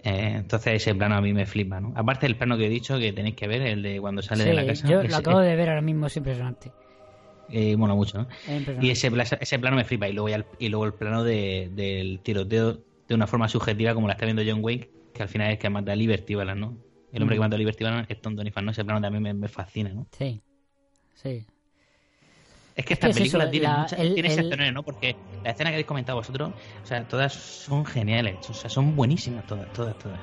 [0.04, 1.92] Eh, entonces ese plano a mí me flipa, ¿no?
[1.96, 4.48] Aparte del plano que he dicho que tenéis que ver, el de cuando sale Sí,
[4.50, 4.88] de la casa.
[4.88, 6.70] yo ese- lo acabo de ver ahora mismo, es impresionante.
[7.50, 8.28] eh, mola mucho, ¿no?
[8.30, 8.86] Es impresionante.
[8.86, 9.10] Y ese,
[9.40, 10.08] ese plano me flipa.
[10.08, 12.78] Y luego, el, y luego el plano de, del tiroteo
[13.08, 15.68] de una forma subjetiva, como la está viendo John Wayne, que al final es que
[15.68, 16.76] mata a Liberty Balance, ¿no?
[17.12, 17.38] El hombre Mm.
[17.38, 18.70] que mata a Liberty Balance es Tom Doniphan, ¿no?
[18.70, 20.06] Ese plano también me, me fascina, ¿no?
[20.12, 20.40] Sí.
[21.14, 21.46] Sí.
[22.76, 24.82] Es que Es esta que es película eso, tiene, la- muchas- el- tiene el- ¿no?
[24.82, 26.50] Porque la escena que habéis comentado vosotros,
[26.82, 30.20] o sea, todas son geniales, o sea, son buenísimas todas, todas, todas.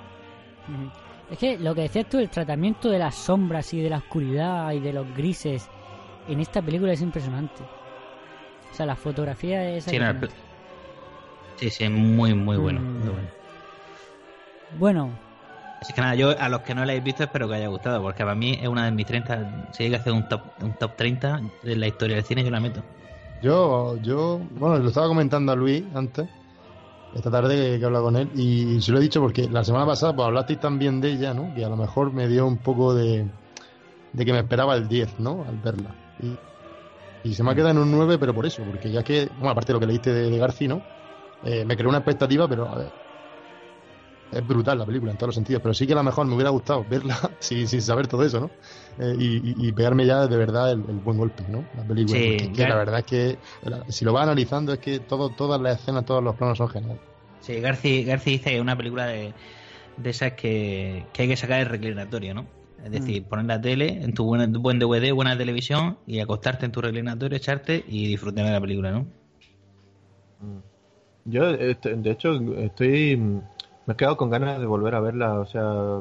[1.30, 4.72] Es que lo que decías tú, el tratamiento de las sombras y de la oscuridad
[4.74, 5.70] y de los grises
[6.28, 7.64] en esta película es impresionante.
[8.72, 10.14] O sea, la fotografía es Sí, no,
[11.56, 12.82] Sí, sí, muy, muy bueno.
[12.82, 13.00] Mm.
[13.00, 13.28] Muy bueno.
[14.78, 15.20] Bueno,
[15.82, 18.04] Así que nada, yo a los que no la hayáis visto espero que haya gustado,
[18.04, 19.70] porque para mí es una de mis 30.
[19.72, 22.52] Si hay que hacer un top, un top 30 de la historia del cine, yo
[22.52, 22.84] la meto.
[23.42, 26.30] Yo, yo, bueno, lo estaba comentando a Luis antes,
[27.16, 29.64] esta tarde que, que he hablado con él, y se lo he dicho porque la
[29.64, 31.52] semana pasada pues hablasteis también de ella, ¿no?
[31.56, 33.28] Que a lo mejor me dio un poco de,
[34.14, 35.44] de que me esperaba el 10, ¿no?
[35.50, 35.96] Al verla.
[36.22, 36.38] Y,
[37.28, 39.50] y se me ha quedado en un 9, pero por eso, porque ya que, bueno,
[39.50, 40.84] aparte de lo que leíste de, de Garci, ¿no?
[41.44, 43.01] Eh, me creó una expectativa, pero a ver,
[44.32, 46.36] es brutal la película en todos los sentidos, pero sí que a lo mejor me
[46.36, 48.56] hubiera gustado verla sin, sin saber todo eso, ¿no?
[48.98, 51.70] Eh, y, y- pegarme ya de verdad el, el buen golpe, ¿no?
[51.74, 54.80] La película, Sí, porque que la verdad es que la- si lo vas analizando es
[54.80, 57.02] que todo, todas las escenas, todos los planos son geniales.
[57.40, 59.36] Sí, Garci, Garci dice que es una película de,
[59.96, 62.54] de esas que, que hay que sacar el reclinatorio, ¿no?
[62.78, 66.72] Es decir, poner la tele en tu buen, buen DVD, buena televisión y acostarte en
[66.74, 69.14] tu reclinatorio, echarte y disfrutar de la película, ¿no?
[71.24, 73.44] Yo, este, de hecho, estoy.
[73.92, 75.34] Me he quedado con ganas de volver a verla.
[75.34, 76.00] O sea,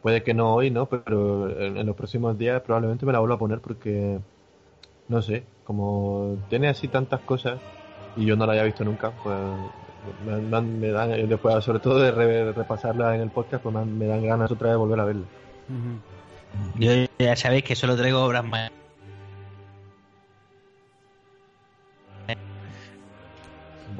[0.00, 0.86] puede que no hoy, ¿no?
[0.86, 4.20] Pero en, los próximos días probablemente me la vuelva a poner porque.
[5.08, 7.58] No sé, como tiene así tantas cosas
[8.16, 9.36] y yo no la haya visto nunca, pues.
[10.24, 14.24] Me, me dan- después, sobre todo de re- repasarla en el podcast, pues me, dan-
[14.24, 15.24] ganas otra vez de volver a verla.
[16.78, 18.70] Yo ya sabéis que solo traigo obras más.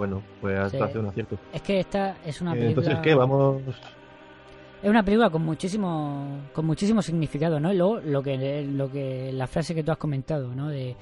[0.03, 0.83] Bueno, pues hasta Sí.
[0.83, 1.39] hace un acierto.
[1.53, 2.87] es que esta es una Eh, película...
[2.89, 3.15] Entonces, ¿qué?
[3.15, 3.63] Vamos.
[4.83, 7.73] Es una película con muchísimo con muchísimo significado, ¿no?
[7.73, 10.71] Y luego lo que lo que la frase que tú has comentado, ¿no?
[10.71, 10.97] De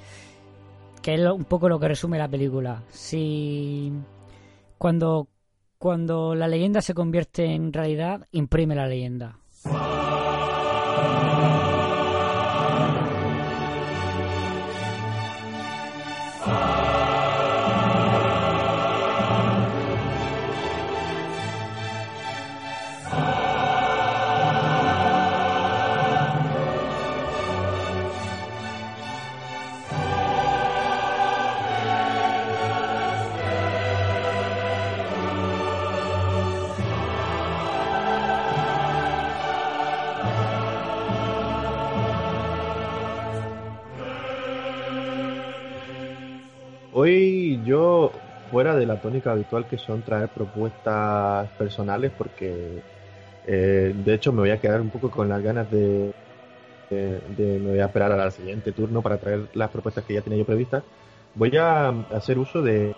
[1.01, 2.83] que es un poco lo que resume la película.
[2.91, 3.91] Si
[4.77, 5.29] cuando
[5.79, 9.39] cuando la leyenda se convierte en realidad, imprime la leyenda.
[46.91, 52.85] Hoy yo, fuera de la tónica habitual que son traer propuestas personales, porque
[53.45, 56.13] eh, de hecho me voy a quedar un poco con las ganas de,
[56.91, 60.23] de- de- me voy a esperar al siguiente turno para traer las propuestas que ya
[60.23, 60.85] tenía yo previstas.
[61.35, 62.97] Voy a hacer uso de,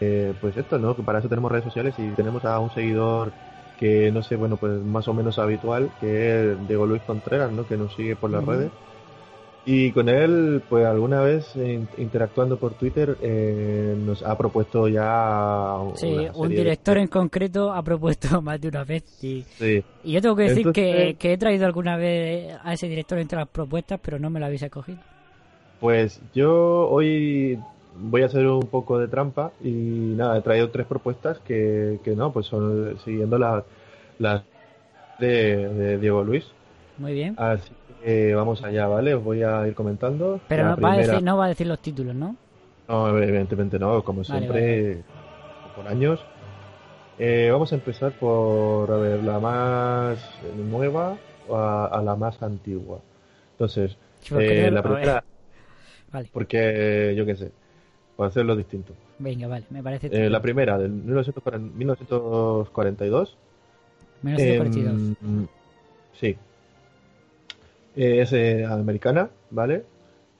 [0.00, 0.96] eh, pues esto, ¿no?
[0.96, 3.36] Que para eso tenemos redes sociales y tenemos a un seguidor
[3.76, 7.66] que no sé, bueno, pues más o menos habitual, que es Diego Luis Contreras, ¿no?
[7.66, 8.74] Que nos sigue por las redes.
[9.66, 15.78] Y con él, pues alguna vez eh, interactuando por Twitter, eh, nos ha propuesto ya.
[15.94, 19.82] Sí, un de- director en concreto ha propuesto más de una vez y, Sí.
[20.04, 23.18] y yo tengo que decir que, Entonces- que he traído alguna vez a ese director
[23.18, 24.98] entre las propuestas, pero no me lo habéis escogido.
[25.80, 27.58] Pues yo hoy
[27.96, 32.14] voy a hacer un poco de trampa y nada, he traído tres propuestas que, que
[32.14, 33.64] no, pues son siguiendo las
[34.18, 34.42] las
[35.18, 36.44] de, de Diego Luis.
[36.98, 37.34] Muy bien.
[37.38, 37.70] Así
[38.04, 39.14] que vamos allá, ¿vale?
[39.14, 40.40] Os voy a ir comentando.
[40.48, 42.36] Pero no va, a decir, no va a decir los títulos, ¿no?
[42.86, 45.02] No, evidentemente no, como Vale, siempre,
[45.74, 46.20] por años.
[47.18, 50.18] Eh, vamos a empezar por, a ver, la más
[50.56, 51.16] nueva
[51.50, 53.00] a, a la más antigua.
[53.52, 53.96] Entonces,
[54.32, 54.92] eh, la ver.
[54.92, 55.24] primera,
[56.12, 57.52] Vale, porque yo qué sé,
[58.16, 58.92] por hacerlo distinto.
[59.18, 60.08] venga, vale, me parece.
[60.12, 63.36] Eh, la primera, del 1940 1942.
[64.22, 65.16] 1942.
[65.22, 65.46] Em,
[66.12, 66.36] sí.
[67.96, 69.84] Eh, es eh, americana, ¿vale?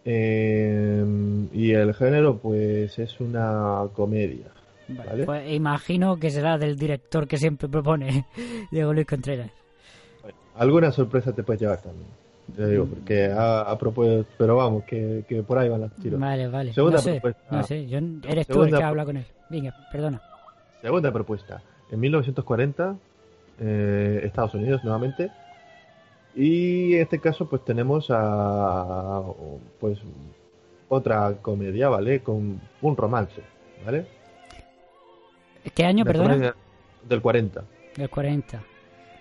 [0.05, 4.49] Em, y el género, pues, es una comedia.
[4.89, 5.25] Vale, ¿vale?
[5.25, 8.27] Pues imagino que será del director que siempre propone
[8.71, 9.51] Diego Luis Contreras.
[10.57, 12.09] Alguna sorpresa te puedes llevar también.
[12.55, 16.21] Te digo, porque ha, ha propuesto, pero vamos, que, que por ahí van los tiros.
[16.21, 16.73] Vale, vale.
[16.75, 17.57] Segunda no sé, propuesta.
[17.57, 17.87] no sé.
[17.87, 17.99] Yo,
[18.29, 19.25] eres tú el que habla con él.
[19.49, 20.21] Venga, perdona.
[20.83, 21.63] Segunda propuesta.
[21.91, 22.97] En 1940,
[23.61, 25.31] eh, Estados Unidos nuevamente.
[26.37, 29.23] Y en este caso, pues tenemos a
[29.81, 29.99] pues
[30.89, 32.21] otra comedia, ¿vale?
[32.21, 33.43] Con un romance,
[33.85, 34.07] ¿vale?
[35.75, 36.55] ¿Qué año, comedia
[37.09, 37.65] Del 40.
[37.97, 38.63] Del 40.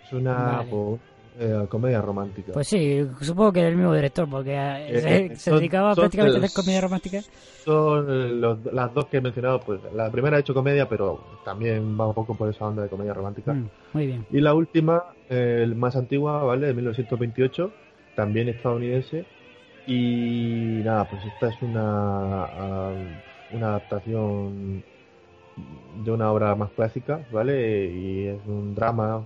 [0.05, 0.69] Es una Vale.
[0.69, 0.99] pues,
[1.39, 2.51] eh, comedia romántica.
[2.53, 6.01] Pues sí, supongo que del mismo director, porque eh, se, Eh, se son- dedicaba son
[6.03, 7.21] prácticamente a hacer comedia romántica.
[7.63, 11.97] Son los- las dos que he mencionado, pues la primera ha hecho comedia, pero también
[11.99, 13.53] va un poco por esa onda de comedia romántica.
[13.53, 14.25] Mm, muy bien.
[14.31, 16.67] Y la última, eh, el más antigua, ¿vale?
[16.67, 17.71] De 1928,
[18.15, 19.25] también estadounidense.
[19.85, 22.93] Y nada, pues esta es una, ah,
[23.51, 24.81] una adaptación
[26.03, 27.85] de una obra más clásica, ¿vale?
[27.93, 29.23] Y es un drama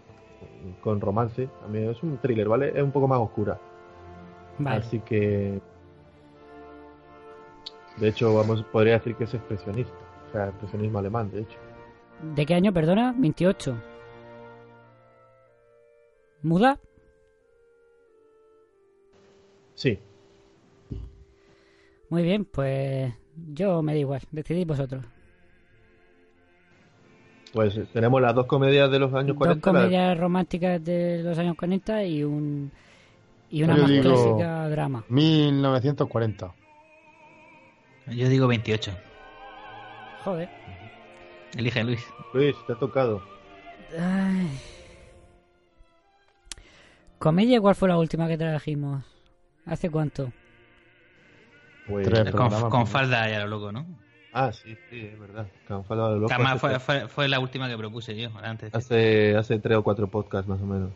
[0.81, 1.49] con romance.
[1.63, 2.69] A mí es un thriller, ¿vale?
[2.69, 3.59] Es un poco más oscura.
[4.59, 4.77] Vale.
[4.77, 5.61] Así que.
[7.97, 9.93] De hecho, vamos, podría decir que es expresionista.
[10.29, 11.57] O sea, expresionismo alemán, de hecho.
[12.35, 13.13] ¿De qué año, perdona?
[13.17, 13.75] 28.
[16.43, 16.79] ¿Muda?
[19.73, 19.99] Sí.
[22.09, 23.13] Muy bien, pues
[23.53, 24.21] yo me da igual.
[24.31, 25.05] Decidid vosotros.
[27.53, 29.59] Pues tenemos las dos comedias de los años 40.
[29.59, 32.71] Dos la- comedias románticas de los años 40 y un
[33.49, 35.03] y una Yo más digo- clásica drama.
[35.09, 36.53] 1940.
[38.07, 38.91] Yo digo 28.
[40.23, 40.49] Joder.
[41.57, 42.05] Elige Luis.
[42.33, 43.21] Luis, te ha tocado.
[43.97, 44.49] Ay.
[47.19, 49.03] ¿Comedia cuál fue la última que trajimos?
[49.65, 50.31] ¿Hace cuánto?
[51.87, 52.07] Pues-
[52.69, 53.85] Con, falda ya lo loco, ¿no?
[54.39, 55.47] Ah, sí, sí, es verdad.
[55.67, 58.71] Loco Que además hace, fue, fue, fue la última que propuse yo antes.
[58.71, 60.91] hace, hace tres o cuatro podcasts más o menos.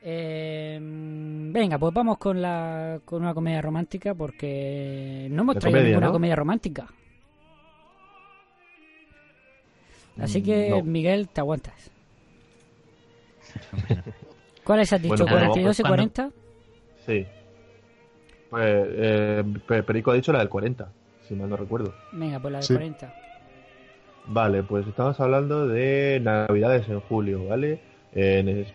[0.00, 5.82] Eh, venga, pues vamos con la con una comedia romántica porque no hemos De traído
[5.82, 6.12] comedia, ninguna ¿no?
[6.12, 6.88] comedia romántica.
[10.18, 10.82] Así que, Mm, no.
[10.84, 11.90] Miguel, te aguantas.
[14.62, 15.24] ¿Cuáles has dicho?
[15.24, 16.12] Bueno, pues vamos, ¿42 y ¿cuándo?
[16.12, 16.30] 40?
[17.06, 17.26] Sí.
[18.50, 20.92] Pues eh, Pe- Perico ha dicho la del 40,
[21.28, 21.94] si mal no recuerdo.
[22.12, 22.74] Venga, pues la de Sí.
[22.74, 23.14] 40.
[24.26, 27.80] Vale, pues estamos hablando de Navidades en julio, ¿vale?
[28.14, 28.66] En,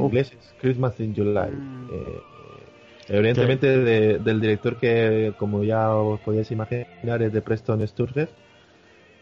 [0.00, 0.04] Uh.
[0.06, 1.50] inglés es Christmas in July.
[1.50, 1.88] Mm.
[1.92, 2.20] Eh,
[3.08, 8.28] evidentemente de- del director que, como ya os podéis imaginar, es de Preston Sturges,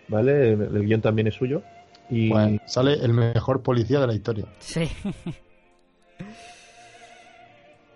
[0.09, 0.52] ¿vale?
[0.52, 1.62] El, el guion también es suyo.
[2.10, 4.44] Y Pues sale el mejor policía de la historia.
[4.59, 4.82] Sí.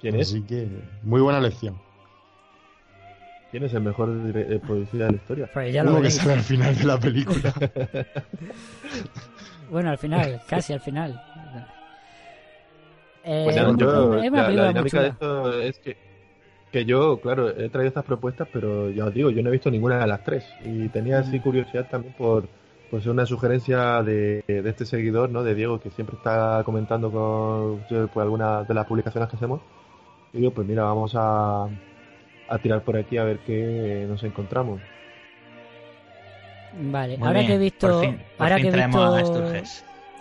[0.00, 0.28] ¿quién es?
[0.30, 0.66] Así que
[1.02, 1.78] muy buena lección.
[3.50, 5.50] ¿Quién es el mejor dire- eh, policía de la historia?
[5.52, 7.52] Pues ya lo Uno que sale al final de la película.
[9.70, 11.20] Bueno, al final, casi al final.
[13.24, 13.62] Eh, Pues yo,
[14.20, 15.96] es una la, la dinámica de esto es que,
[16.70, 19.68] que yo, claro, he traído estas propuestas, pero ya os digo, yo no he visto
[19.70, 20.46] ninguna de las tres.
[20.64, 21.42] Y tenía así Mm.
[21.42, 22.48] curiosidad también por
[22.90, 25.42] pues una sugerencia de, de este seguidor, ¿no?
[25.42, 29.60] De Diego, que siempre está comentando con pues, algunas de las publicaciones que hacemos.
[30.32, 31.66] Y digo, pues mira, vamos a,
[32.48, 34.80] a tirar por aquí a ver qué nos encontramos.
[36.78, 37.88] Vale, Muy ahora bien, que he visto.
[37.88, 39.52] Por fin, por ahora fin que he a visto.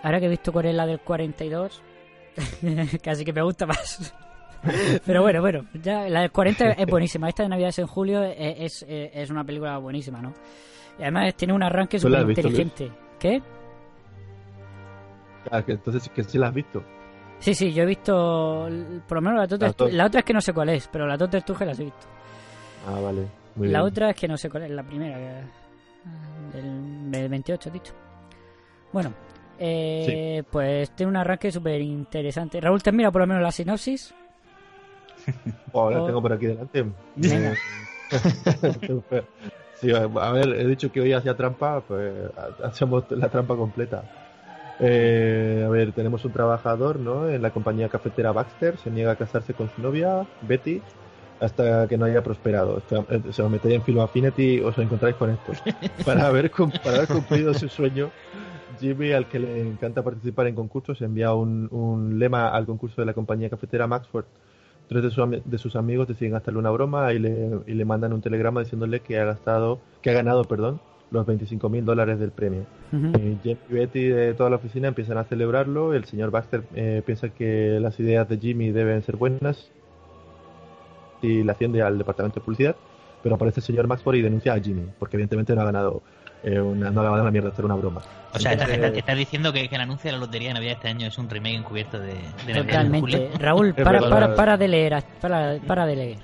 [0.02, 1.82] Ahora que he visto cuál es la del 42,
[3.02, 4.14] casi que me gusta más.
[5.06, 7.28] Pero bueno, bueno, ya la del 40 es buenísima.
[7.28, 10.32] Esta de Navidades en julio es, es, es una película buenísima, ¿no?
[10.98, 12.90] Y además tiene un arranque ¿Tú la súper inteligente.
[13.18, 13.42] ¿Qué?
[15.50, 16.82] Ah, que entonces que sí la has visto.
[17.38, 18.68] Sí, sí, yo he visto.
[19.06, 19.92] Por lo menos la dos.
[19.92, 22.15] La otra es que no sé cuál es, pero la Totter Sturges las he visto.
[22.86, 23.26] Ah, vale.
[23.56, 23.90] Muy la bien.
[23.92, 25.16] otra es que no sé cuál es, la primera.
[25.16, 25.66] que-
[26.56, 27.92] del, del 28, he dicho.
[28.92, 29.12] Bueno,
[29.58, 32.60] eh, pues tiene un arranque súper interesante.
[32.60, 34.14] Raúl, ¿te mirado por lo menos la sinopsis?
[35.72, 36.84] Oh, ahora o- tengo por aquí delante.
[37.16, 37.54] Venga.
[39.80, 42.14] sí, a ver, he dicho que hoy hacía trampa, pues
[42.62, 44.04] hacemos la trampa completa.
[44.78, 47.28] Eh, a ver, tenemos un trabajador, ¿no?
[47.28, 50.80] En la compañía cafetera Baxter, se niega a casarse con su novia, Betty,
[51.40, 52.82] hasta que no haya prosperado.
[53.10, 55.52] Eh, Se os metéis en Film Affinity os encontráis con esto.
[56.04, 58.10] Para haber, cum- para haber cumplido su sueño,
[58.80, 63.06] Jimmy, al que le encanta participar en concursos, envía un, un lema al concurso de
[63.06, 64.24] la compañía cafetera Maxford.
[64.88, 67.84] Tres de, sus ami- de sus amigos deciden gastarle una broma y le, y le
[67.84, 70.80] mandan un telegrama diciéndole que ha gastado, que ha ganado, perdón,
[71.10, 72.66] los 25 mil dólares del premio.
[72.92, 73.06] Ujú.
[73.18, 75.92] Eh, Jim y Betty de toda la oficina empiezan a celebrarlo.
[75.92, 79.70] El señor Baxter eh, piensa que las ideas de Jimmy deben ser buenas
[81.26, 82.76] y le asciende al departamento de publicidad.
[83.22, 86.02] Pero aparece el señor Maxford y denuncia a Jimmy, porque evidentemente no ha ganado,
[86.44, 88.00] eh, una, no ha ganado la mierda de hacer una broma.
[88.32, 90.74] O sea, estás está, estás diciendo que, que el anuncio de la lotería de Navidad
[90.74, 92.14] este año es un remake encubierto de,
[92.46, 93.30] de Totalmente.
[93.40, 96.18] Raúl, para, para, para de leer, para, para de leer.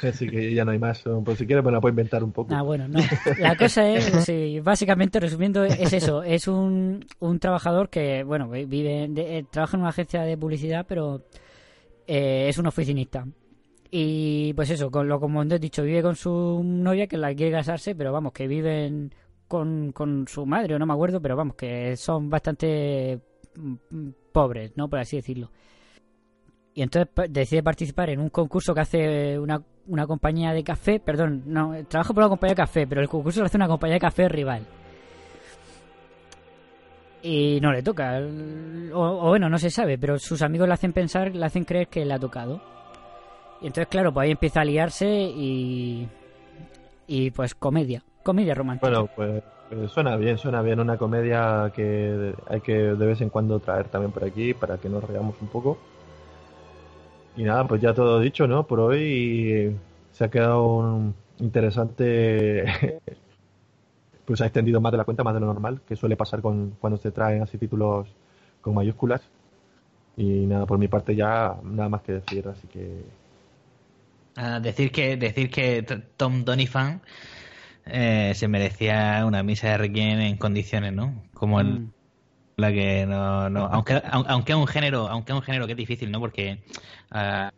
[0.02, 1.04] Así que ya no hay más.
[1.24, 2.54] Pues si quieres me la puedo inventar un poco.
[2.54, 2.98] Ah, bueno, no.
[3.38, 6.22] La cosa es, sí, básicamente resumiendo, es eso.
[6.24, 10.86] Es un, un trabajador que, bueno, vive, de- eh, trabaja en una agencia de publicidad,
[10.88, 11.22] pero
[12.06, 13.26] eh, es un oficinista.
[13.90, 17.52] Y pues eso, con lo como he dicho, vive con su novia que la quiere
[17.52, 19.12] casarse, pero vamos, que viven
[19.48, 23.20] con, con su madre, o no me acuerdo, pero vamos, que son bastante
[23.56, 24.88] mm, pobres, ¿no?
[24.88, 25.50] Por así decirlo.
[26.72, 31.42] Y entonces decide participar en un concurso que hace una, una compañía de café, perdón,
[31.46, 34.00] no, trabaja por una compañía de café, pero el concurso lo hace una compañía de
[34.00, 34.64] café rival.
[37.22, 38.20] Y no le toca,
[38.94, 41.88] o, o bueno, no se sabe, pero sus amigos le hacen pensar, le hacen creer
[41.88, 42.79] que le ha tocado.
[43.60, 46.08] Y entonces, claro, pues ahí empieza a liarse y.
[47.06, 48.88] Y pues comedia, comedia romántica.
[48.88, 50.80] Bueno, pues Eh, suena bien, suena bien.
[50.80, 54.88] Una comedia que hay que de vez en cuando traer también por aquí para que
[54.88, 55.78] nos reamos un poco.
[57.36, 58.66] Y nada, pues ya todo dicho, ¿no?
[58.66, 59.76] Por hoy
[60.12, 62.64] se ha quedado un interesante.
[64.24, 66.76] pues ha extendido más de la cuenta, más de lo normal, que suele pasar con,
[66.80, 68.08] cuando se traen así títulos
[68.60, 69.22] con mayúsculas.
[70.16, 73.04] Y nada, por mi parte ya nada más que decir, así que.
[74.42, 75.82] Ah, decir que decir que
[76.16, 77.02] Tom Donifan
[77.84, 81.22] eh, se merecía una misa de Requiem en condiciones, ¿no?
[81.34, 81.92] Como el, mm.
[82.56, 85.76] la que no, no aunque aunque es un género aunque es un género que es
[85.76, 86.20] difícil, ¿no?
[86.20, 86.62] Porque
[87.10, 87.52] al,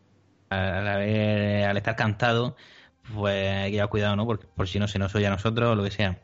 [0.49, 2.57] al estar cantado
[3.13, 4.25] pues hay que llevar cuidado, ¿no?
[4.25, 6.19] Por, por si no se nos oye a nosotros o lo que sea.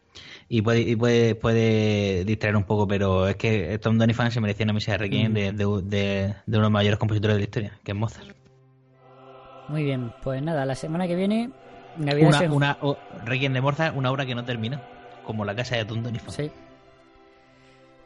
[0.50, 4.66] Y puede, y puede, puede distraer un poco, pero es que Tom Donifan se merecía
[4.66, 7.80] una misa de Requiem de, de, de, uno de los mayores compositores de la historia,
[7.82, 8.39] que es Mozart.
[9.70, 11.50] Muy bien, pues nada, la semana que viene...
[11.98, 12.78] Una, una
[13.26, 14.80] Requiem de Mozart, una obra que no termina,
[15.26, 16.32] como la casa de Tom Donifan.
[16.32, 16.50] Sí.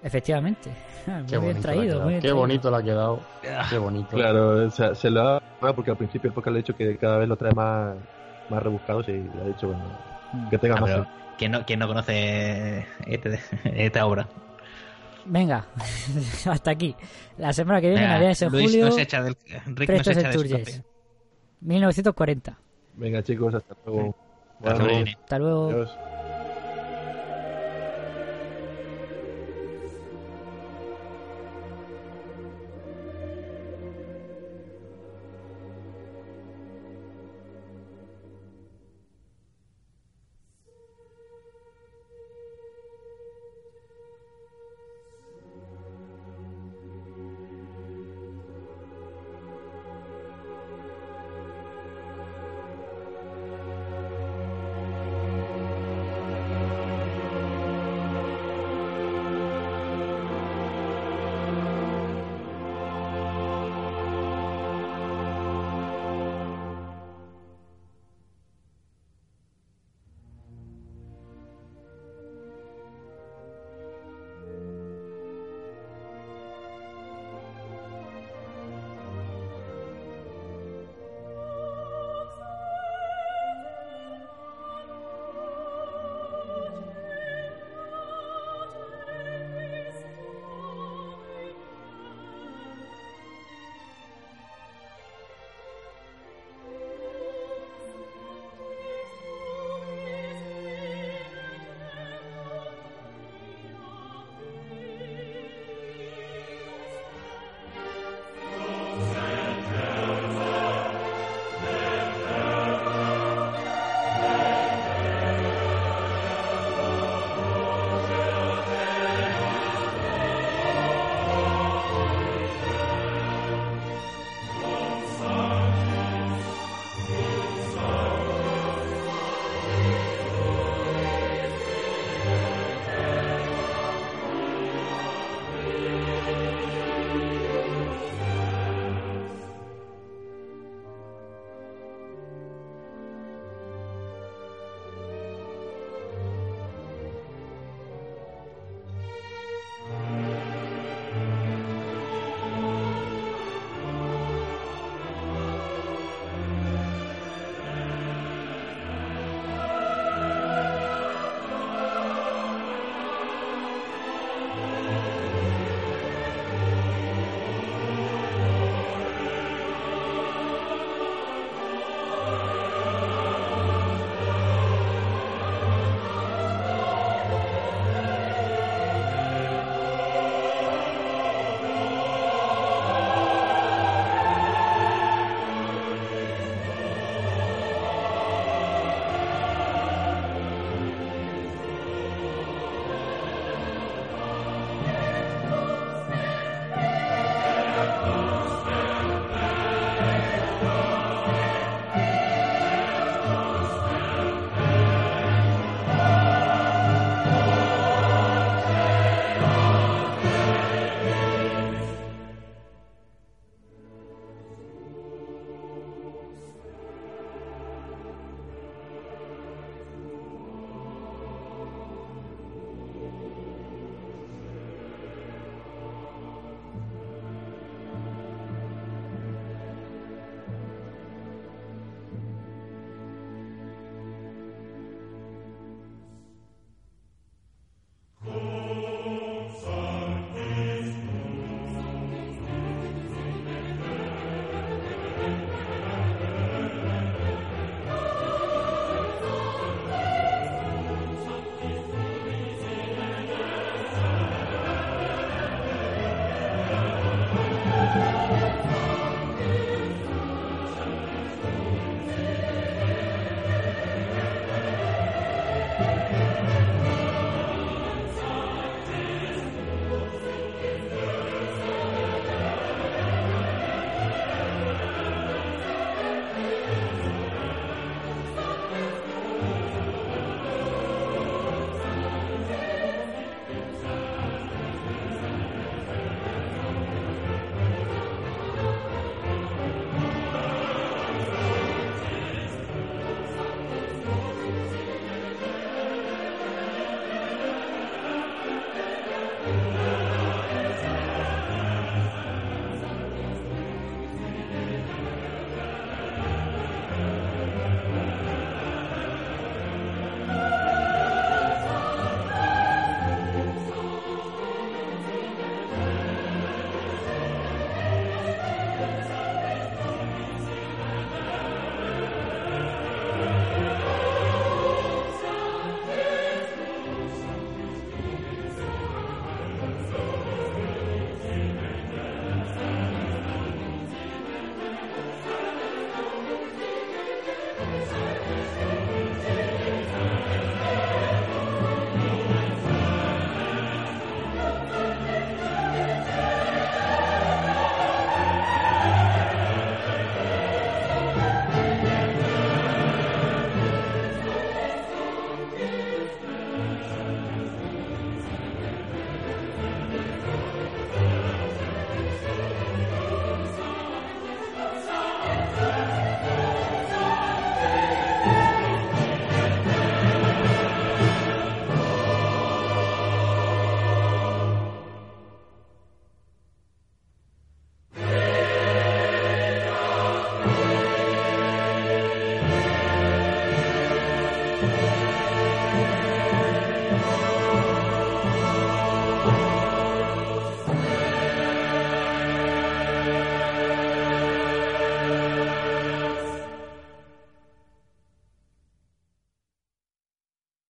[0.01, 0.69] Efectivamente.
[1.05, 1.99] Muy Qué bien traído.
[2.01, 2.37] Muy bien Qué traído.
[2.37, 3.19] bonito le ha quedado.
[3.69, 4.09] Qué bonito.
[4.15, 5.41] Claro, o sea, se lo ha
[5.75, 7.95] porque al principio el podcast le ha dicho que cada vez lo trae más,
[8.49, 9.83] más rebuscados y le ha dicho, bueno,
[10.49, 10.89] que tenga Ah, más.
[10.89, 11.07] pero
[11.37, 14.27] ¿quién, no, ¿Quién no conoce este, esta obra?
[15.25, 15.65] Venga,
[16.49, 16.95] hasta aquí.
[17.37, 19.37] La semana que viene, Venga, Navidades en Luis julio, nos echa del,
[19.67, 20.83] Rick nos Prestos echa de.
[21.63, 22.57] 1940.
[22.95, 24.15] Venga, chicos, hasta luego.
[24.59, 25.03] Hasta Bueno, luego.
[25.23, 25.69] Hasta luego.
[25.69, 25.97] adiós.